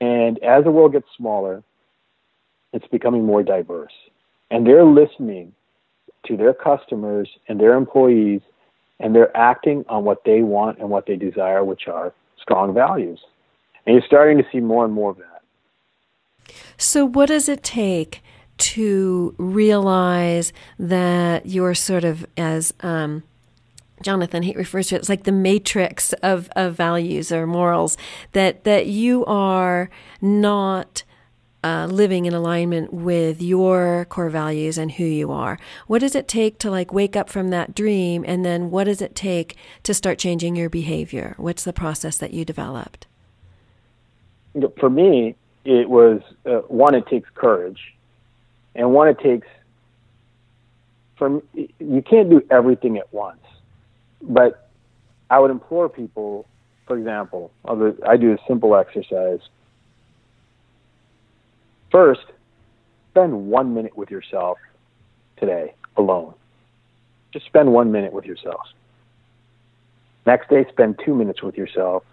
And 0.00 0.38
as 0.42 0.64
the 0.64 0.70
world 0.70 0.92
gets 0.92 1.06
smaller, 1.16 1.62
it's 2.72 2.86
becoming 2.88 3.24
more 3.24 3.42
diverse. 3.42 3.94
And 4.50 4.66
they're 4.66 4.84
listening 4.84 5.52
to 6.26 6.36
their 6.36 6.52
customers 6.52 7.28
and 7.48 7.58
their 7.58 7.74
employees, 7.74 8.42
and 9.00 9.14
they're 9.14 9.34
acting 9.36 9.84
on 9.88 10.04
what 10.04 10.24
they 10.24 10.42
want 10.42 10.78
and 10.78 10.90
what 10.90 11.06
they 11.06 11.16
desire, 11.16 11.64
which 11.64 11.88
are 11.88 12.12
strong 12.40 12.74
values. 12.74 13.18
And 13.86 13.94
you're 13.94 14.06
starting 14.06 14.36
to 14.38 14.44
see 14.52 14.60
more 14.60 14.84
and 14.84 14.92
more 14.92 15.12
of 15.12 15.18
that. 15.18 15.42
So, 16.76 17.06
what 17.06 17.26
does 17.26 17.48
it 17.48 17.62
take 17.62 18.22
to 18.58 19.34
realize 19.38 20.52
that 20.78 21.46
you're 21.46 21.74
sort 21.74 22.04
of 22.04 22.26
as 22.36 22.72
um, 22.80 23.22
Jonathan 24.02 24.42
he 24.42 24.54
refers 24.54 24.88
to 24.88 24.96
it 24.96 25.00
as 25.00 25.08
like 25.08 25.24
the 25.24 25.32
matrix 25.32 26.12
of, 26.14 26.48
of 26.56 26.74
values 26.74 27.32
or 27.32 27.46
morals 27.46 27.96
that 28.32 28.64
that 28.64 28.86
you 28.86 29.24
are 29.24 29.90
not 30.20 31.02
uh, 31.66 31.86
living 31.86 32.26
in 32.26 32.32
alignment 32.32 32.92
with 32.92 33.42
your 33.42 34.06
core 34.08 34.30
values 34.30 34.78
and 34.78 34.92
who 34.92 35.04
you 35.04 35.32
are. 35.32 35.58
What 35.88 35.98
does 35.98 36.14
it 36.14 36.28
take 36.28 36.58
to 36.60 36.70
like 36.70 36.92
wake 36.92 37.16
up 37.16 37.28
from 37.28 37.48
that 37.48 37.74
dream, 37.74 38.24
and 38.24 38.44
then 38.44 38.70
what 38.70 38.84
does 38.84 39.02
it 39.02 39.16
take 39.16 39.56
to 39.82 39.92
start 39.92 40.18
changing 40.18 40.54
your 40.54 40.70
behavior? 40.70 41.34
What's 41.38 41.64
the 41.64 41.72
process 41.72 42.18
that 42.18 42.32
you 42.32 42.44
developed? 42.44 43.08
For 44.78 44.88
me, 44.88 45.34
it 45.64 45.90
was 45.90 46.20
uh, 46.44 46.58
one. 46.68 46.94
It 46.94 47.08
takes 47.08 47.28
courage, 47.34 47.95
and 48.76 48.92
one. 48.92 49.08
It 49.08 49.18
takes 49.18 49.48
from 51.16 51.42
you 51.54 52.02
can't 52.02 52.30
do 52.30 52.42
everything 52.50 52.98
at 52.98 53.12
once, 53.12 53.42
but 54.22 54.68
I 55.30 55.38
would 55.40 55.50
implore 55.50 55.88
people. 55.88 56.46
For 56.86 56.96
example, 56.96 57.50
I 57.66 58.16
do 58.16 58.32
a 58.32 58.38
simple 58.46 58.76
exercise 58.76 59.40
First, 61.90 62.26
spend 63.10 63.48
one 63.48 63.74
minute 63.74 63.96
with 63.96 64.10
yourself 64.10 64.58
today 65.38 65.74
alone. 65.96 66.34
Just 67.32 67.46
spend 67.46 67.72
one 67.72 67.92
minute 67.92 68.12
with 68.12 68.24
yourself. 68.24 68.66
Next 70.26 70.50
day, 70.50 70.66
spend 70.68 71.00
two 71.04 71.14
minutes 71.14 71.42
with 71.42 71.56
yourself. 71.56 72.04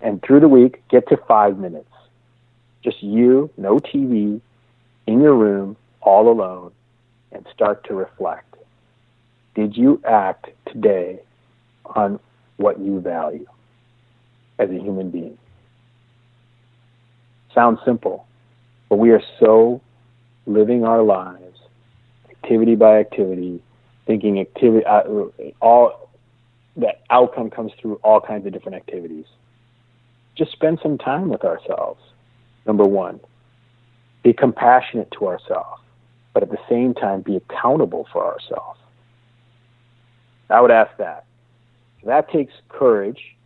And 0.00 0.22
through 0.22 0.40
the 0.40 0.48
week, 0.48 0.82
get 0.88 1.08
to 1.08 1.16
five 1.16 1.58
minutes. 1.58 1.90
Just 2.84 3.02
you, 3.02 3.50
no 3.56 3.78
TV, 3.78 4.40
in 5.06 5.20
your 5.20 5.34
room, 5.34 5.76
all 6.00 6.30
alone, 6.30 6.72
and 7.32 7.46
start 7.52 7.84
to 7.84 7.94
reflect. 7.94 8.56
Did 9.54 9.76
you 9.76 10.00
act 10.06 10.48
today 10.66 11.20
on 11.84 12.20
what 12.56 12.78
you 12.78 13.00
value 13.00 13.46
as 14.58 14.70
a 14.70 14.74
human 14.78 15.10
being? 15.10 15.38
Sounds 17.54 17.78
simple, 17.84 18.26
but 18.88 18.96
we 18.96 19.10
are 19.10 19.22
so 19.40 19.80
living 20.46 20.84
our 20.84 21.02
lives, 21.02 21.58
activity 22.30 22.74
by 22.74 22.98
activity, 22.98 23.62
thinking 24.06 24.38
activity, 24.40 24.84
uh, 24.84 25.02
all 25.60 26.10
that 26.76 27.00
outcome 27.10 27.50
comes 27.50 27.72
through 27.80 27.94
all 28.04 28.20
kinds 28.20 28.46
of 28.46 28.52
different 28.52 28.76
activities. 28.76 29.24
Just 30.36 30.52
spend 30.52 30.78
some 30.82 30.98
time 30.98 31.30
with 31.30 31.44
ourselves. 31.44 32.00
Number 32.66 32.84
one, 32.84 33.20
be 34.22 34.32
compassionate 34.32 35.10
to 35.12 35.26
ourselves, 35.26 35.80
but 36.34 36.42
at 36.42 36.50
the 36.50 36.58
same 36.68 36.94
time, 36.94 37.20
be 37.20 37.36
accountable 37.36 38.06
for 38.12 38.24
ourselves. 38.24 38.78
I 40.50 40.60
would 40.60 40.70
ask 40.70 40.96
that. 40.98 41.24
That 42.04 42.30
takes 42.30 42.52
courage, 42.68 43.36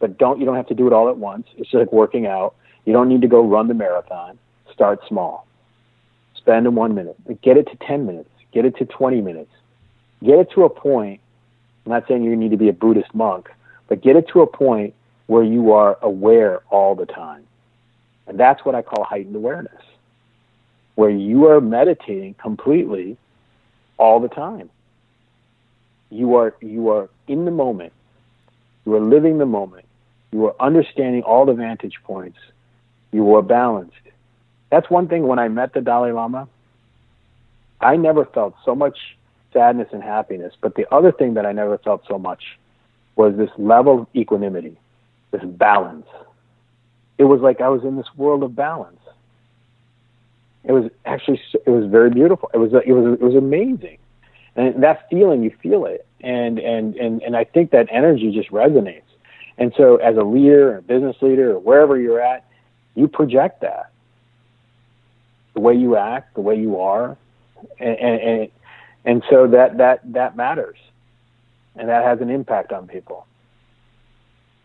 but 0.00 0.18
don't 0.18 0.40
you 0.40 0.46
don't 0.46 0.56
have 0.56 0.66
to 0.68 0.74
do 0.74 0.86
it 0.86 0.92
all 0.92 1.08
at 1.08 1.16
once. 1.16 1.46
It's 1.56 1.72
like 1.72 1.92
working 1.92 2.26
out. 2.26 2.54
You 2.84 2.92
don't 2.92 3.08
need 3.08 3.20
to 3.20 3.28
go 3.28 3.46
run 3.46 3.68
the 3.68 3.74
marathon. 3.74 4.38
Start 4.72 5.00
small. 5.08 5.46
Spend 6.34 6.66
in 6.66 6.74
one 6.74 6.94
minute. 6.94 7.16
Get 7.42 7.56
it 7.56 7.68
to 7.68 7.76
10 7.86 8.06
minutes. 8.06 8.30
Get 8.52 8.64
it 8.64 8.76
to 8.78 8.86
20 8.86 9.20
minutes. 9.20 9.50
Get 10.24 10.38
it 10.38 10.50
to 10.54 10.64
a 10.64 10.70
point. 10.70 11.20
I'm 11.84 11.92
not 11.92 12.08
saying 12.08 12.24
you 12.24 12.34
need 12.34 12.50
to 12.50 12.56
be 12.56 12.68
a 12.68 12.72
Buddhist 12.72 13.14
monk, 13.14 13.50
but 13.88 14.02
get 14.02 14.16
it 14.16 14.28
to 14.28 14.40
a 14.40 14.46
point 14.46 14.94
where 15.26 15.42
you 15.42 15.72
are 15.72 15.98
aware 16.02 16.62
all 16.70 16.94
the 16.94 17.06
time. 17.06 17.46
And 18.26 18.38
that's 18.38 18.64
what 18.64 18.74
I 18.74 18.82
call 18.82 19.04
heightened 19.04 19.36
awareness, 19.36 19.82
where 20.98 21.10
you 21.10 21.46
are 21.46 21.60
meditating 21.60 22.34
completely 22.42 23.16
all 23.98 24.18
the 24.18 24.26
time. 24.26 24.68
You 26.10 26.34
are, 26.34 26.56
you 26.60 26.88
are 26.88 27.08
in 27.28 27.44
the 27.44 27.52
moment. 27.52 27.92
You 28.84 28.96
are 28.96 29.00
living 29.00 29.38
the 29.38 29.46
moment. 29.46 29.84
You 30.32 30.46
are 30.46 30.56
understanding 30.58 31.22
all 31.22 31.46
the 31.46 31.52
vantage 31.54 31.94
points. 32.02 32.38
You 33.12 33.32
are 33.36 33.42
balanced. 33.42 33.94
That's 34.72 34.90
one 34.90 35.06
thing 35.06 35.28
when 35.28 35.38
I 35.38 35.46
met 35.46 35.72
the 35.72 35.82
Dalai 35.82 36.10
Lama, 36.10 36.48
I 37.80 37.94
never 37.94 38.24
felt 38.24 38.56
so 38.64 38.74
much 38.74 38.98
sadness 39.52 39.86
and 39.92 40.02
happiness. 40.02 40.54
But 40.60 40.74
the 40.74 40.92
other 40.92 41.12
thing 41.12 41.34
that 41.34 41.46
I 41.46 41.52
never 41.52 41.78
felt 41.78 42.02
so 42.08 42.18
much 42.18 42.58
was 43.14 43.36
this 43.36 43.50
level 43.56 44.00
of 44.00 44.06
equanimity, 44.16 44.76
this 45.30 45.44
balance. 45.44 46.08
It 47.18 47.24
was 47.24 47.40
like 47.40 47.60
I 47.60 47.68
was 47.68 47.84
in 47.84 47.96
this 47.96 48.12
world 48.16 48.42
of 48.42 48.56
balance. 48.56 48.97
It 50.64 50.72
was 50.72 50.90
actually 51.04 51.40
it 51.54 51.70
was 51.70 51.86
very 51.86 52.10
beautiful. 52.10 52.50
It 52.52 52.58
was 52.58 52.72
it 52.72 52.92
was 52.92 53.14
it 53.14 53.22
was 53.22 53.34
amazing, 53.34 53.98
and 54.56 54.82
that 54.82 55.08
feeling 55.08 55.42
you 55.42 55.50
feel 55.62 55.86
it, 55.86 56.06
and 56.20 56.58
and 56.58 56.94
and 56.96 57.22
and 57.22 57.36
I 57.36 57.44
think 57.44 57.70
that 57.70 57.88
energy 57.90 58.32
just 58.32 58.50
resonates. 58.50 59.02
And 59.56 59.72
so, 59.76 59.96
as 59.96 60.16
a 60.16 60.22
leader, 60.22 60.78
a 60.78 60.82
business 60.82 61.16
leader, 61.20 61.52
or 61.52 61.58
wherever 61.58 61.98
you're 61.98 62.20
at, 62.20 62.44
you 62.94 63.08
project 63.08 63.60
that 63.62 63.90
the 65.54 65.60
way 65.60 65.74
you 65.74 65.96
act, 65.96 66.34
the 66.34 66.40
way 66.40 66.56
you 66.56 66.80
are, 66.80 67.16
and 67.80 67.98
and, 67.98 68.48
and 69.04 69.22
so 69.28 69.48
that 69.48 69.78
that 69.78 70.12
that 70.12 70.36
matters, 70.36 70.78
and 71.76 71.88
that 71.88 72.04
has 72.04 72.20
an 72.20 72.30
impact 72.30 72.72
on 72.72 72.86
people. 72.86 73.26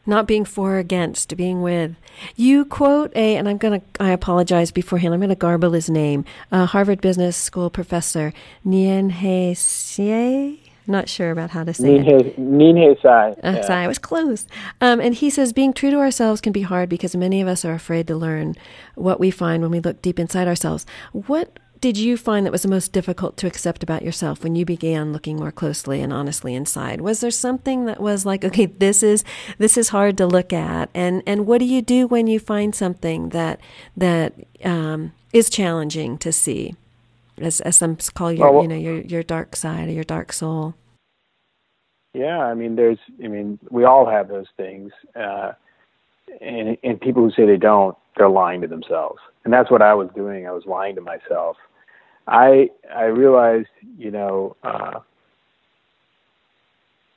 Not 0.06 0.28
being 0.28 0.46
for 0.46 0.76
or 0.76 0.80
against, 0.80 1.36
being 1.38 1.62
with. 1.62 1.96
You 2.36 2.66
quote 2.66 3.16
a, 3.16 3.38
and 3.38 3.48
I'm 3.48 3.58
going 3.58 3.80
to, 3.80 4.04
I 4.04 4.10
apologize 4.10 4.72
beforehand, 4.72 5.14
I'm 5.14 5.20
going 5.20 5.30
to 5.30 5.36
garble 5.36 5.72
his 5.72 5.90
name, 5.90 6.26
a 6.52 6.66
Harvard 6.66 7.00
Business 7.02 7.38
School 7.38 7.70
professor, 7.70 8.34
Nien 8.66 9.10
He 9.10 9.56
not 10.88 11.08
sure 11.08 11.32
about 11.32 11.52
how 11.52 11.64
to 11.64 11.74
say 11.74 11.96
it. 11.96 12.38
Neen 12.38 12.96
Sai. 13.02 13.32
Uh, 13.44 13.62
yeah. 13.64 13.80
I 13.80 13.88
was 13.88 13.98
close. 13.98 14.46
Um, 14.82 15.00
and 15.00 15.16
he 15.16 15.30
says, 15.30 15.54
being 15.54 15.74
true 15.74 15.92
to 15.92 15.98
ourselves 15.98 16.42
can 16.42 16.52
be 16.52 16.64
hard 16.64 16.90
because 16.90 17.16
many 17.16 17.42
of 17.42 17.48
us 17.48 17.64
are 17.64 17.74
afraid 17.74 18.08
to 18.08 18.16
learn 18.16 18.56
what 18.96 19.20
we 19.20 19.32
find 19.32 19.62
when 19.62 19.72
we 19.72 19.80
look 19.80 20.02
deep 20.02 20.20
inside 20.20 20.48
ourselves. 20.48 20.86
What 21.14 21.58
did 21.84 21.98
you 21.98 22.16
find 22.16 22.46
that 22.46 22.54
was 22.54 22.62
the 22.62 22.70
most 22.70 22.94
difficult 22.94 23.36
to 23.36 23.46
accept 23.46 23.84
about 23.84 24.04
yourself 24.04 24.42
when 24.42 24.56
you 24.56 24.64
began 24.64 25.12
looking 25.12 25.36
more 25.36 25.52
closely 25.52 26.00
and 26.00 26.14
honestly 26.14 26.56
inside? 26.56 27.02
Was 27.02 27.20
there 27.20 27.30
something 27.30 27.84
that 27.88 28.00
was 28.00 28.26
like, 28.26 28.46
okay, 28.46 28.68
this 28.68 29.04
is 29.04 29.26
this 29.58 29.78
is 29.78 29.90
hard 29.90 30.18
to 30.20 30.26
look 30.26 30.54
at, 30.54 30.90
and 30.94 31.22
and 31.28 31.46
what 31.46 31.58
do 31.58 31.66
you 31.66 31.82
do 31.82 32.08
when 32.08 32.26
you 32.28 32.40
find 32.40 32.74
something 32.74 33.30
that 33.30 33.60
that 33.98 34.34
um, 34.64 35.12
is 35.34 35.50
challenging 35.50 36.18
to 36.20 36.32
see? 36.32 36.74
as 37.38 37.60
as 37.62 37.76
some 37.76 37.98
call 38.14 38.32
your 38.32 38.50
well, 38.50 38.62
you 38.62 38.70
know 38.70 38.78
your 38.78 39.02
your 39.02 39.24
dark 39.24 39.54
side 39.54 39.90
or 39.90 39.92
your 39.92 40.06
dark 40.06 40.32
soul. 40.32 40.76
Yeah, 42.14 42.38
I 42.38 42.54
mean, 42.54 42.76
there's, 42.76 43.00
I 43.24 43.28
mean, 43.28 43.58
we 43.72 43.86
all 43.86 44.06
have 44.06 44.28
those 44.28 44.46
things, 44.56 44.94
uh, 45.16 45.54
and 46.40 46.78
and 46.82 47.02
people 47.02 47.24
who 47.24 47.32
say 47.32 47.46
they 47.46 47.58
don't, 47.58 47.98
they're 48.16 48.30
lying 48.30 48.62
to 48.62 48.68
themselves, 48.68 49.20
and 49.44 49.52
that's 49.52 49.70
what 49.70 49.82
I 49.82 49.96
was 49.96 50.10
doing. 50.16 50.48
I 50.48 50.52
was 50.52 50.66
lying 50.66 50.96
to 50.96 51.02
myself. 51.02 51.58
I 52.28 52.70
I 52.94 53.06
realized, 53.06 53.68
you 53.98 54.12
know, 54.12 54.56
uh, 54.64 55.00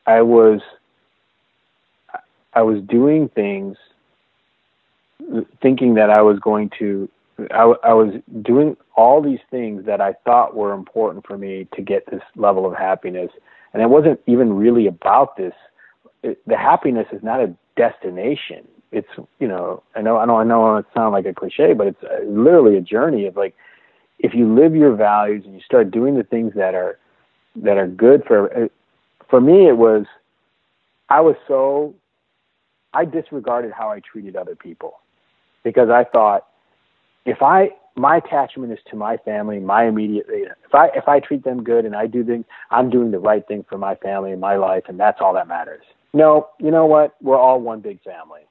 I 0.07 0.23
was 0.23 0.61
I 2.55 2.63
was 2.63 2.83
doing 2.83 3.29
things 3.29 3.77
thinking 5.61 5.95
that 5.95 6.11
I 6.11 6.23
was 6.23 6.39
going 6.41 6.71
to 6.79 7.09
I, 7.51 7.75
I 7.85 7.93
was 7.93 8.15
doing 8.43 8.77
all 8.97 9.21
these 9.21 9.41
things 9.51 9.85
that 9.85 10.01
I 10.01 10.15
thought 10.25 10.57
were 10.57 10.73
important 10.73 11.27
for 11.27 11.37
me 11.37 11.69
to 11.75 11.83
get 11.83 12.07
this 12.11 12.23
level 12.35 12.65
of 12.67 12.75
happiness, 12.75 13.31
and 13.73 13.83
it 13.83 13.91
wasn't 13.91 14.21
even 14.27 14.55
really 14.55 14.87
about 14.87 15.37
this. 15.37 15.53
It, 16.23 16.41
the 16.47 16.57
happiness 16.57 17.07
is 17.13 17.23
not 17.23 17.41
a 17.41 17.55
destination. 17.77 18.67
It's 18.91 19.09
you 19.39 19.49
know 19.49 19.83
I 19.95 20.01
know 20.03 20.17
I 20.17 20.25
know 20.25 20.37
I 20.37 20.45
know 20.45 20.77
it 20.77 20.87
sounds 20.95 21.13
like 21.13 21.27
a 21.27 21.35
cliche, 21.35 21.75
but 21.75 21.89
it's 21.89 22.03
uh, 22.03 22.25
literally 22.25 22.77
a 22.77 22.81
journey 22.81 23.27
of 23.27 23.37
like 23.37 23.55
if 24.19 24.35
you 24.35 24.53
live 24.55 24.75
your 24.75 24.95
values 24.95 25.45
and 25.45 25.55
you 25.55 25.61
start 25.61 25.91
doing 25.91 26.17
the 26.17 26.25
things 26.25 26.53
that 26.55 26.75
are 26.75 26.99
that 27.57 27.77
are 27.77 27.87
good 27.87 28.23
for 28.27 28.69
for 29.29 29.41
me 29.41 29.69
it 29.69 29.77
was 29.77 30.05
I 31.09 31.21
was 31.21 31.37
so 31.47 31.95
I 32.93 33.05
disregarded 33.05 33.73
how 33.73 33.91
I 33.91 34.01
treated 34.01 34.37
other 34.37 34.57
people 34.57 34.95
because 35.65 35.91
I 35.91 36.05
thought 36.05 36.47
if 37.25 37.43
I 37.43 37.71
my 37.97 38.19
attachment 38.19 38.73
is 38.73 38.79
to 38.91 38.97
my 38.97 39.17
family, 39.19 39.59
my 39.59 39.87
immediate 39.87 40.27
if 40.29 40.75
I 40.75 40.89
if 40.95 41.09
I 41.09 41.21
treat 41.21 41.45
them 41.45 41.63
good 41.63 41.85
and 41.85 41.97
I 41.97 42.07
do 42.07 42.25
things, 42.25 42.45
I'm 42.71 42.91
doing 42.91 43.11
the 43.11 43.19
right 43.19 43.47
thing 43.47 43.65
for 43.69 43.79
my 43.79 43.95
family 43.97 44.33
and 44.33 44.41
my 44.41 44.57
life, 44.57 44.85
and 44.89 45.01
that's 45.01 45.19
all 45.21 45.35
that 45.35 45.49
matters. 45.49 45.83
No, 46.13 46.49
you 46.59 46.71
know 46.71 46.87
what? 46.87 47.17
We're 47.21 47.39
all 47.39 47.61
one 47.61 47.81
big 47.81 48.03
family. 48.03 48.43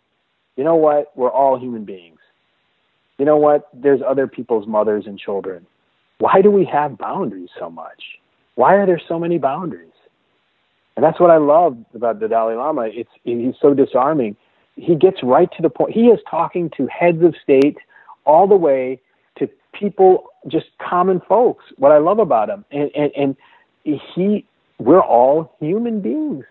You 0.55 0.63
know 0.63 0.75
what? 0.75 1.11
We're 1.15 1.31
all 1.31 1.59
human 1.59 1.85
beings. 1.85 2.14
You 3.17 3.25
know 3.25 3.37
what? 3.37 3.69
There's 3.73 4.01
other 4.05 4.27
people's 4.27 4.67
mothers 4.67 5.05
and 5.07 5.17
children. 5.17 5.65
Why 6.19 6.41
do 6.41 6.51
we 6.51 6.65
have 6.65 6.97
boundaries 6.97 7.49
so 7.59 7.69
much? 7.69 8.03
Why 8.55 8.75
are 8.75 8.85
there 8.85 9.01
so 9.07 9.19
many 9.19 9.37
boundaries? 9.37 9.91
And 10.95 11.03
that's 11.03 11.19
what 11.19 11.29
I 11.29 11.37
love 11.37 11.77
about 11.93 12.19
the 12.19 12.27
Dalai 12.27 12.55
Lama. 12.55 12.83
It's 12.83 13.09
he's 13.23 13.55
so 13.61 13.73
disarming. 13.73 14.35
He 14.75 14.95
gets 14.95 15.23
right 15.23 15.49
to 15.55 15.61
the 15.61 15.69
point. 15.69 15.91
He 15.93 16.07
is 16.07 16.19
talking 16.29 16.69
to 16.77 16.87
heads 16.87 17.21
of 17.23 17.35
state 17.43 17.77
all 18.25 18.47
the 18.47 18.55
way 18.55 18.99
to 19.37 19.49
people, 19.73 20.27
just 20.47 20.67
common 20.79 21.21
folks. 21.27 21.65
What 21.77 21.91
I 21.91 21.97
love 21.97 22.19
about 22.19 22.49
him, 22.49 22.63
and 22.71 22.89
and, 22.95 23.11
and 23.15 23.99
he, 24.15 24.45
we're 24.79 25.01
all 25.01 25.55
human 25.59 26.01
beings. 26.01 26.45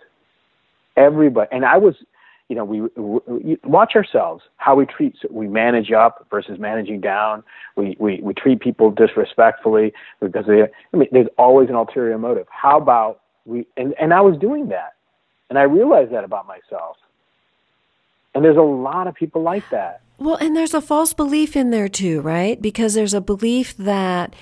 Everybody, 0.97 1.49
and 1.51 1.65
I 1.65 1.79
was 1.79 1.95
you 2.49 2.57
know, 2.57 2.65
we, 2.65 2.83
we, 2.83 3.59
watch 3.65 3.93
ourselves, 3.95 4.43
how 4.57 4.75
we 4.75 4.85
treat, 4.85 5.17
we 5.31 5.49
manage 5.49 5.93
up 5.93 6.27
versus 6.31 6.59
managing 6.59 7.01
down. 7.01 7.43
We, 7.77 7.97
we, 7.99 8.21
we 8.23 8.35
treat 8.35 8.61
people 8.61 8.91
disrespectfully 8.91 9.93
because 10.21 10.45
they, 10.47 10.63
I 10.63 10.97
mean, 10.97 11.09
there's 11.11 11.29
always 11.39 11.71
an 11.71 11.75
ulterior 11.75 12.19
motive. 12.19 12.47
How 12.51 12.79
about 12.79 13.21
we, 13.47 13.67
and, 13.77 13.95
and 14.01 14.13
I 14.13 14.21
was 14.21 14.39
doing 14.39 14.69
that. 14.69 14.95
And 15.51 15.59
I 15.59 15.63
realized 15.63 16.13
that 16.13 16.25
about 16.25 16.47
myself. 16.47 16.97
And 18.35 18.45
there's 18.45 18.57
a 18.57 18.63
lot 18.63 19.07
of 19.07 19.15
people 19.15 19.43
like 19.43 19.69
that. 19.71 20.01
Well, 20.19 20.37
and 20.37 20.57
there's 20.57 20.75
a 20.75 20.81
false 20.81 21.13
belief 21.13 21.57
in 21.57 21.71
there 21.71 21.89
too, 21.89 22.21
right? 22.21 22.61
Because 22.61 22.95
there's 22.95 23.15
a 23.15 23.21
belief 23.21 23.77
that 23.79 24.35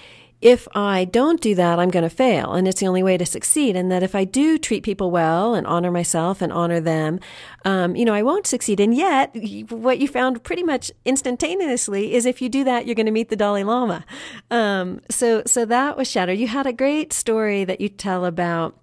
if 0.42 0.66
I 0.74 1.04
don't 1.04 1.40
do 1.40 1.54
that, 1.54 1.78
I'm 1.78 1.90
going 1.90 2.02
to 2.02 2.10
fail. 2.10 2.52
And 2.52 2.66
it's 2.66 2.80
the 2.80 2.88
only 2.88 3.02
way 3.04 3.16
to 3.16 3.24
succeed. 3.24 3.76
And 3.76 3.92
that 3.92 4.02
if 4.02 4.16
I 4.16 4.24
do 4.24 4.58
treat 4.58 4.82
people 4.82 5.12
well 5.12 5.54
and 5.54 5.66
honor 5.68 5.92
myself 5.92 6.42
and 6.42 6.52
honor 6.52 6.80
them, 6.80 7.20
um, 7.64 7.94
you 7.94 8.04
know, 8.04 8.12
I 8.12 8.22
won't 8.22 8.48
succeed. 8.48 8.80
And 8.80 8.92
yet, 8.92 9.34
what 9.70 10.00
you 10.00 10.08
found 10.08 10.42
pretty 10.42 10.64
much 10.64 10.90
instantaneously 11.04 12.14
is 12.14 12.26
if 12.26 12.42
you 12.42 12.48
do 12.48 12.64
that, 12.64 12.86
you're 12.86 12.96
going 12.96 13.06
to 13.06 13.12
meet 13.12 13.28
the 13.28 13.36
Dalai 13.36 13.62
Lama. 13.62 14.04
Um, 14.50 15.00
so, 15.08 15.44
so 15.46 15.64
that 15.64 15.96
was 15.96 16.10
shattered. 16.10 16.38
You 16.38 16.48
had 16.48 16.66
a 16.66 16.72
great 16.72 17.12
story 17.12 17.64
that 17.64 17.80
you 17.80 17.88
tell 17.88 18.24
about 18.24 18.76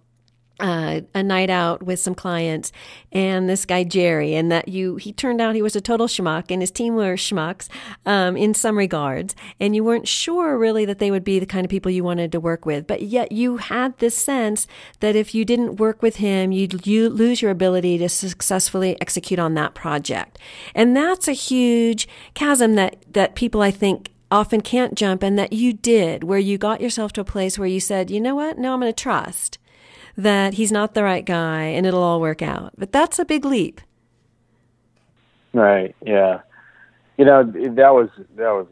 uh, 0.59 1.01
a 1.13 1.23
night 1.23 1.49
out 1.49 1.83
with 1.83 1.99
some 1.99 2.15
clients 2.15 2.71
and 3.11 3.49
this 3.49 3.65
guy 3.65 3.83
Jerry, 3.83 4.35
and 4.35 4.51
that 4.51 4.67
you 4.67 4.97
he 4.97 5.13
turned 5.13 5.41
out 5.41 5.55
he 5.55 5.61
was 5.61 5.75
a 5.75 5.81
total 5.81 6.07
schmuck, 6.07 6.51
and 6.51 6.61
his 6.61 6.71
team 6.71 6.95
were 6.95 7.15
schmucks 7.15 7.67
um, 8.05 8.37
in 8.37 8.53
some 8.53 8.77
regards, 8.77 9.35
and 9.59 9.75
you 9.75 9.83
weren't 9.83 10.07
sure 10.07 10.57
really 10.57 10.85
that 10.85 10.99
they 10.99 11.11
would 11.11 11.23
be 11.23 11.39
the 11.39 11.45
kind 11.45 11.65
of 11.65 11.69
people 11.69 11.91
you 11.91 12.03
wanted 12.03 12.31
to 12.31 12.39
work 12.39 12.65
with, 12.65 12.87
but 12.87 13.03
yet 13.03 13.31
you 13.31 13.57
had 13.57 13.97
this 13.97 14.15
sense 14.15 14.67
that 14.99 15.15
if 15.15 15.33
you 15.33 15.45
didn't 15.45 15.77
work 15.77 16.01
with 16.01 16.17
him, 16.17 16.51
you'd 16.51 16.85
you 16.85 17.09
lose 17.09 17.41
your 17.41 17.51
ability 17.51 17.97
to 17.97 18.09
successfully 18.09 18.99
execute 19.01 19.39
on 19.39 19.53
that 19.53 19.73
project, 19.73 20.37
and 20.75 20.95
that's 20.95 21.27
a 21.27 21.33
huge 21.33 22.07
chasm 22.33 22.75
that 22.75 22.97
that 23.11 23.35
people 23.35 23.61
I 23.61 23.71
think 23.71 24.11
often 24.31 24.61
can't 24.61 24.95
jump, 24.95 25.23
and 25.23 25.39
that 25.39 25.53
you 25.53 25.73
did, 25.73 26.23
where 26.23 26.39
you 26.39 26.57
got 26.57 26.81
yourself 26.81 27.13
to 27.13 27.21
a 27.21 27.25
place 27.25 27.57
where 27.57 27.67
you 27.67 27.79
said, 27.79 28.11
you 28.11 28.21
know 28.21 28.35
what, 28.35 28.57
no, 28.57 28.73
I'm 28.73 28.79
going 28.79 28.93
to 28.93 29.03
trust 29.03 29.58
that 30.19 30.55
he's 30.55 30.71
not 30.71 30.93
the 30.93 31.03
right 31.03 31.25
guy 31.25 31.63
and 31.63 31.85
it'll 31.85 32.03
all 32.03 32.19
work 32.19 32.41
out. 32.41 32.73
But 32.77 32.91
that's 32.91 33.19
a 33.19 33.25
big 33.25 33.45
leap. 33.45 33.81
Right. 35.53 35.95
Yeah. 36.05 36.41
You 37.17 37.25
know, 37.25 37.43
that 37.43 37.93
was 37.93 38.09
that 38.35 38.51
was 38.51 38.67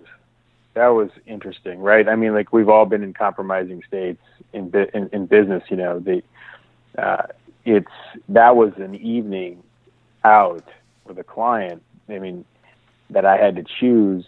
that 0.73 0.87
was 0.89 1.09
interesting, 1.25 1.79
right? 1.79 2.07
I 2.07 2.15
mean, 2.15 2.33
like 2.33 2.53
we've 2.53 2.69
all 2.69 2.85
been 2.85 3.03
in 3.03 3.13
compromising 3.13 3.81
states 3.87 4.21
in 4.53 4.71
in, 4.93 5.09
in 5.11 5.25
business. 5.25 5.63
You 5.69 5.77
know, 5.77 5.99
the 5.99 6.21
uh, 6.97 7.23
it's 7.65 7.91
that 8.29 8.55
was 8.55 8.73
an 8.77 8.95
evening 8.95 9.63
out 10.23 10.67
with 11.05 11.17
a 11.17 11.23
client. 11.23 11.81
I 12.09 12.19
mean, 12.19 12.45
that 13.09 13.25
I 13.25 13.37
had 13.37 13.55
to 13.55 13.63
choose 13.79 14.25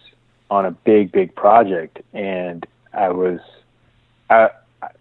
on 0.49 0.65
a 0.65 0.71
big, 0.71 1.11
big 1.11 1.35
project, 1.35 2.01
and 2.13 2.65
I 2.93 3.09
was, 3.09 3.39
I, 4.29 4.49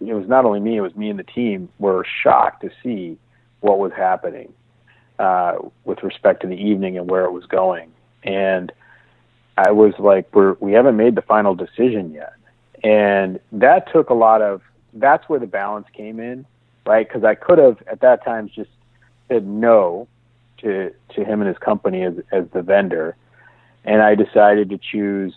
it 0.00 0.14
was 0.14 0.28
not 0.28 0.44
only 0.44 0.60
me, 0.60 0.76
it 0.76 0.80
was 0.80 0.94
me 0.96 1.10
and 1.10 1.18
the 1.18 1.24
team 1.24 1.68
were 1.78 2.04
shocked 2.22 2.62
to 2.62 2.70
see 2.82 3.18
what 3.60 3.78
was 3.78 3.92
happening 3.92 4.52
uh, 5.18 5.56
with 5.84 6.02
respect 6.02 6.42
to 6.42 6.46
the 6.46 6.56
evening 6.56 6.96
and 6.98 7.10
where 7.10 7.24
it 7.24 7.32
was 7.32 7.46
going. 7.46 7.92
And 8.22 8.72
I 9.56 9.72
was 9.72 9.94
like, 9.98 10.34
we're, 10.34 10.54
we 10.60 10.72
haven't 10.72 10.96
made 10.96 11.14
the 11.14 11.22
final 11.22 11.54
decision 11.54 12.12
yet. 12.12 12.34
And 12.84 13.40
that 13.52 13.92
took 13.92 14.10
a 14.10 14.14
lot 14.14 14.42
of, 14.42 14.62
that's 14.94 15.28
where 15.28 15.40
the 15.40 15.46
balance 15.46 15.86
came 15.92 16.20
in, 16.20 16.46
right? 16.86 17.06
Because 17.06 17.24
I 17.24 17.34
could 17.34 17.58
have 17.58 17.82
at 17.86 18.00
that 18.00 18.24
time 18.24 18.48
just 18.48 18.70
said 19.28 19.46
no 19.46 20.06
to, 20.58 20.92
to 21.14 21.24
him 21.24 21.40
and 21.40 21.48
his 21.48 21.58
company 21.58 22.02
as, 22.02 22.14
as 22.30 22.44
the 22.52 22.62
vendor. 22.62 23.16
And 23.84 24.02
I 24.02 24.14
decided 24.14 24.70
to 24.70 24.78
choose 24.78 25.34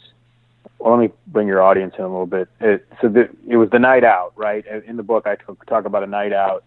well, 0.79 0.97
let 0.97 1.01
me 1.01 1.13
bring 1.27 1.47
your 1.47 1.61
audience 1.61 1.93
in 1.97 2.03
a 2.03 2.07
little 2.07 2.25
bit. 2.25 2.49
It, 2.59 2.87
so 3.01 3.07
the, 3.07 3.29
it 3.47 3.57
was 3.57 3.69
the 3.69 3.79
night 3.79 4.03
out, 4.03 4.33
right? 4.35 4.65
In 4.87 4.97
the 4.97 5.03
book, 5.03 5.27
I 5.27 5.35
talk 5.67 5.85
about 5.85 6.03
a 6.03 6.07
night 6.07 6.33
out, 6.33 6.63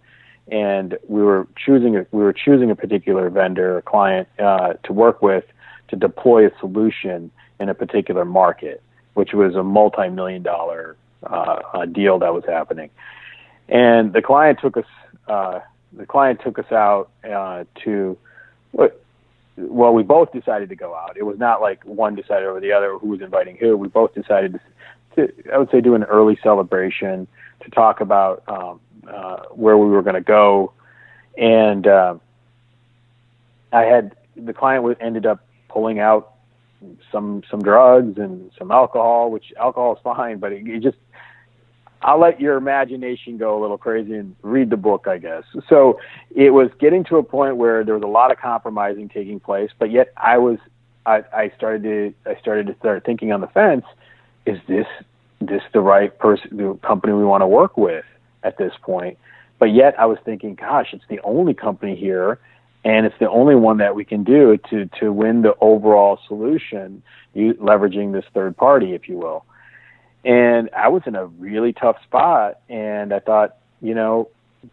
and 0.50 0.96
we 1.08 1.22
were 1.22 1.46
choosing 1.56 1.96
a, 1.96 2.06
we 2.12 2.22
were 2.22 2.32
choosing 2.32 2.70
a 2.70 2.76
particular 2.76 3.28
vendor 3.30 3.78
or 3.78 3.82
client 3.82 4.28
uh, 4.38 4.74
to 4.84 4.92
work 4.92 5.22
with 5.22 5.44
to 5.88 5.96
deploy 5.96 6.46
a 6.46 6.50
solution 6.60 7.30
in 7.60 7.68
a 7.68 7.74
particular 7.74 8.24
market, 8.24 8.82
which 9.14 9.32
was 9.32 9.54
a 9.54 9.62
multi-million 9.62 10.42
dollar 10.42 10.96
uh, 11.24 11.86
deal 11.86 12.18
that 12.18 12.34
was 12.34 12.44
happening. 12.46 12.90
And 13.68 14.12
the 14.12 14.22
client 14.22 14.58
took 14.60 14.76
us 14.76 14.86
uh, 15.28 15.60
the 15.92 16.06
client 16.06 16.40
took 16.44 16.58
us 16.58 16.70
out 16.70 17.10
uh, 17.28 17.64
to 17.84 18.18
well, 19.56 19.92
we 19.92 20.02
both 20.02 20.32
decided 20.32 20.68
to 20.70 20.76
go 20.76 20.94
out. 20.94 21.16
It 21.16 21.22
was 21.22 21.38
not 21.38 21.60
like 21.60 21.84
one 21.84 22.14
decided 22.14 22.46
over 22.46 22.60
the 22.60 22.72
other 22.72 22.98
who 22.98 23.08
was 23.08 23.20
inviting 23.20 23.56
who. 23.56 23.76
We 23.76 23.88
both 23.88 24.14
decided 24.14 24.60
to, 25.16 25.28
to 25.28 25.52
I 25.52 25.58
would 25.58 25.70
say, 25.70 25.80
do 25.80 25.94
an 25.94 26.04
early 26.04 26.38
celebration 26.42 27.26
to 27.62 27.70
talk 27.70 28.00
about 28.00 28.42
um, 28.48 28.80
uh, 29.08 29.44
where 29.50 29.78
we 29.78 29.86
were 29.88 30.02
going 30.02 30.14
to 30.14 30.20
go. 30.20 30.72
And 31.36 31.86
uh, 31.86 32.16
I 33.72 33.82
had 33.82 34.16
the 34.36 34.52
client 34.52 34.96
ended 35.00 35.26
up 35.26 35.46
pulling 35.68 35.98
out 36.00 36.34
some 37.10 37.42
some 37.50 37.62
drugs 37.62 38.18
and 38.18 38.50
some 38.58 38.70
alcohol, 38.70 39.30
which 39.30 39.52
alcohol 39.58 39.94
is 39.94 40.00
fine, 40.02 40.38
but 40.38 40.52
it, 40.52 40.66
it 40.66 40.82
just 40.82 40.98
I'll 42.04 42.20
let 42.20 42.38
your 42.38 42.58
imagination 42.58 43.38
go 43.38 43.58
a 43.58 43.60
little 43.62 43.78
crazy 43.78 44.12
and 44.12 44.36
read 44.42 44.68
the 44.68 44.76
book, 44.76 45.06
I 45.08 45.16
guess. 45.16 45.42
So 45.70 45.98
it 46.34 46.50
was 46.50 46.68
getting 46.78 47.02
to 47.04 47.16
a 47.16 47.22
point 47.22 47.56
where 47.56 47.82
there 47.82 47.94
was 47.94 48.02
a 48.02 48.06
lot 48.06 48.30
of 48.30 48.36
compromising 48.36 49.08
taking 49.08 49.40
place, 49.40 49.70
but 49.78 49.90
yet 49.90 50.12
I 50.18 50.36
was, 50.36 50.58
I, 51.06 51.24
I 51.32 51.52
started 51.56 51.82
to, 51.84 52.30
I 52.30 52.38
started 52.40 52.66
to 52.66 52.76
start 52.76 53.06
thinking 53.06 53.32
on 53.32 53.40
the 53.40 53.46
fence, 53.46 53.86
is 54.44 54.58
this, 54.68 54.86
this 55.40 55.62
the 55.72 55.80
right 55.80 56.16
person, 56.18 56.58
the 56.58 56.78
company 56.86 57.14
we 57.14 57.24
want 57.24 57.40
to 57.40 57.46
work 57.46 57.78
with 57.78 58.04
at 58.42 58.58
this 58.58 58.74
point? 58.82 59.16
But 59.58 59.72
yet 59.72 59.98
I 59.98 60.04
was 60.04 60.18
thinking, 60.26 60.56
gosh, 60.56 60.88
it's 60.92 61.04
the 61.08 61.22
only 61.22 61.54
company 61.54 61.96
here 61.96 62.38
and 62.84 63.06
it's 63.06 63.18
the 63.18 63.30
only 63.30 63.54
one 63.54 63.78
that 63.78 63.94
we 63.94 64.04
can 64.04 64.24
do 64.24 64.58
to, 64.68 64.90
to 65.00 65.10
win 65.10 65.40
the 65.40 65.54
overall 65.62 66.18
solution, 66.28 67.02
leveraging 67.34 68.12
this 68.12 68.26
third 68.34 68.58
party, 68.58 68.92
if 68.92 69.08
you 69.08 69.16
will. 69.16 69.46
And 70.24 70.70
I 70.76 70.88
was 70.88 71.02
in 71.06 71.16
a 71.16 71.26
really 71.26 71.72
tough 71.72 71.96
spot, 72.02 72.60
and 72.68 73.12
I 73.12 73.20
thought, 73.20 73.56
you 73.80 73.94
know, 73.94 74.28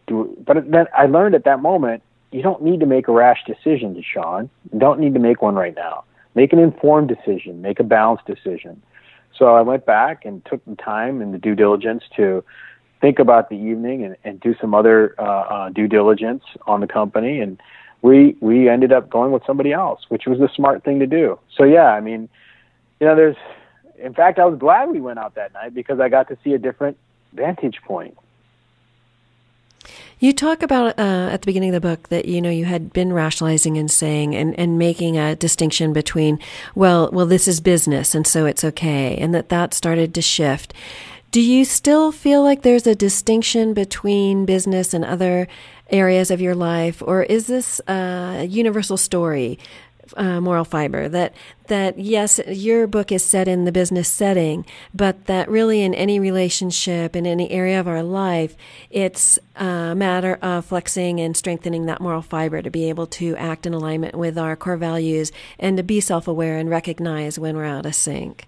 do. 0.07 0.35
But 0.45 0.71
then 0.71 0.85
I 0.97 1.05
learned 1.07 1.35
at 1.35 1.43
that 1.43 1.61
moment, 1.61 2.03
you 2.31 2.41
don't 2.41 2.61
need 2.63 2.79
to 2.79 2.85
make 2.85 3.07
a 3.07 3.11
rash 3.11 3.43
decision, 3.45 4.01
Sean. 4.01 4.49
You 4.71 4.79
don't 4.79 4.99
need 4.99 5.13
to 5.13 5.19
make 5.19 5.41
one 5.41 5.55
right 5.55 5.75
now. 5.75 6.05
Make 6.35 6.53
an 6.53 6.59
informed 6.59 7.09
decision. 7.09 7.61
Make 7.61 7.79
a 7.79 7.83
balanced 7.83 8.25
decision. 8.25 8.81
So 9.37 9.55
I 9.55 9.61
went 9.61 9.85
back 9.85 10.23
and 10.23 10.43
took 10.45 10.63
the 10.65 10.75
time 10.75 11.21
and 11.21 11.33
the 11.33 11.37
due 11.37 11.55
diligence 11.55 12.03
to 12.15 12.43
think 13.01 13.19
about 13.19 13.49
the 13.49 13.55
evening 13.55 14.05
and, 14.05 14.15
and 14.23 14.39
do 14.39 14.55
some 14.61 14.73
other 14.73 15.15
uh, 15.19 15.23
uh, 15.23 15.69
due 15.69 15.87
diligence 15.87 16.43
on 16.67 16.79
the 16.79 16.87
company. 16.87 17.41
And 17.41 17.59
we 18.01 18.37
we 18.39 18.69
ended 18.69 18.93
up 18.93 19.09
going 19.09 19.31
with 19.31 19.43
somebody 19.45 19.73
else, 19.73 20.01
which 20.09 20.25
was 20.25 20.39
the 20.39 20.49
smart 20.55 20.83
thing 20.83 20.99
to 20.99 21.07
do. 21.07 21.37
So 21.55 21.63
yeah, 21.63 21.87
I 21.87 21.99
mean, 21.99 22.29
you 22.99 23.07
know, 23.07 23.15
there's 23.15 23.37
in 24.01 24.13
fact, 24.13 24.39
I 24.39 24.45
was 24.45 24.57
glad 24.57 24.89
we 24.89 25.01
went 25.01 25.19
out 25.19 25.35
that 25.35 25.53
night 25.53 25.73
because 25.73 25.99
I 25.99 26.09
got 26.09 26.27
to 26.29 26.37
see 26.43 26.53
a 26.53 26.57
different 26.57 26.97
vantage 27.33 27.81
point. 27.83 28.17
You 30.19 30.33
talk 30.33 30.61
about 30.61 30.99
uh, 30.99 31.29
at 31.31 31.41
the 31.41 31.45
beginning 31.47 31.73
of 31.73 31.81
the 31.81 31.87
book 31.87 32.09
that 32.09 32.25
you 32.25 32.41
know 32.41 32.51
you 32.51 32.65
had 32.65 32.93
been 32.93 33.11
rationalizing 33.11 33.77
and 33.77 33.89
saying 33.89 34.35
and, 34.35 34.57
and 34.59 34.77
making 34.77 35.17
a 35.17 35.35
distinction 35.35 35.93
between 35.93 36.37
well 36.75 37.09
well 37.11 37.25
this 37.25 37.47
is 37.47 37.59
business 37.59 38.13
and 38.13 38.27
so 38.27 38.45
it's 38.45 38.63
okay 38.63 39.17
and 39.17 39.33
that 39.33 39.49
that 39.49 39.73
started 39.73 40.13
to 40.13 40.21
shift. 40.21 40.75
Do 41.31 41.41
you 41.41 41.65
still 41.65 42.11
feel 42.11 42.43
like 42.43 42.61
there's 42.61 42.85
a 42.85 42.93
distinction 42.93 43.73
between 43.73 44.45
business 44.45 44.93
and 44.93 45.03
other 45.03 45.47
areas 45.89 46.29
of 46.29 46.41
your 46.41 46.55
life, 46.55 47.01
or 47.05 47.23
is 47.23 47.47
this 47.47 47.81
a 47.87 48.45
universal 48.47 48.97
story 48.97 49.57
uh, 50.17 50.41
moral 50.41 50.65
fiber 50.65 51.07
that 51.09 51.33
that 51.67 51.97
yes 51.97 52.39
your 52.47 52.87
book 52.87 53.11
is 53.11 53.23
set 53.23 53.47
in 53.47 53.65
the 53.65 53.71
business 53.71 54.09
setting 54.09 54.65
but 54.93 55.25
that 55.25 55.49
really 55.49 55.81
in 55.81 55.93
any 55.93 56.19
relationship 56.19 57.15
in 57.15 57.25
any 57.25 57.49
area 57.51 57.79
of 57.79 57.87
our 57.87 58.03
life 58.03 58.55
it's 58.89 59.39
a 59.55 59.95
matter 59.95 60.37
of 60.41 60.65
flexing 60.65 61.19
and 61.19 61.35
strengthening 61.37 61.85
that 61.85 62.01
moral 62.01 62.21
fiber 62.21 62.61
to 62.61 62.69
be 62.69 62.89
able 62.89 63.07
to 63.07 63.35
act 63.37 63.65
in 63.65 63.73
alignment 63.73 64.15
with 64.15 64.37
our 64.37 64.55
core 64.55 64.77
values 64.77 65.31
and 65.59 65.77
to 65.77 65.83
be 65.83 65.99
self-aware 65.99 66.57
and 66.57 66.69
recognize 66.69 67.39
when 67.39 67.55
we're 67.55 67.65
out 67.65 67.85
of 67.85 67.95
sync 67.95 68.47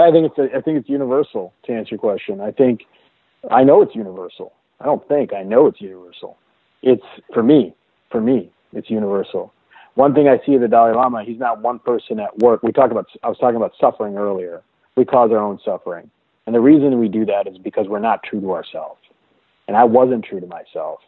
I 0.00 0.10
think 0.10 0.32
it's 0.32 0.54
I 0.54 0.60
think 0.60 0.78
it's 0.78 0.88
universal 0.88 1.52
to 1.64 1.72
answer 1.72 1.90
your 1.90 1.98
question. 1.98 2.40
I 2.40 2.50
think 2.50 2.82
I 3.50 3.62
know 3.62 3.82
it's 3.82 3.94
universal. 3.94 4.52
I 4.80 4.86
don't 4.86 5.06
think 5.06 5.34
I 5.34 5.42
know 5.42 5.66
it's 5.66 5.80
universal. 5.80 6.38
It's 6.82 7.04
for 7.32 7.42
me, 7.42 7.74
for 8.10 8.20
me, 8.20 8.50
it's 8.72 8.88
universal. 8.88 9.52
One 9.94 10.14
thing 10.14 10.28
I 10.28 10.40
see 10.46 10.54
of 10.54 10.62
the 10.62 10.68
Dalai 10.68 10.94
Lama, 10.94 11.24
he's 11.24 11.38
not 11.38 11.60
one 11.60 11.78
person 11.78 12.18
at 12.18 12.38
work. 12.38 12.62
We 12.62 12.72
talked 12.72 12.92
about 12.92 13.06
I 13.22 13.28
was 13.28 13.38
talking 13.38 13.56
about 13.56 13.72
suffering 13.80 14.16
earlier. 14.16 14.62
We 14.96 15.04
cause 15.04 15.30
our 15.30 15.38
own 15.38 15.58
suffering. 15.64 16.10
And 16.46 16.54
the 16.54 16.60
reason 16.60 16.98
we 16.98 17.08
do 17.08 17.24
that 17.26 17.46
is 17.46 17.58
because 17.58 17.86
we're 17.88 17.98
not 17.98 18.22
true 18.22 18.40
to 18.40 18.52
ourselves. 18.52 19.00
And 19.68 19.76
I 19.76 19.84
wasn't 19.84 20.24
true 20.24 20.40
to 20.40 20.46
myself. 20.46 21.00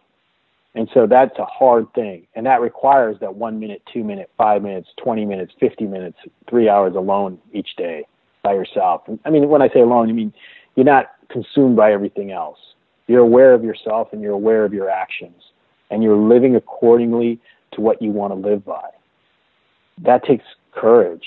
And 0.75 0.89
so 0.93 1.07
that's 1.07 1.39
a 1.39 1.45
hard 1.45 1.93
thing. 1.95 2.27
And 2.35 2.47
that 2.47 2.61
requires 2.61 3.17
that 3.21 3.35
one 3.35 3.61
minute, 3.61 3.83
two 3.93 4.03
minute, 4.03 4.31
five 4.37 4.63
minutes, 4.63 4.89
20 5.03 5.25
minutes, 5.25 5.53
50 5.61 5.87
minutes, 5.87 6.19
three 6.49 6.69
hours 6.69 6.95
alone 6.97 7.39
each 7.53 7.77
day 7.77 8.05
by 8.43 8.55
yourself. 8.55 9.03
I 9.25 9.31
mean, 9.31 9.49
when 9.49 9.63
I 9.63 9.69
say 9.69 9.81
alone, 9.81 10.09
I 10.09 10.13
mean 10.13 10.33
you're 10.75 10.85
not 10.85 11.13
consumed 11.31 11.77
by 11.77 11.93
everything 11.93 12.33
else. 12.33 12.59
You're 13.07 13.21
aware 13.21 13.55
of 13.55 13.63
yourself 13.63 14.09
and 14.13 14.21
you're 14.21 14.33
aware 14.33 14.65
of 14.65 14.73
your 14.73 14.91
actions. 14.91 15.41
And 15.91 16.03
you're 16.03 16.17
living 16.17 16.57
accordingly 16.57 17.41
to 17.75 17.81
what 17.81 18.01
you 18.01 18.11
want 18.11 18.33
to 18.33 18.49
live 18.49 18.65
by. 18.65 18.89
That 20.03 20.25
takes 20.25 20.45
courage 20.73 21.27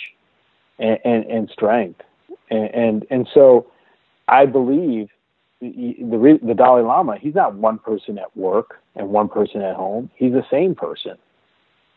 and, 0.80 1.00
and, 1.06 1.26
and 1.26 1.50
strength. 1.50 2.02
And, 2.50 2.74
and, 2.74 3.06
and 3.10 3.28
so 3.34 3.68
I 4.28 4.46
believe 4.46 5.10
the, 5.62 6.40
the 6.44 6.54
Dalai 6.54 6.84
Lama, 6.84 7.18
he's 7.20 7.36
not 7.36 7.56
one 7.56 7.80
person 7.80 8.18
at 8.18 8.36
work 8.36 8.80
and 8.96 9.10
one 9.10 9.30
person 9.30 9.62
at 9.62 9.76
home. 9.76 10.10
He's 10.16 10.34
the 10.34 10.46
same 10.52 10.76
person. 10.76 11.16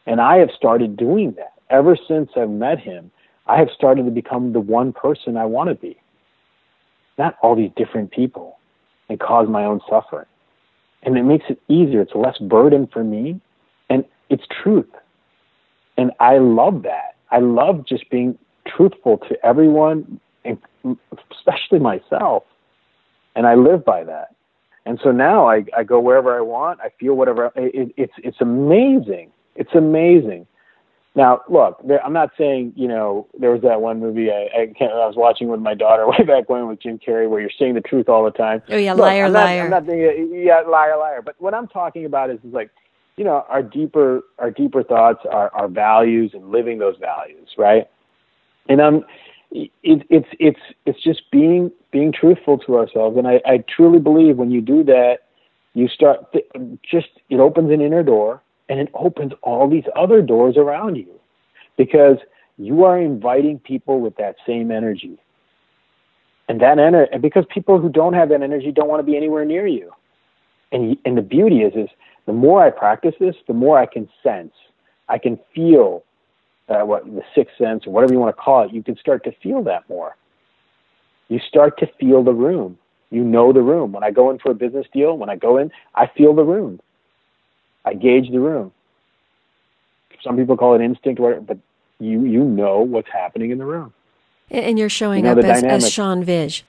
And 0.07 0.21
I 0.21 0.39
have 0.39 0.51
started 0.57 0.97
doing 0.97 1.35
that. 1.37 1.53
Ever 1.69 1.97
since 2.09 2.31
I've 2.37 2.51
met 2.51 2.79
him, 2.79 3.11
I 3.47 3.59
have 3.59 3.69
started 3.77 4.05
to 4.05 4.11
become 4.11 4.53
the 4.53 4.61
one 4.61 4.93
person 4.93 5.37
I 5.37 5.45
want 5.45 5.69
to 5.69 5.75
be. 5.75 5.97
Not 7.19 7.37
all 7.43 7.55
these 7.55 7.71
different 7.77 8.11
people 8.11 8.59
and 9.09 9.21
cause 9.21 9.49
my 9.49 9.65
own 9.65 9.81
suffering. 9.89 10.27
And 11.03 11.17
it 11.19 11.25
makes 11.25 11.45
it 11.49 11.61
easier. 11.69 12.01
It's 12.01 12.15
less 12.15 12.39
burden 12.39 12.87
for 12.93 13.05
me. 13.05 13.41
And 13.89 14.05
it's 14.31 14.45
truth. 14.63 14.89
And 15.99 16.13
I 16.19 16.39
love 16.39 16.85
that. 16.85 17.17
I 17.31 17.41
love 17.41 17.85
just 17.87 18.09
being 18.11 18.39
truthful 18.67 19.19
to 19.29 19.37
everyone, 19.45 20.21
and 20.45 20.59
especially 21.31 21.79
myself. 21.79 22.45
And 23.37 23.47
I 23.47 23.55
live 23.55 23.85
by 23.85 24.05
that. 24.05 24.35
And 24.87 24.99
so 25.03 25.13
now 25.13 25.49
I, 25.49 25.65
I 25.77 25.85
go 25.85 26.01
wherever 26.01 26.37
I 26.37 26.41
want. 26.41 26.81
I 26.81 26.91
feel 26.99 27.15
whatever. 27.15 27.53
It, 27.55 27.93
it's 27.97 28.13
it's 28.19 28.41
amazing. 28.41 29.31
It's 29.55 29.75
amazing. 29.75 30.47
Now, 31.15 31.43
look, 31.49 31.81
there, 31.87 32.03
I'm 32.05 32.13
not 32.13 32.31
saying 32.39 32.73
you 32.77 32.89
know 32.89 33.27
there 33.39 33.51
was 33.51 33.63
that 33.63 33.81
one 33.83 34.01
movie 34.01 34.31
I 34.31 34.49
I, 34.57 34.67
can't, 34.79 34.93
I 34.93 35.07
was 35.07 35.17
watching 35.17 35.49
with 35.49 35.61
my 35.61 35.75
daughter 35.75 36.07
way 36.09 36.25
back 36.25 36.49
when 36.49 36.67
with 36.67 36.81
Jim 36.81 36.99
Carrey 36.99 37.29
where 37.29 37.41
you're 37.41 37.51
saying 37.59 37.75
the 37.75 37.83
truth 37.83 38.09
all 38.09 38.25
the 38.25 38.31
time. 38.31 38.63
Oh 38.71 38.77
yeah, 38.77 38.95
look, 38.95 39.03
liar, 39.03 39.27
I'm 39.27 39.33
not, 39.33 39.45
liar. 39.45 39.63
I'm 39.65 39.71
not 39.71 39.87
thinking, 39.87 40.43
yeah, 40.45 40.63
liar, 40.63 40.97
liar. 40.99 41.21
But 41.23 41.37
what 41.39 41.53
I'm 41.53 41.69
talking 41.69 42.07
about 42.07 42.31
is, 42.31 42.39
is 42.39 42.53
like, 42.53 42.71
you 43.21 43.27
know, 43.27 43.45
our 43.51 43.63
deeper 43.63 44.23
our 44.39 44.51
deeper 44.51 44.83
thoughts, 44.83 45.27
our 45.31 45.53
our 45.53 45.69
values, 45.69 46.31
and 46.33 46.51
living 46.51 46.79
those 46.79 46.97
values, 46.99 47.51
right? 47.59 47.87
And 48.71 48.81
I'm 48.81 49.05
it, 49.51 49.71
it's 49.83 50.29
it's 50.39 50.61
it's 50.87 51.03
just 51.03 51.31
being 51.31 51.71
being 51.93 52.13
truthful 52.13 52.57
to 52.61 52.79
ourselves, 52.79 53.19
and 53.19 53.29
I, 53.29 53.43
I 53.45 53.63
truly 53.77 53.99
believe 53.99 54.39
when 54.39 54.51
you 54.51 54.63
do 54.63 54.83
that, 54.85 55.19
you 55.75 55.87
start 55.87 56.33
th- 56.33 56.47
just 56.91 57.09
it 57.29 57.41
opens 57.41 57.71
an 57.71 57.83
inner 57.83 58.03
door, 58.03 58.43
and 58.71 58.81
it 58.81 58.89
opens 58.95 59.33
all 59.43 59.69
these 59.69 59.85
other 59.95 60.23
doors 60.23 60.57
around 60.57 60.95
you, 60.97 61.13
because 61.77 62.17
you 62.57 62.85
are 62.85 62.99
inviting 62.99 63.59
people 63.59 64.01
with 64.01 64.17
that 64.17 64.37
same 64.47 64.71
energy, 64.71 65.19
and 66.49 66.59
that 66.63 66.79
energy, 66.79 67.19
because 67.19 67.45
people 67.51 67.79
who 67.79 67.91
don't 67.91 68.15
have 68.15 68.31
that 68.31 68.41
energy 68.41 68.73
don't 68.73 68.89
want 68.89 69.01
to 69.01 69.05
be 69.05 69.15
anywhere 69.15 69.45
near 69.45 69.67
you, 69.67 69.93
and 70.73 70.97
and 71.05 71.19
the 71.19 71.23
beauty 71.23 71.61
is 71.61 71.75
is 71.75 71.91
the 72.27 72.33
more 72.33 72.63
I 72.65 72.71
practice 72.71 73.15
this, 73.19 73.37
the 73.47 73.55
more 73.55 73.79
I 73.79 73.87
can 73.87 74.09
sense, 74.23 74.53
I 75.09 75.19
can 75.19 75.39
feel 75.55 76.05
uh, 76.69 76.83
what 76.83 77.05
the 77.05 77.23
sixth 77.35 77.57
sense 77.59 77.87
or 77.87 77.93
whatever 77.93 78.13
you 78.13 78.21
want 78.21 78.35
to 78.35 78.41
call 78.41 78.63
it, 78.65 78.73
you 78.73 78.83
can 78.83 78.97
start 78.97 79.25
to 79.25 79.33
feel 79.43 79.63
that 79.65 79.89
more. 79.89 80.17
You 81.29 81.41
start 81.41 81.79
to 81.79 81.87
feel 81.99 82.23
the 82.23 82.33
room. 82.33 82.79
You 83.11 83.25
know 83.25 83.53
the 83.53 83.63
room. 83.63 83.93
When 83.93 84.05
I 84.05 84.11
go 84.11 84.31
in 84.31 84.39
for 84.39 84.53
a 84.53 84.55
business 84.55 84.87
deal, 84.93 85.17
when 85.19 85.29
I 85.29 85.37
go 85.37 85.57
in, 85.59 85.73
I 85.95 86.07
feel 86.17 86.35
the 86.35 86.45
room. 86.45 86.81
I 87.85 87.95
gauge 87.95 88.31
the 88.31 88.39
room. 88.41 88.73
Some 90.23 90.37
people 90.37 90.57
call 90.57 90.75
it 90.75 90.81
instinct, 90.83 91.21
whatever, 91.21 91.41
but 91.41 91.59
you 91.99 92.25
you 92.25 92.45
know 92.45 92.81
what's 92.81 93.09
happening 93.11 93.51
in 93.51 93.59
the 93.59 93.65
room. 93.65 93.93
And 94.51 94.79
you're 94.79 94.89
showing 94.89 95.19
You 95.25 95.33
know 95.35 95.39
up 95.39 95.45
as, 95.45 95.63
dynamic. 95.63 95.85
as 95.85 95.93
Sean 95.93 96.25
Vij. 96.25 96.63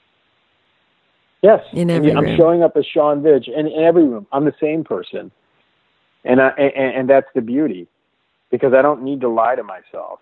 Yes, 1.42 1.60
In 1.72 1.90
every 1.90 2.12
I'm 2.12 2.24
room. 2.24 2.36
showing 2.36 2.62
up 2.62 2.76
as 2.76 2.86
Sean 2.86 3.22
Vij 3.22 3.48
in, 3.48 3.66
in 3.66 3.84
every 3.84 4.04
room. 4.04 4.26
I'm 4.32 4.44
the 4.44 4.54
same 4.60 4.84
person, 4.84 5.30
and 6.24 6.40
I, 6.40 6.48
and, 6.50 6.96
and 6.96 7.10
that's 7.10 7.28
the 7.34 7.40
beauty, 7.40 7.88
because 8.50 8.72
I 8.74 8.82
don't 8.82 9.02
need 9.02 9.20
to 9.22 9.28
lie 9.28 9.54
to 9.54 9.62
myself. 9.62 10.20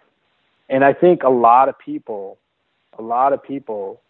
And 0.68 0.84
I 0.84 0.92
think 0.92 1.22
a 1.22 1.28
lot 1.28 1.68
of 1.68 1.78
people, 1.78 2.38
a 2.98 3.02
lot 3.02 3.32
of 3.32 3.42
people, 3.42 4.00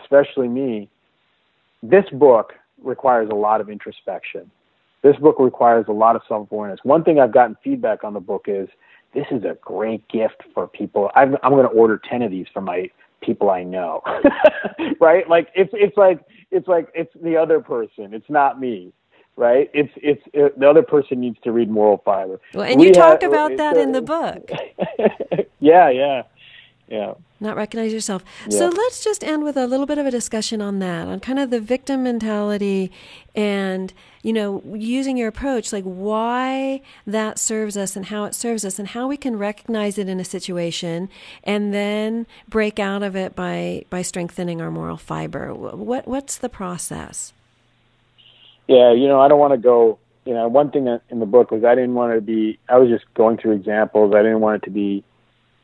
especially 0.00 0.48
me, 0.48 0.88
this 1.82 2.04
book 2.12 2.54
requires 2.82 3.28
a 3.30 3.34
lot 3.34 3.60
of 3.60 3.68
introspection. 3.68 4.50
This 5.02 5.16
book 5.16 5.36
requires 5.38 5.84
a 5.88 5.92
lot 5.92 6.16
of 6.16 6.22
self 6.26 6.50
awareness. 6.50 6.80
One 6.82 7.04
thing 7.04 7.20
I've 7.20 7.32
gotten 7.32 7.56
feedback 7.62 8.04
on 8.04 8.14
the 8.14 8.20
book 8.20 8.46
is 8.48 8.68
this 9.14 9.26
is 9.30 9.44
a 9.44 9.56
great 9.60 10.06
gift 10.08 10.42
for 10.54 10.66
people. 10.66 11.10
I'm, 11.14 11.36
I'm 11.42 11.52
going 11.52 11.68
to 11.68 11.74
order 11.74 12.00
10 12.10 12.22
of 12.22 12.30
these 12.30 12.46
for 12.52 12.60
my 12.60 12.90
people 13.22 13.50
I 13.50 13.62
know. 13.62 14.02
right? 15.00 15.28
Like 15.28 15.48
it's, 15.54 15.70
it's 15.74 15.96
like, 15.96 16.20
it's 16.50 16.68
like, 16.68 16.88
it's 16.94 17.12
the 17.22 17.36
other 17.36 17.60
person. 17.60 18.14
It's 18.14 18.28
not 18.28 18.60
me. 18.60 18.92
Right? 19.36 19.70
It's, 19.74 19.92
it's, 19.96 20.22
it, 20.32 20.58
the 20.58 20.66
other 20.68 20.82
person 20.82 21.20
needs 21.20 21.36
to 21.44 21.52
read 21.52 21.68
moral 21.70 21.98
fiber. 22.04 22.40
Well, 22.54 22.64
and 22.64 22.80
We 22.80 22.88
you 22.88 22.94
talk 22.94 23.20
have- 23.20 23.30
about 23.30 23.56
that 23.58 23.76
a- 23.76 23.80
in 23.80 23.92
the 23.92 24.00
book. 24.16 24.50
yeah, 25.60 25.90
yeah, 25.90 26.22
yeah. 26.88 27.14
Not 27.38 27.54
recognize 27.54 27.92
yourself. 27.92 28.24
So 28.48 28.68
let's 28.70 29.04
just 29.04 29.22
end 29.22 29.44
with 29.44 29.58
a 29.58 29.66
little 29.66 29.84
bit 29.84 29.98
of 29.98 30.06
a 30.06 30.10
discussion 30.10 30.62
on 30.62 30.78
that, 30.78 31.06
on 31.06 31.20
kind 31.20 31.38
of 31.38 31.50
the 31.50 31.60
victim 31.60 32.02
mentality 32.04 32.90
and, 33.34 33.92
you 34.22 34.32
know, 34.32 34.62
using 34.74 35.18
your 35.18 35.28
approach, 35.28 35.70
like 35.70 35.84
why 35.84 36.80
that 37.06 37.38
serves 37.38 37.76
us 37.76 37.94
and 37.94 38.06
how 38.06 38.24
it 38.24 38.34
serves 38.34 38.64
us 38.64 38.78
and 38.78 38.88
how 38.88 39.06
we 39.06 39.18
can 39.18 39.36
recognize 39.38 39.98
it 39.98 40.08
in 40.08 40.18
a 40.18 40.24
situation 40.24 41.10
and 41.44 41.74
then 41.74 42.26
break 42.48 42.78
out 42.78 43.02
of 43.02 43.14
it 43.14 43.36
by, 43.36 43.84
by 43.90 44.00
strengthening 44.00 44.62
our 44.62 44.70
moral 44.70 44.96
fiber. 44.96 45.52
What, 45.52 46.08
what's 46.08 46.38
the 46.38 46.48
process? 46.48 47.34
Yeah, 48.68 48.92
you 48.92 49.08
know, 49.08 49.20
I 49.20 49.28
don't 49.28 49.38
want 49.38 49.52
to 49.52 49.58
go. 49.58 49.98
You 50.24 50.34
know, 50.34 50.48
one 50.48 50.72
thing 50.72 50.86
that 50.86 51.02
in 51.08 51.20
the 51.20 51.26
book 51.26 51.52
was 51.52 51.62
I 51.64 51.74
didn't 51.74 51.94
want 51.94 52.14
to 52.14 52.20
be. 52.20 52.58
I 52.68 52.78
was 52.78 52.88
just 52.88 53.04
going 53.14 53.38
through 53.38 53.52
examples. 53.52 54.14
I 54.14 54.22
didn't 54.22 54.40
want 54.40 54.62
it 54.62 54.66
to 54.66 54.72
be, 54.72 55.04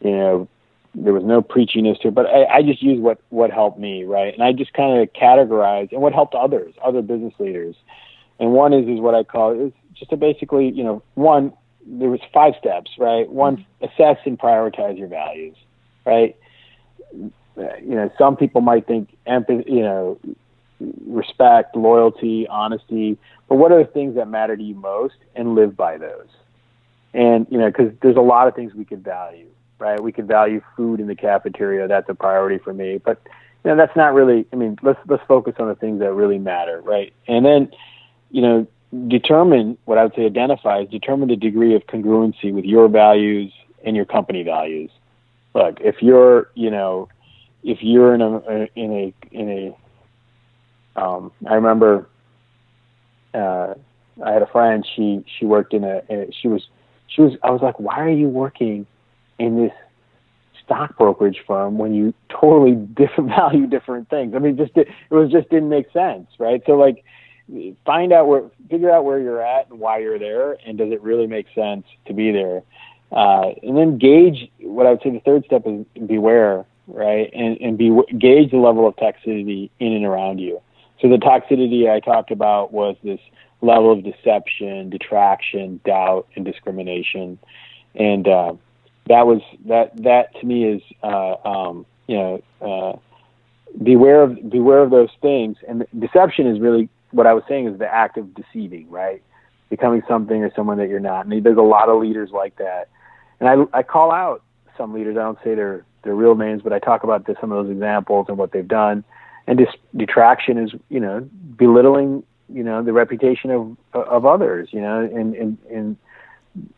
you 0.00 0.11
know, 0.11 0.48
there 0.94 1.12
was 1.12 1.24
no 1.24 1.42
preachiness 1.42 2.00
to 2.03 2.09
it. 2.09 2.14
But 2.14 2.26
I, 2.26 2.44
I 2.44 2.62
just 2.62 2.82
used 2.82 3.03
what 3.03 3.18
what 3.30 3.50
helped 3.50 3.78
me, 3.78 4.05
right? 4.05 4.32
And 4.32 4.42
I 4.42 4.53
just 4.53 4.72
kind 4.72 5.00
of 5.00 5.12
categorized 5.14 5.92
and 5.92 6.00
what 6.00 6.12
helped 6.12 6.34
others, 6.34 6.74
other 6.84 7.03
business 7.03 7.34
leaders. 7.38 7.74
And 8.38 8.53
one 8.53 8.72
is 8.72 8.88
is 8.88 9.00
what 9.00 9.14
I 9.14 9.24
call 9.24 9.53
is 9.53 9.72
just 9.94 10.11
to 10.11 10.16
basically, 10.16 10.68
you 10.70 10.84
know, 10.84 11.03
one 11.14 11.53
there 11.86 12.11
was 12.11 12.20
five 12.32 12.55
steps, 12.59 12.92
right? 12.98 13.28
One, 13.28 13.57
mm-hmm. 13.57 13.84
assess 13.84 14.18
and 14.24 14.38
prioritize 14.38 14.98
your 14.98 15.09
values, 15.09 15.57
right? 16.05 16.36
You 17.12 17.32
know, 17.57 18.11
some 18.16 18.36
people 18.36 18.61
might 18.61 18.86
think 18.86 19.11
empathy, 19.26 19.70
you 19.70 19.82
know, 19.82 20.18
respect, 21.06 21.76
loyalty, 21.76 22.46
honesty, 22.48 23.18
but 23.48 23.56
what 23.56 23.70
are 23.70 23.82
the 23.82 23.90
things 23.90 24.14
that 24.14 24.28
matter 24.28 24.56
to 24.56 24.62
you 24.62 24.74
most 24.74 25.16
and 25.34 25.54
live 25.54 25.76
by 25.76 25.98
those? 25.98 26.28
And, 27.12 27.46
you 27.50 27.58
know, 27.58 27.66
because 27.66 27.92
there's 28.00 28.16
a 28.16 28.20
lot 28.20 28.48
of 28.48 28.54
things 28.54 28.74
we 28.74 28.86
could 28.86 29.04
value, 29.04 29.48
right? 29.78 30.02
We 30.02 30.12
could 30.12 30.26
value 30.26 30.62
food 30.76 31.00
in 31.00 31.06
the 31.06 31.14
cafeteria. 31.14 31.86
That's 31.86 32.08
a 32.08 32.14
priority 32.14 32.58
for 32.58 32.72
me. 32.72 32.98
But, 32.98 33.20
you 33.62 33.70
know, 33.70 33.76
that's 33.76 33.94
not 33.94 34.14
really, 34.14 34.46
I 34.52 34.56
mean, 34.56 34.78
let's, 34.82 34.98
let's 35.06 35.22
focus 35.28 35.54
on 35.58 35.68
the 35.68 35.74
things 35.74 36.00
that 36.00 36.12
really 36.14 36.38
matter, 36.38 36.80
right? 36.80 37.12
And 37.28 37.44
then, 37.44 37.70
you 38.30 38.40
know, 38.40 38.66
determine 39.08 39.76
what 39.84 39.98
I 39.98 40.04
would 40.04 40.14
say 40.14 40.24
identify 40.24 40.80
is 40.80 40.88
determine 40.88 41.28
the 41.28 41.36
degree 41.36 41.74
of 41.74 41.86
congruency 41.86 42.52
with 42.52 42.64
your 42.64 42.88
values 42.88 43.52
and 43.84 43.94
your 43.94 44.06
company 44.06 44.42
values. 44.42 44.90
Look, 45.54 45.80
if 45.80 45.96
you're, 46.00 46.50
you 46.54 46.70
know, 46.70 47.08
if 47.62 47.82
you're 47.82 48.14
in 48.14 48.22
a, 48.22 48.38
in 48.74 48.92
a, 48.92 49.14
in 49.30 49.50
a, 49.50 49.76
um, 50.97 51.32
I 51.49 51.55
remember 51.55 52.09
uh, 53.34 53.74
I 54.24 54.32
had 54.32 54.43
a 54.43 54.47
friend. 54.47 54.86
She 54.97 55.24
she 55.38 55.47
worked 55.47 55.72
in 55.74 55.84
a, 55.84 56.03
a. 56.11 56.30
She 56.40 56.49
was 56.49 56.66
she 57.07 57.22
was. 57.22 57.32
I 57.43 57.51
was 57.51 57.62
like, 57.62 57.78
why 57.78 58.01
are 58.01 58.09
you 58.09 58.28
working 58.28 58.86
in 59.38 59.57
this 59.57 59.72
stock 60.64 60.97
brokerage 60.97 61.43
firm 61.47 61.78
when 61.78 61.95
you 61.95 62.14
totally 62.28 62.74
different 62.74 63.30
value 63.36 63.66
different 63.66 64.09
things? 64.11 64.34
I 64.34 64.38
mean, 64.38 64.57
just 64.57 64.76
it 64.76 64.88
was 65.11 65.30
just 65.30 65.49
didn't 65.49 65.68
make 65.68 65.90
sense, 65.93 66.28
right? 66.38 66.62
So 66.66 66.72
like, 66.72 67.05
find 67.84 68.12
out 68.12 68.26
where, 68.26 68.45
figure 68.70 68.90
out 68.90 69.05
where 69.05 69.18
you're 69.18 69.43
at 69.43 69.70
and 69.70 69.80
why 69.80 69.99
you're 69.99 70.18
there, 70.18 70.57
and 70.66 70.76
does 70.78 70.93
it 70.93 71.03
really 71.03 71.26
make 71.26 71.47
sense 71.55 71.84
to 72.07 72.12
be 72.12 72.32
there? 72.32 72.62
Uh, 73.11 73.53
and 73.62 73.76
then 73.76 73.99
gauge 73.99 74.51
what 74.61 74.86
I 74.86 74.90
would 74.90 75.03
say 75.03 75.11
the 75.11 75.20
third 75.20 75.45
step 75.45 75.62
is 75.66 75.84
beware, 76.07 76.64
right? 76.86 77.30
And 77.34 77.59
and 77.61 77.78
be 77.78 77.90
gauge 78.18 78.51
the 78.51 78.59
level 78.59 78.86
of 78.86 78.97
toxicity 78.97 79.70
in 79.80 79.93
and 79.93 80.05
around 80.05 80.38
you. 80.38 80.61
So 81.03 81.09
the 81.09 81.16
toxicity 81.16 81.90
I 81.90 81.98
talked 81.98 82.30
about 82.30 82.72
was 82.72 82.96
this 83.03 83.18
level 83.61 83.92
of 83.92 84.05
deception, 84.05 84.88
detraction, 84.88 85.80
doubt, 85.84 86.28
and 86.36 86.44
discrimination, 86.44 87.40
and 87.96 88.26
uh, 88.28 88.55
that 89.09 89.26
was 89.26 89.42
that. 89.66 90.00
That 90.03 90.34
to 90.40 90.46
me 90.46 90.64
is 90.64 90.82
uh, 91.03 91.34
um, 91.44 91.84
you 92.07 92.16
know 92.16 92.42
uh, 92.61 92.98
beware 93.82 94.22
of 94.22 94.48
beware 94.48 94.78
of 94.78 94.90
those 94.90 95.11
things. 95.20 95.57
And 95.68 95.84
deception 95.98 96.46
is 96.46 96.61
really 96.61 96.88
what 97.11 97.26
I 97.26 97.34
was 97.34 97.42
saying 97.48 97.66
is 97.66 97.78
the 97.80 97.92
act 97.92 98.16
of 98.16 98.32
deceiving, 98.34 98.88
right? 98.88 99.22
Becoming 99.70 100.03
something 100.07 100.42
or 100.44 100.53
someone 100.55 100.78
that 100.78 100.88
you're 100.88 101.00
not. 101.00 101.26
And 101.26 101.44
there's 101.44 101.59
a 101.59 101.62
lot 101.62 101.88
of 101.88 102.00
leaders 102.00 102.30
like 102.30 102.57
that. 102.57 102.88
And 103.40 103.48
I 103.48 103.78
I 103.78 103.82
call 103.82 104.12
out 104.12 104.44
some 104.78 104.94
leaders. 104.94 105.16
I 105.16 105.22
don't 105.22 105.38
say 105.42 105.57
their 105.57 105.84
their 106.05 106.14
real 106.14 106.36
names, 106.36 106.62
but 106.62 106.72
I 106.72 106.78
talk 106.78 107.03
about 107.03 107.26
this, 107.26 107.36
some 107.40 107.50
of 107.50 107.64
those 107.64 107.72
examples 107.72 108.26
and 108.28 108.38
what 108.38 108.53
they've 108.53 108.66
done. 108.66 109.03
And 109.47 109.59
dis- 109.59 109.68
detraction 109.97 110.59
is 110.59 110.72
you 110.88 111.01
know 111.01 111.28
belittling 111.57 112.22
you 112.49 112.62
know 112.62 112.82
the 112.82 112.93
reputation 112.93 113.51
of 113.51 113.76
of 113.93 114.26
others. 114.26 114.68
You 114.72 114.80
know, 114.80 115.01
and 115.01 115.34
and 115.34 115.59
and 115.70 115.97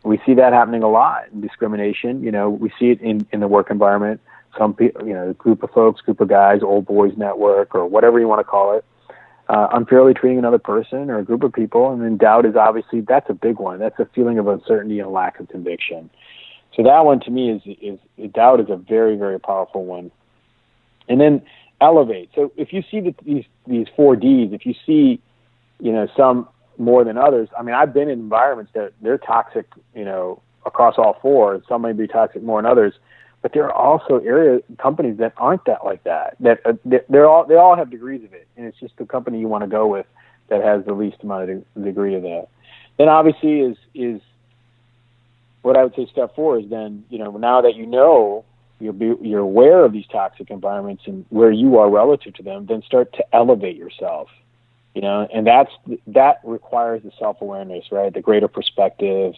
we 0.03 0.19
see 0.25 0.33
that 0.35 0.53
happening 0.53 0.83
a 0.83 0.89
lot. 0.89 1.25
in 1.33 1.41
Discrimination. 1.41 2.23
You 2.23 2.31
know, 2.31 2.49
we 2.49 2.71
see 2.79 2.91
it 2.91 3.01
in 3.01 3.27
in 3.31 3.39
the 3.39 3.47
work 3.47 3.69
environment 3.69 4.21
some 4.57 4.73
people, 4.73 5.05
you 5.07 5.13
know, 5.13 5.33
group 5.33 5.63
of 5.63 5.71
folks, 5.71 6.01
group 6.01 6.19
of 6.21 6.27
guys, 6.27 6.61
old 6.63 6.85
boys 6.85 7.13
network, 7.17 7.75
or 7.75 7.85
whatever 7.85 8.19
you 8.19 8.27
want 8.27 8.39
to 8.39 8.43
call 8.43 8.77
it, 8.77 8.85
uh, 9.49 9.67
unfairly 9.73 10.13
treating 10.13 10.39
another 10.39 10.57
person 10.57 11.09
or 11.09 11.19
a 11.19 11.23
group 11.23 11.43
of 11.43 11.53
people. 11.53 11.91
And 11.91 12.01
then 12.01 12.17
doubt 12.17 12.45
is 12.45 12.55
obviously 12.55 13.01
that's 13.01 13.29
a 13.29 13.33
big 13.33 13.59
one. 13.59 13.79
That's 13.79 13.99
a 13.99 14.05
feeling 14.15 14.39
of 14.39 14.47
uncertainty 14.47 14.99
and 14.99 15.11
lack 15.11 15.39
of 15.39 15.49
conviction. 15.49 16.09
So 16.75 16.83
that 16.83 17.05
one 17.05 17.19
to 17.21 17.31
me 17.31 17.51
is 17.51 17.99
is 18.17 18.31
doubt 18.31 18.59
is 18.59 18.69
a 18.69 18.75
very 18.75 19.15
very 19.15 19.39
powerful 19.39 19.85
one. 19.85 20.11
And 21.07 21.21
then 21.21 21.41
elevate. 21.81 22.29
So 22.35 22.51
if 22.57 22.73
you 22.73 22.83
see 22.89 22.99
the, 22.99 23.15
these 23.23 23.45
these 23.67 23.87
four 23.95 24.15
Ds, 24.15 24.53
if 24.53 24.65
you 24.65 24.73
see, 24.85 25.21
you 25.79 25.91
know, 25.91 26.07
some 26.15 26.47
more 26.77 27.05
than 27.05 27.17
others. 27.17 27.47
I 27.57 27.63
mean, 27.63 27.73
I've 27.73 27.93
been 27.93 28.09
in 28.09 28.19
environments 28.19 28.73
that 28.73 28.91
they're 29.01 29.17
toxic, 29.17 29.65
you 29.93 30.03
know, 30.03 30.41
across 30.65 30.95
all 30.97 31.17
four. 31.21 31.61
Some 31.69 31.83
may 31.83 31.93
be 31.93 32.05
toxic 32.05 32.43
more 32.43 32.61
than 32.61 32.69
others 32.69 32.93
but 33.45 33.53
there 33.53 33.65
are 33.65 33.73
also 33.73 34.17
area 34.25 34.59
companies 34.79 35.19
that 35.19 35.31
aren't 35.37 35.63
that 35.65 35.85
like 35.85 36.03
that. 36.05 36.35
That 36.39 36.61
uh, 36.65 36.73
they're 37.07 37.29
all 37.29 37.45
they 37.45 37.53
all 37.53 37.75
have 37.75 37.91
degrees 37.91 38.23
of 38.23 38.33
it, 38.33 38.47
and 38.57 38.65
it's 38.65 38.79
just 38.79 38.97
the 38.97 39.05
company 39.05 39.39
you 39.39 39.47
want 39.47 39.63
to 39.63 39.67
go 39.67 39.85
with 39.85 40.07
that 40.49 40.63
has 40.63 40.83
the 40.83 40.93
least 40.93 41.17
amount 41.21 41.51
of 41.51 41.63
de- 41.75 41.81
degree 41.83 42.15
of 42.15 42.23
that. 42.23 42.47
Then 42.97 43.07
obviously 43.07 43.59
is 43.59 43.77
is 43.93 44.19
what 45.61 45.77
I 45.77 45.83
would 45.83 45.93
say 45.93 46.07
step 46.11 46.33
four 46.35 46.57
is 46.57 46.67
then 46.71 47.05
you 47.11 47.19
know 47.19 47.37
now 47.37 47.61
that 47.61 47.75
you 47.75 47.85
know 47.85 48.45
you're 48.79 48.93
be, 48.93 49.15
you're 49.21 49.39
aware 49.39 49.85
of 49.85 49.93
these 49.93 50.05
toxic 50.07 50.49
environments 50.49 51.03
and 51.05 51.25
where 51.29 51.51
you 51.51 51.77
are 51.77 51.89
relative 51.89 52.33
to 52.35 52.43
them, 52.43 52.65
then 52.65 52.81
start 52.83 53.13
to 53.13 53.25
elevate 53.33 53.77
yourself. 53.77 54.29
You 54.93 55.01
know, 55.01 55.27
and 55.33 55.45
that's 55.45 55.71
that 56.07 56.39
requires 56.43 57.03
the 57.03 57.11
self 57.19 57.41
awareness, 57.41 57.91
right? 57.91 58.13
The 58.13 58.21
greater 58.21 58.47
perspective, 58.47 59.33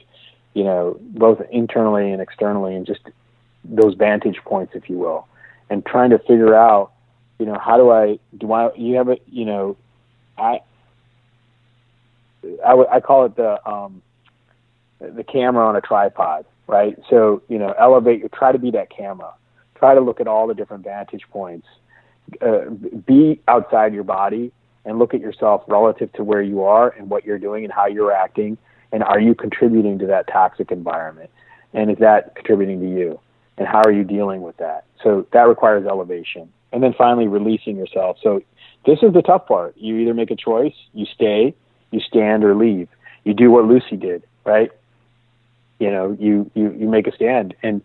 you 0.53 0.63
know, 0.63 0.97
both 1.01 1.41
internally 1.51 2.11
and 2.11 2.21
externally, 2.21 2.75
and 2.75 2.85
just 2.85 3.01
those 3.63 3.95
vantage 3.95 4.37
points, 4.45 4.73
if 4.75 4.87
you 4.87 4.97
will, 4.97 5.27
and 5.69 5.83
trying 5.83 6.11
to 6.11 6.19
figure 6.19 6.53
out, 6.55 6.91
you 7.39 7.47
know, 7.47 7.57
how 7.57 7.77
do 7.77 7.89
I 7.89 8.19
do 8.37 8.51
I 8.51 8.73
you 8.75 8.95
have 8.97 9.09
a 9.09 9.17
you 9.31 9.45
know, 9.45 9.77
I 10.37 10.61
I, 12.63 12.69
w- 12.69 12.87
I 12.91 12.99
call 12.99 13.25
it 13.25 13.35
the 13.35 13.67
um, 13.67 14.01
the 14.99 15.23
camera 15.23 15.67
on 15.67 15.75
a 15.75 15.81
tripod, 15.81 16.45
right? 16.67 16.97
So 17.09 17.41
you 17.47 17.57
know, 17.57 17.73
elevate. 17.79 18.21
You 18.21 18.29
try 18.29 18.51
to 18.51 18.59
be 18.59 18.71
that 18.71 18.89
camera. 18.89 19.33
Try 19.75 19.95
to 19.95 20.01
look 20.01 20.19
at 20.19 20.27
all 20.27 20.47
the 20.47 20.53
different 20.53 20.83
vantage 20.83 21.23
points. 21.29 21.67
Uh, 22.41 22.69
be 23.05 23.41
outside 23.47 23.93
your 23.93 24.03
body 24.03 24.51
and 24.83 24.99
look 24.99 25.13
at 25.13 25.21
yourself 25.21 25.63
relative 25.67 26.11
to 26.13 26.23
where 26.23 26.41
you 26.41 26.63
are 26.63 26.89
and 26.89 27.09
what 27.09 27.25
you're 27.25 27.39
doing 27.39 27.63
and 27.63 27.71
how 27.71 27.85
you're 27.87 28.11
acting, 28.11 28.57
and 28.91 29.03
are 29.03 29.19
you 29.19 29.33
contributing 29.33 29.99
to 29.99 30.07
that 30.07 30.27
toxic 30.27 30.71
environment? 30.71 31.29
And 31.73 31.91
is 31.91 31.97
that 31.99 32.35
contributing 32.35 32.79
to 32.81 32.89
you? 32.89 33.19
and 33.57 33.67
how 33.67 33.81
are 33.83 33.91
you 33.91 34.03
dealing 34.03 34.41
with 34.41 34.57
that? 34.57 34.85
So 35.03 35.25
that 35.33 35.47
requires 35.47 35.85
elevation. 35.85 36.51
And 36.71 36.83
then 36.83 36.93
finally, 36.97 37.27
releasing 37.27 37.77
yourself. 37.77 38.17
So 38.21 38.41
this 38.85 38.99
is 39.01 39.13
the 39.13 39.21
tough 39.21 39.47
part. 39.47 39.75
You 39.77 39.97
either 39.97 40.13
make 40.13 40.31
a 40.31 40.35
choice, 40.35 40.73
you 40.93 41.05
stay, 41.05 41.55
you 41.91 41.99
stand, 42.01 42.43
or 42.43 42.55
leave. 42.55 42.89
You 43.23 43.33
do 43.33 43.49
what 43.49 43.65
Lucy 43.65 43.95
did, 43.95 44.23
right? 44.45 44.71
You 45.79 45.91
know, 45.91 46.17
you 46.19 46.49
you 46.55 46.73
you 46.73 46.87
make 46.87 47.07
a 47.07 47.15
stand, 47.15 47.55
and 47.63 47.81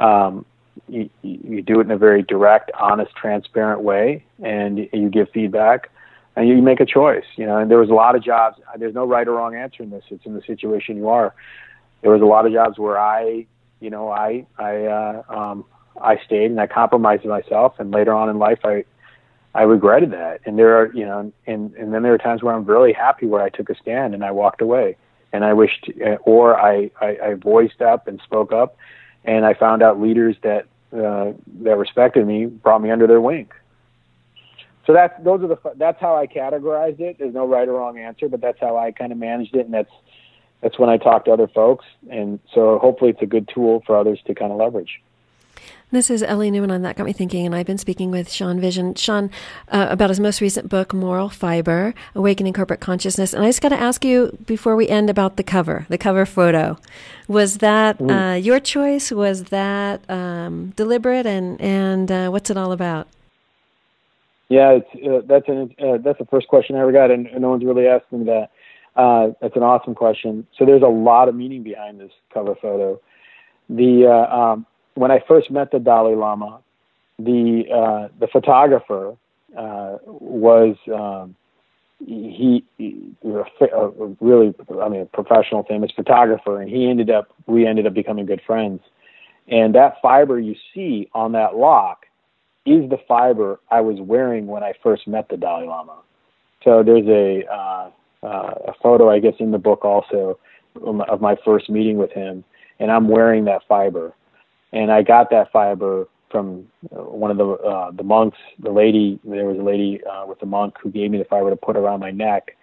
um, 0.00 0.44
you 0.88 1.08
you 1.22 1.62
do 1.62 1.80
it 1.80 1.84
in 1.84 1.90
a 1.90 1.98
very 1.98 2.22
direct, 2.22 2.70
honest, 2.78 3.14
transparent 3.14 3.82
way, 3.82 4.24
and 4.42 4.88
you 4.92 5.08
give 5.08 5.28
feedback, 5.30 5.90
and 6.36 6.48
you 6.48 6.60
make 6.62 6.80
a 6.80 6.86
choice. 6.86 7.26
You 7.36 7.46
know, 7.46 7.58
and 7.58 7.70
there 7.70 7.78
was 7.78 7.90
a 7.90 7.94
lot 7.94 8.16
of 8.16 8.22
jobs. 8.22 8.58
There's 8.76 8.94
no 8.94 9.06
right 9.06 9.26
or 9.26 9.32
wrong 9.32 9.54
answer 9.54 9.82
in 9.82 9.90
this. 9.90 10.04
It's 10.10 10.26
in 10.26 10.34
the 10.34 10.42
situation 10.42 10.96
you 10.96 11.08
are. 11.08 11.34
There 12.02 12.10
was 12.10 12.22
a 12.22 12.26
lot 12.26 12.46
of 12.46 12.52
jobs 12.52 12.78
where 12.78 12.98
I 12.98 13.46
you 13.80 13.90
know, 13.90 14.10
I 14.10 14.46
I 14.58 14.84
uh, 14.84 15.22
um, 15.28 15.64
I 16.00 16.18
stayed 16.24 16.50
and 16.50 16.60
I 16.60 16.66
compromised 16.66 17.24
myself, 17.24 17.74
and 17.78 17.90
later 17.90 18.12
on 18.12 18.28
in 18.28 18.38
life, 18.38 18.60
I 18.64 18.84
I 19.54 19.62
regretted 19.62 20.12
that. 20.12 20.40
And 20.44 20.58
there 20.58 20.76
are, 20.78 20.92
you 20.92 21.04
know, 21.04 21.32
and 21.46 21.74
and 21.74 21.94
then 21.94 22.02
there 22.02 22.14
are 22.14 22.18
times 22.18 22.42
where 22.42 22.54
I'm 22.54 22.64
really 22.64 22.92
happy 22.92 23.26
where 23.26 23.42
I 23.42 23.48
took 23.48 23.70
a 23.70 23.74
stand 23.76 24.14
and 24.14 24.24
I 24.24 24.30
walked 24.30 24.60
away, 24.60 24.96
and 25.32 25.44
I 25.44 25.52
wished, 25.52 25.90
uh, 26.04 26.16
or 26.22 26.58
I 26.58 26.90
I, 27.00 27.18
I 27.22 27.34
voiced 27.34 27.82
up 27.82 28.08
and 28.08 28.20
spoke 28.24 28.52
up, 28.52 28.76
and 29.24 29.44
I 29.44 29.54
found 29.54 29.82
out 29.82 30.00
leaders 30.00 30.36
that 30.42 30.66
uh, 30.92 31.32
that 31.62 31.76
respected 31.76 32.26
me 32.26 32.46
brought 32.46 32.82
me 32.82 32.90
under 32.90 33.06
their 33.06 33.20
wing. 33.20 33.48
So 34.86 34.94
that's 34.94 35.12
those 35.22 35.42
are 35.42 35.48
the 35.48 35.58
that's 35.76 36.00
how 36.00 36.16
I 36.16 36.26
categorized 36.26 37.00
it. 37.00 37.18
There's 37.18 37.34
no 37.34 37.46
right 37.46 37.68
or 37.68 37.72
wrong 37.72 37.98
answer, 37.98 38.28
but 38.28 38.40
that's 38.40 38.58
how 38.58 38.76
I 38.76 38.90
kind 38.90 39.12
of 39.12 39.18
managed 39.18 39.54
it, 39.54 39.66
and 39.66 39.74
that's 39.74 39.92
that's 40.62 40.78
when 40.78 40.88
I 40.88 40.96
talk 40.96 41.26
to 41.26 41.30
other 41.30 41.48
folks. 41.48 41.84
And 42.10 42.40
so 42.54 42.78
hopefully 42.78 43.10
it's 43.10 43.22
a 43.22 43.26
good 43.26 43.48
tool 43.52 43.82
for 43.86 43.96
others 43.96 44.18
to 44.26 44.34
kind 44.34 44.50
of 44.50 44.58
leverage. 44.58 45.00
This 45.90 46.10
is 46.10 46.22
Ellie 46.22 46.50
Newman 46.50 46.70
on 46.70 46.82
That 46.82 46.96
Got 46.96 47.06
Me 47.06 47.14
Thinking, 47.14 47.46
and 47.46 47.54
I've 47.54 47.64
been 47.64 47.78
speaking 47.78 48.10
with 48.10 48.30
Sean 48.30 48.60
Vision. 48.60 48.94
Sean, 48.94 49.30
uh, 49.72 49.86
about 49.88 50.10
his 50.10 50.20
most 50.20 50.42
recent 50.42 50.68
book, 50.68 50.92
Moral 50.92 51.30
Fiber 51.30 51.94
Awakening 52.14 52.52
Corporate 52.52 52.80
Consciousness. 52.80 53.32
And 53.32 53.42
I 53.42 53.48
just 53.48 53.62
got 53.62 53.70
to 53.70 53.80
ask 53.80 54.04
you 54.04 54.36
before 54.44 54.76
we 54.76 54.86
end 54.86 55.08
about 55.08 55.38
the 55.38 55.42
cover, 55.42 55.86
the 55.88 55.96
cover 55.96 56.26
photo. 56.26 56.76
Was 57.26 57.58
that 57.58 58.02
uh, 58.02 58.34
your 58.34 58.60
choice? 58.60 59.10
Was 59.10 59.44
that 59.44 60.02
um, 60.10 60.74
deliberate? 60.76 61.24
And, 61.24 61.58
and 61.58 62.12
uh, 62.12 62.28
what's 62.28 62.50
it 62.50 62.58
all 62.58 62.72
about? 62.72 63.08
Yeah, 64.50 64.80
uh, 65.06 65.22
that's, 65.26 65.48
an, 65.48 65.74
uh, 65.78 65.96
that's 66.04 66.18
the 66.18 66.26
first 66.26 66.48
question 66.48 66.76
I 66.76 66.80
ever 66.80 66.92
got, 66.92 67.10
and 67.10 67.30
no 67.40 67.48
one's 67.48 67.64
really 67.64 67.86
asked 67.86 68.12
me 68.12 68.26
that. 68.26 68.50
Uh, 68.94 69.28
that's 69.40 69.56
an 69.56 69.62
awesome 69.62 69.94
question. 69.94 70.46
So 70.58 70.66
there's 70.66 70.82
a 70.82 70.86
lot 70.86 71.30
of 71.30 71.34
meaning 71.34 71.62
behind 71.62 71.98
this 71.98 72.12
cover 72.34 72.54
photo. 72.60 73.00
The 73.70 74.06
uh, 74.06 74.36
um, 74.36 74.66
when 74.98 75.10
I 75.10 75.22
first 75.28 75.50
met 75.50 75.70
the 75.70 75.78
Dalai 75.78 76.14
Lama, 76.14 76.60
the 77.18 77.64
uh, 77.72 78.08
the 78.18 78.26
photographer 78.28 79.16
uh, 79.56 79.96
was 80.06 80.76
um, 80.92 81.34
he, 82.04 82.64
he 82.76 83.12
was 83.22 83.46
a, 83.60 83.64
a 83.64 84.16
really 84.20 84.54
I 84.82 84.88
mean 84.88 85.02
a 85.02 85.06
professional 85.06 85.62
famous 85.64 85.90
photographer, 85.94 86.60
and 86.60 86.70
he 86.70 86.88
ended 86.88 87.10
up 87.10 87.28
we 87.46 87.66
ended 87.66 87.86
up 87.86 87.94
becoming 87.94 88.26
good 88.26 88.42
friends. 88.46 88.80
And 89.48 89.74
that 89.74 89.96
fiber 90.02 90.38
you 90.38 90.54
see 90.74 91.08
on 91.14 91.32
that 91.32 91.56
lock 91.56 92.04
is 92.66 92.90
the 92.90 92.98
fiber 93.08 93.60
I 93.70 93.80
was 93.80 93.98
wearing 94.00 94.46
when 94.46 94.62
I 94.62 94.74
first 94.82 95.08
met 95.08 95.28
the 95.28 95.36
Dalai 95.36 95.66
Lama. 95.66 95.96
So 96.64 96.82
there's 96.82 97.06
a 97.06 97.46
uh, 97.50 97.90
uh, 98.22 98.54
a 98.68 98.72
photo, 98.82 99.10
I 99.10 99.20
guess, 99.20 99.34
in 99.38 99.52
the 99.52 99.58
book 99.58 99.84
also 99.84 100.38
of 100.84 101.20
my 101.20 101.36
first 101.44 101.70
meeting 101.70 101.96
with 101.96 102.12
him, 102.12 102.44
and 102.78 102.90
I'm 102.90 103.08
wearing 103.08 103.44
that 103.46 103.62
fiber, 103.68 104.12
and 104.72 104.90
I 104.90 105.02
got 105.02 105.30
that 105.30 105.52
fiber 105.52 106.08
from 106.30 106.66
uh, 106.94 107.02
one 107.02 107.30
of 107.30 107.38
the 107.38 107.46
uh, 107.46 107.90
the 107.92 108.02
monks. 108.02 108.38
The 108.58 108.70
lady, 108.70 109.18
there 109.24 109.46
was 109.46 109.58
a 109.58 109.62
lady 109.62 110.00
uh, 110.04 110.26
with 110.26 110.42
a 110.42 110.46
monk 110.46 110.74
who 110.82 110.90
gave 110.90 111.10
me 111.10 111.18
the 111.18 111.24
fiber 111.24 111.50
to 111.50 111.56
put 111.56 111.76
around 111.76 112.00
my 112.00 112.10
neck, 112.10 112.56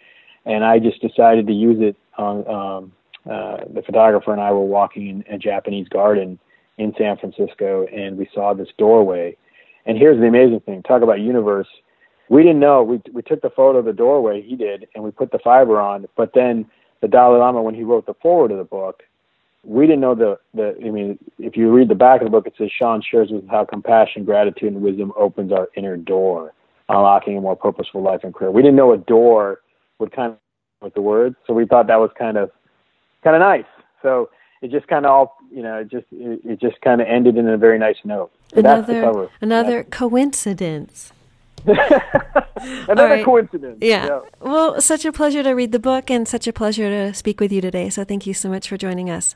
and 0.46 0.64
I 0.64 0.80
just 0.80 1.02
decided 1.02 1.48
to 1.48 1.54
use 1.54 1.78
it 1.80 1.96
on. 2.18 2.48
Um, 2.48 2.92
uh, 3.26 3.66
the 3.74 3.82
photographer 3.82 4.32
and 4.32 4.40
I 4.40 4.52
were 4.52 4.64
walking 4.64 5.08
in 5.08 5.34
a 5.34 5.38
Japanese 5.40 5.88
garden 5.90 6.38
in 6.78 6.94
San 6.96 7.18
Francisco, 7.18 7.88
and 7.88 8.20
we 8.20 8.30
saw 8.32 8.54
this 8.54 8.68
doorway. 8.78 9.36
And 9.88 9.98
here's 9.98 10.20
the 10.20 10.28
amazing 10.28 10.60
thing: 10.60 10.84
talk 10.84 11.02
about 11.02 11.22
universe 11.22 11.68
we 12.30 12.42
didn't 12.42 12.60
know. 12.60 12.84
We 12.84 13.02
we 13.14 13.22
took 13.22 13.42
the 13.42 13.50
photo 13.50 13.80
of 13.80 13.86
the 13.86 13.94
doorway. 13.94 14.42
He 14.42 14.56
did, 14.56 14.88
and 14.96 15.04
we 15.04 15.12
put 15.12 15.32
the 15.32 15.40
fiber 15.40 15.80
on. 15.80 16.08
But 16.16 16.32
then 16.34 16.66
the 17.02 17.08
Dalai 17.08 17.40
Lama, 17.40 17.62
when 17.62 17.76
he 17.76 17.84
wrote 17.84 18.06
the 18.06 18.16
foreword 18.16 18.52
of 18.52 18.58
the 18.58 18.64
book, 18.64 19.04
we 19.66 19.88
didn't 19.88 20.02
know 20.02 20.16
the 20.16 20.38
the. 20.54 20.76
I 20.86 20.92
mean, 20.92 21.18
if 21.40 21.58
you 21.58 21.72
read 21.72 21.90
the 21.90 21.96
back 21.96 22.22
of 22.22 22.26
the 22.26 22.32
book, 22.32 22.48
it 22.48 22.54
says 22.58 22.70
Sean 22.78 23.02
shares 23.02 23.30
with 23.32 23.48
how 23.50 23.66
compassion, 23.66 24.24
gratitude, 24.24 24.74
and 24.74 24.82
wisdom 24.82 25.12
opens 25.18 25.52
our 25.52 25.70
inner 25.76 25.98
door, 25.98 26.54
unlocking 26.88 27.38
a 27.38 27.42
more 27.42 27.56
purposeful 27.56 28.02
life 28.02 28.22
and 28.24 28.34
career. 28.34 28.52
We 28.52 28.62
didn't 28.62 28.76
know 28.76 28.94
a 28.94 28.98
door 28.98 29.62
would 30.00 30.12
kind 30.12 30.34
of 30.34 30.38
with 30.82 30.94
the 30.94 31.02
words, 31.02 31.36
so 31.48 31.54
we 31.54 31.66
thought 31.66 31.88
that 31.88 32.00
was 32.00 32.12
kind 32.18 32.38
of 32.38 32.52
kind 33.24 33.36
of 33.36 33.40
nice. 33.40 33.66
So 34.02 34.30
it 34.62 34.72
just 34.72 34.88
kind 34.88 35.06
of 35.06 35.12
all 35.12 35.38
you 35.52 35.64
know, 35.64 35.80
it 35.80 35.90
just 35.90 36.06
it, 36.12 36.42
it 36.46 36.62
just 36.62 36.80
kind 36.82 37.02
of 37.02 37.08
ended 37.08 37.38
in 37.38 37.48
a 37.50 37.58
very 37.58 37.80
nice 37.80 37.98
note. 38.04 38.32
So 38.54 38.60
another 38.60 39.30
another 39.42 39.84
coincidence. 39.84 41.12
Another 42.88 43.10
right. 43.10 43.26
coincidence. 43.26 43.80
Yeah. 43.82 44.20
Well, 44.40 44.80
such 44.80 45.04
a 45.04 45.12
pleasure 45.12 45.42
to 45.42 45.52
read 45.54 45.72
the 45.72 45.80
book 45.80 46.12
and 46.12 46.28
such 46.28 46.48
a 46.48 46.54
pleasure 46.54 46.90
to 46.90 47.14
speak 47.16 47.40
with 47.40 47.52
you 47.52 47.60
today. 47.60 47.90
So 47.90 48.04
thank 48.04 48.28
you 48.28 48.36
so 48.36 48.50
much 48.50 48.70
for 48.70 48.78
joining 48.78 49.10
us. 49.10 49.36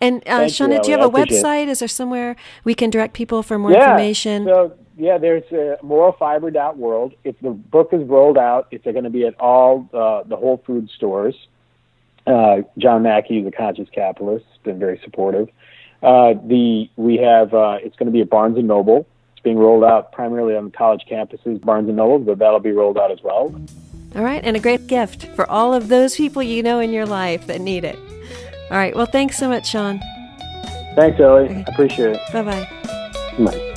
And 0.00 0.22
uh, 0.26 0.38
Thank 0.38 0.58
you, 0.58 0.66
Shauna, 0.66 0.82
do 0.82 0.90
you 0.90 0.98
have 0.98 1.14
a 1.14 1.16
I 1.16 1.22
it. 1.22 1.28
website? 1.28 1.68
Is 1.68 1.78
there 1.80 1.88
somewhere 1.88 2.36
we 2.64 2.74
can 2.74 2.90
direct 2.90 3.14
people 3.14 3.42
for 3.42 3.58
more 3.58 3.72
yeah. 3.72 3.92
information? 3.92 4.44
So 4.44 4.76
yeah, 4.96 5.18
there's 5.18 5.44
uh, 5.52 5.76
moralfiber.world. 5.82 7.14
If 7.24 7.38
the 7.40 7.50
book 7.50 7.90
is 7.92 8.06
rolled 8.06 8.38
out, 8.38 8.68
it's 8.70 8.84
going 8.84 9.04
to 9.04 9.10
be 9.10 9.26
at 9.26 9.38
all 9.40 9.88
uh, 9.92 10.22
the 10.24 10.36
Whole 10.36 10.62
Food 10.66 10.90
stores. 10.90 11.34
Uh, 12.26 12.62
John 12.78 13.02
Mackey, 13.02 13.42
the 13.42 13.50
conscious 13.50 13.88
capitalist, 13.90 14.46
has 14.50 14.58
been 14.62 14.78
very 14.78 15.00
supportive. 15.04 15.48
Uh, 16.02 16.34
the 16.46 16.88
we 16.96 17.16
have 17.16 17.54
uh, 17.54 17.78
it's 17.82 17.96
going 17.96 18.06
to 18.06 18.12
be 18.12 18.20
at 18.20 18.30
Barnes 18.30 18.58
and 18.58 18.68
Noble. 18.68 19.06
It's 19.32 19.42
being 19.42 19.58
rolled 19.58 19.84
out 19.84 20.12
primarily 20.12 20.54
on 20.54 20.70
college 20.70 21.02
campuses, 21.10 21.60
Barnes 21.62 21.88
and 21.88 21.96
Noble, 21.96 22.18
but 22.18 22.38
that'll 22.38 22.60
be 22.60 22.72
rolled 22.72 22.98
out 22.98 23.10
as 23.10 23.22
well. 23.22 23.54
All 24.14 24.22
right. 24.22 24.42
And 24.44 24.56
a 24.56 24.60
great 24.60 24.86
gift 24.86 25.26
for 25.34 25.50
all 25.50 25.74
of 25.74 25.88
those 25.88 26.16
people 26.16 26.42
you 26.42 26.62
know 26.62 26.78
in 26.78 26.92
your 26.92 27.06
life 27.06 27.46
that 27.48 27.60
need 27.60 27.84
it. 27.84 27.98
All 28.70 28.78
right. 28.78 28.94
Well, 28.94 29.06
thanks 29.06 29.36
so 29.36 29.48
much, 29.48 29.66
Sean. 29.66 30.00
Thanks, 30.94 31.20
Ellie. 31.20 31.44
Okay. 31.44 31.64
I 31.66 31.70
appreciate 31.72 32.16
it. 32.16 32.20
Bye 32.32 32.42
bye. 32.42 32.68
Bye. 33.38 33.70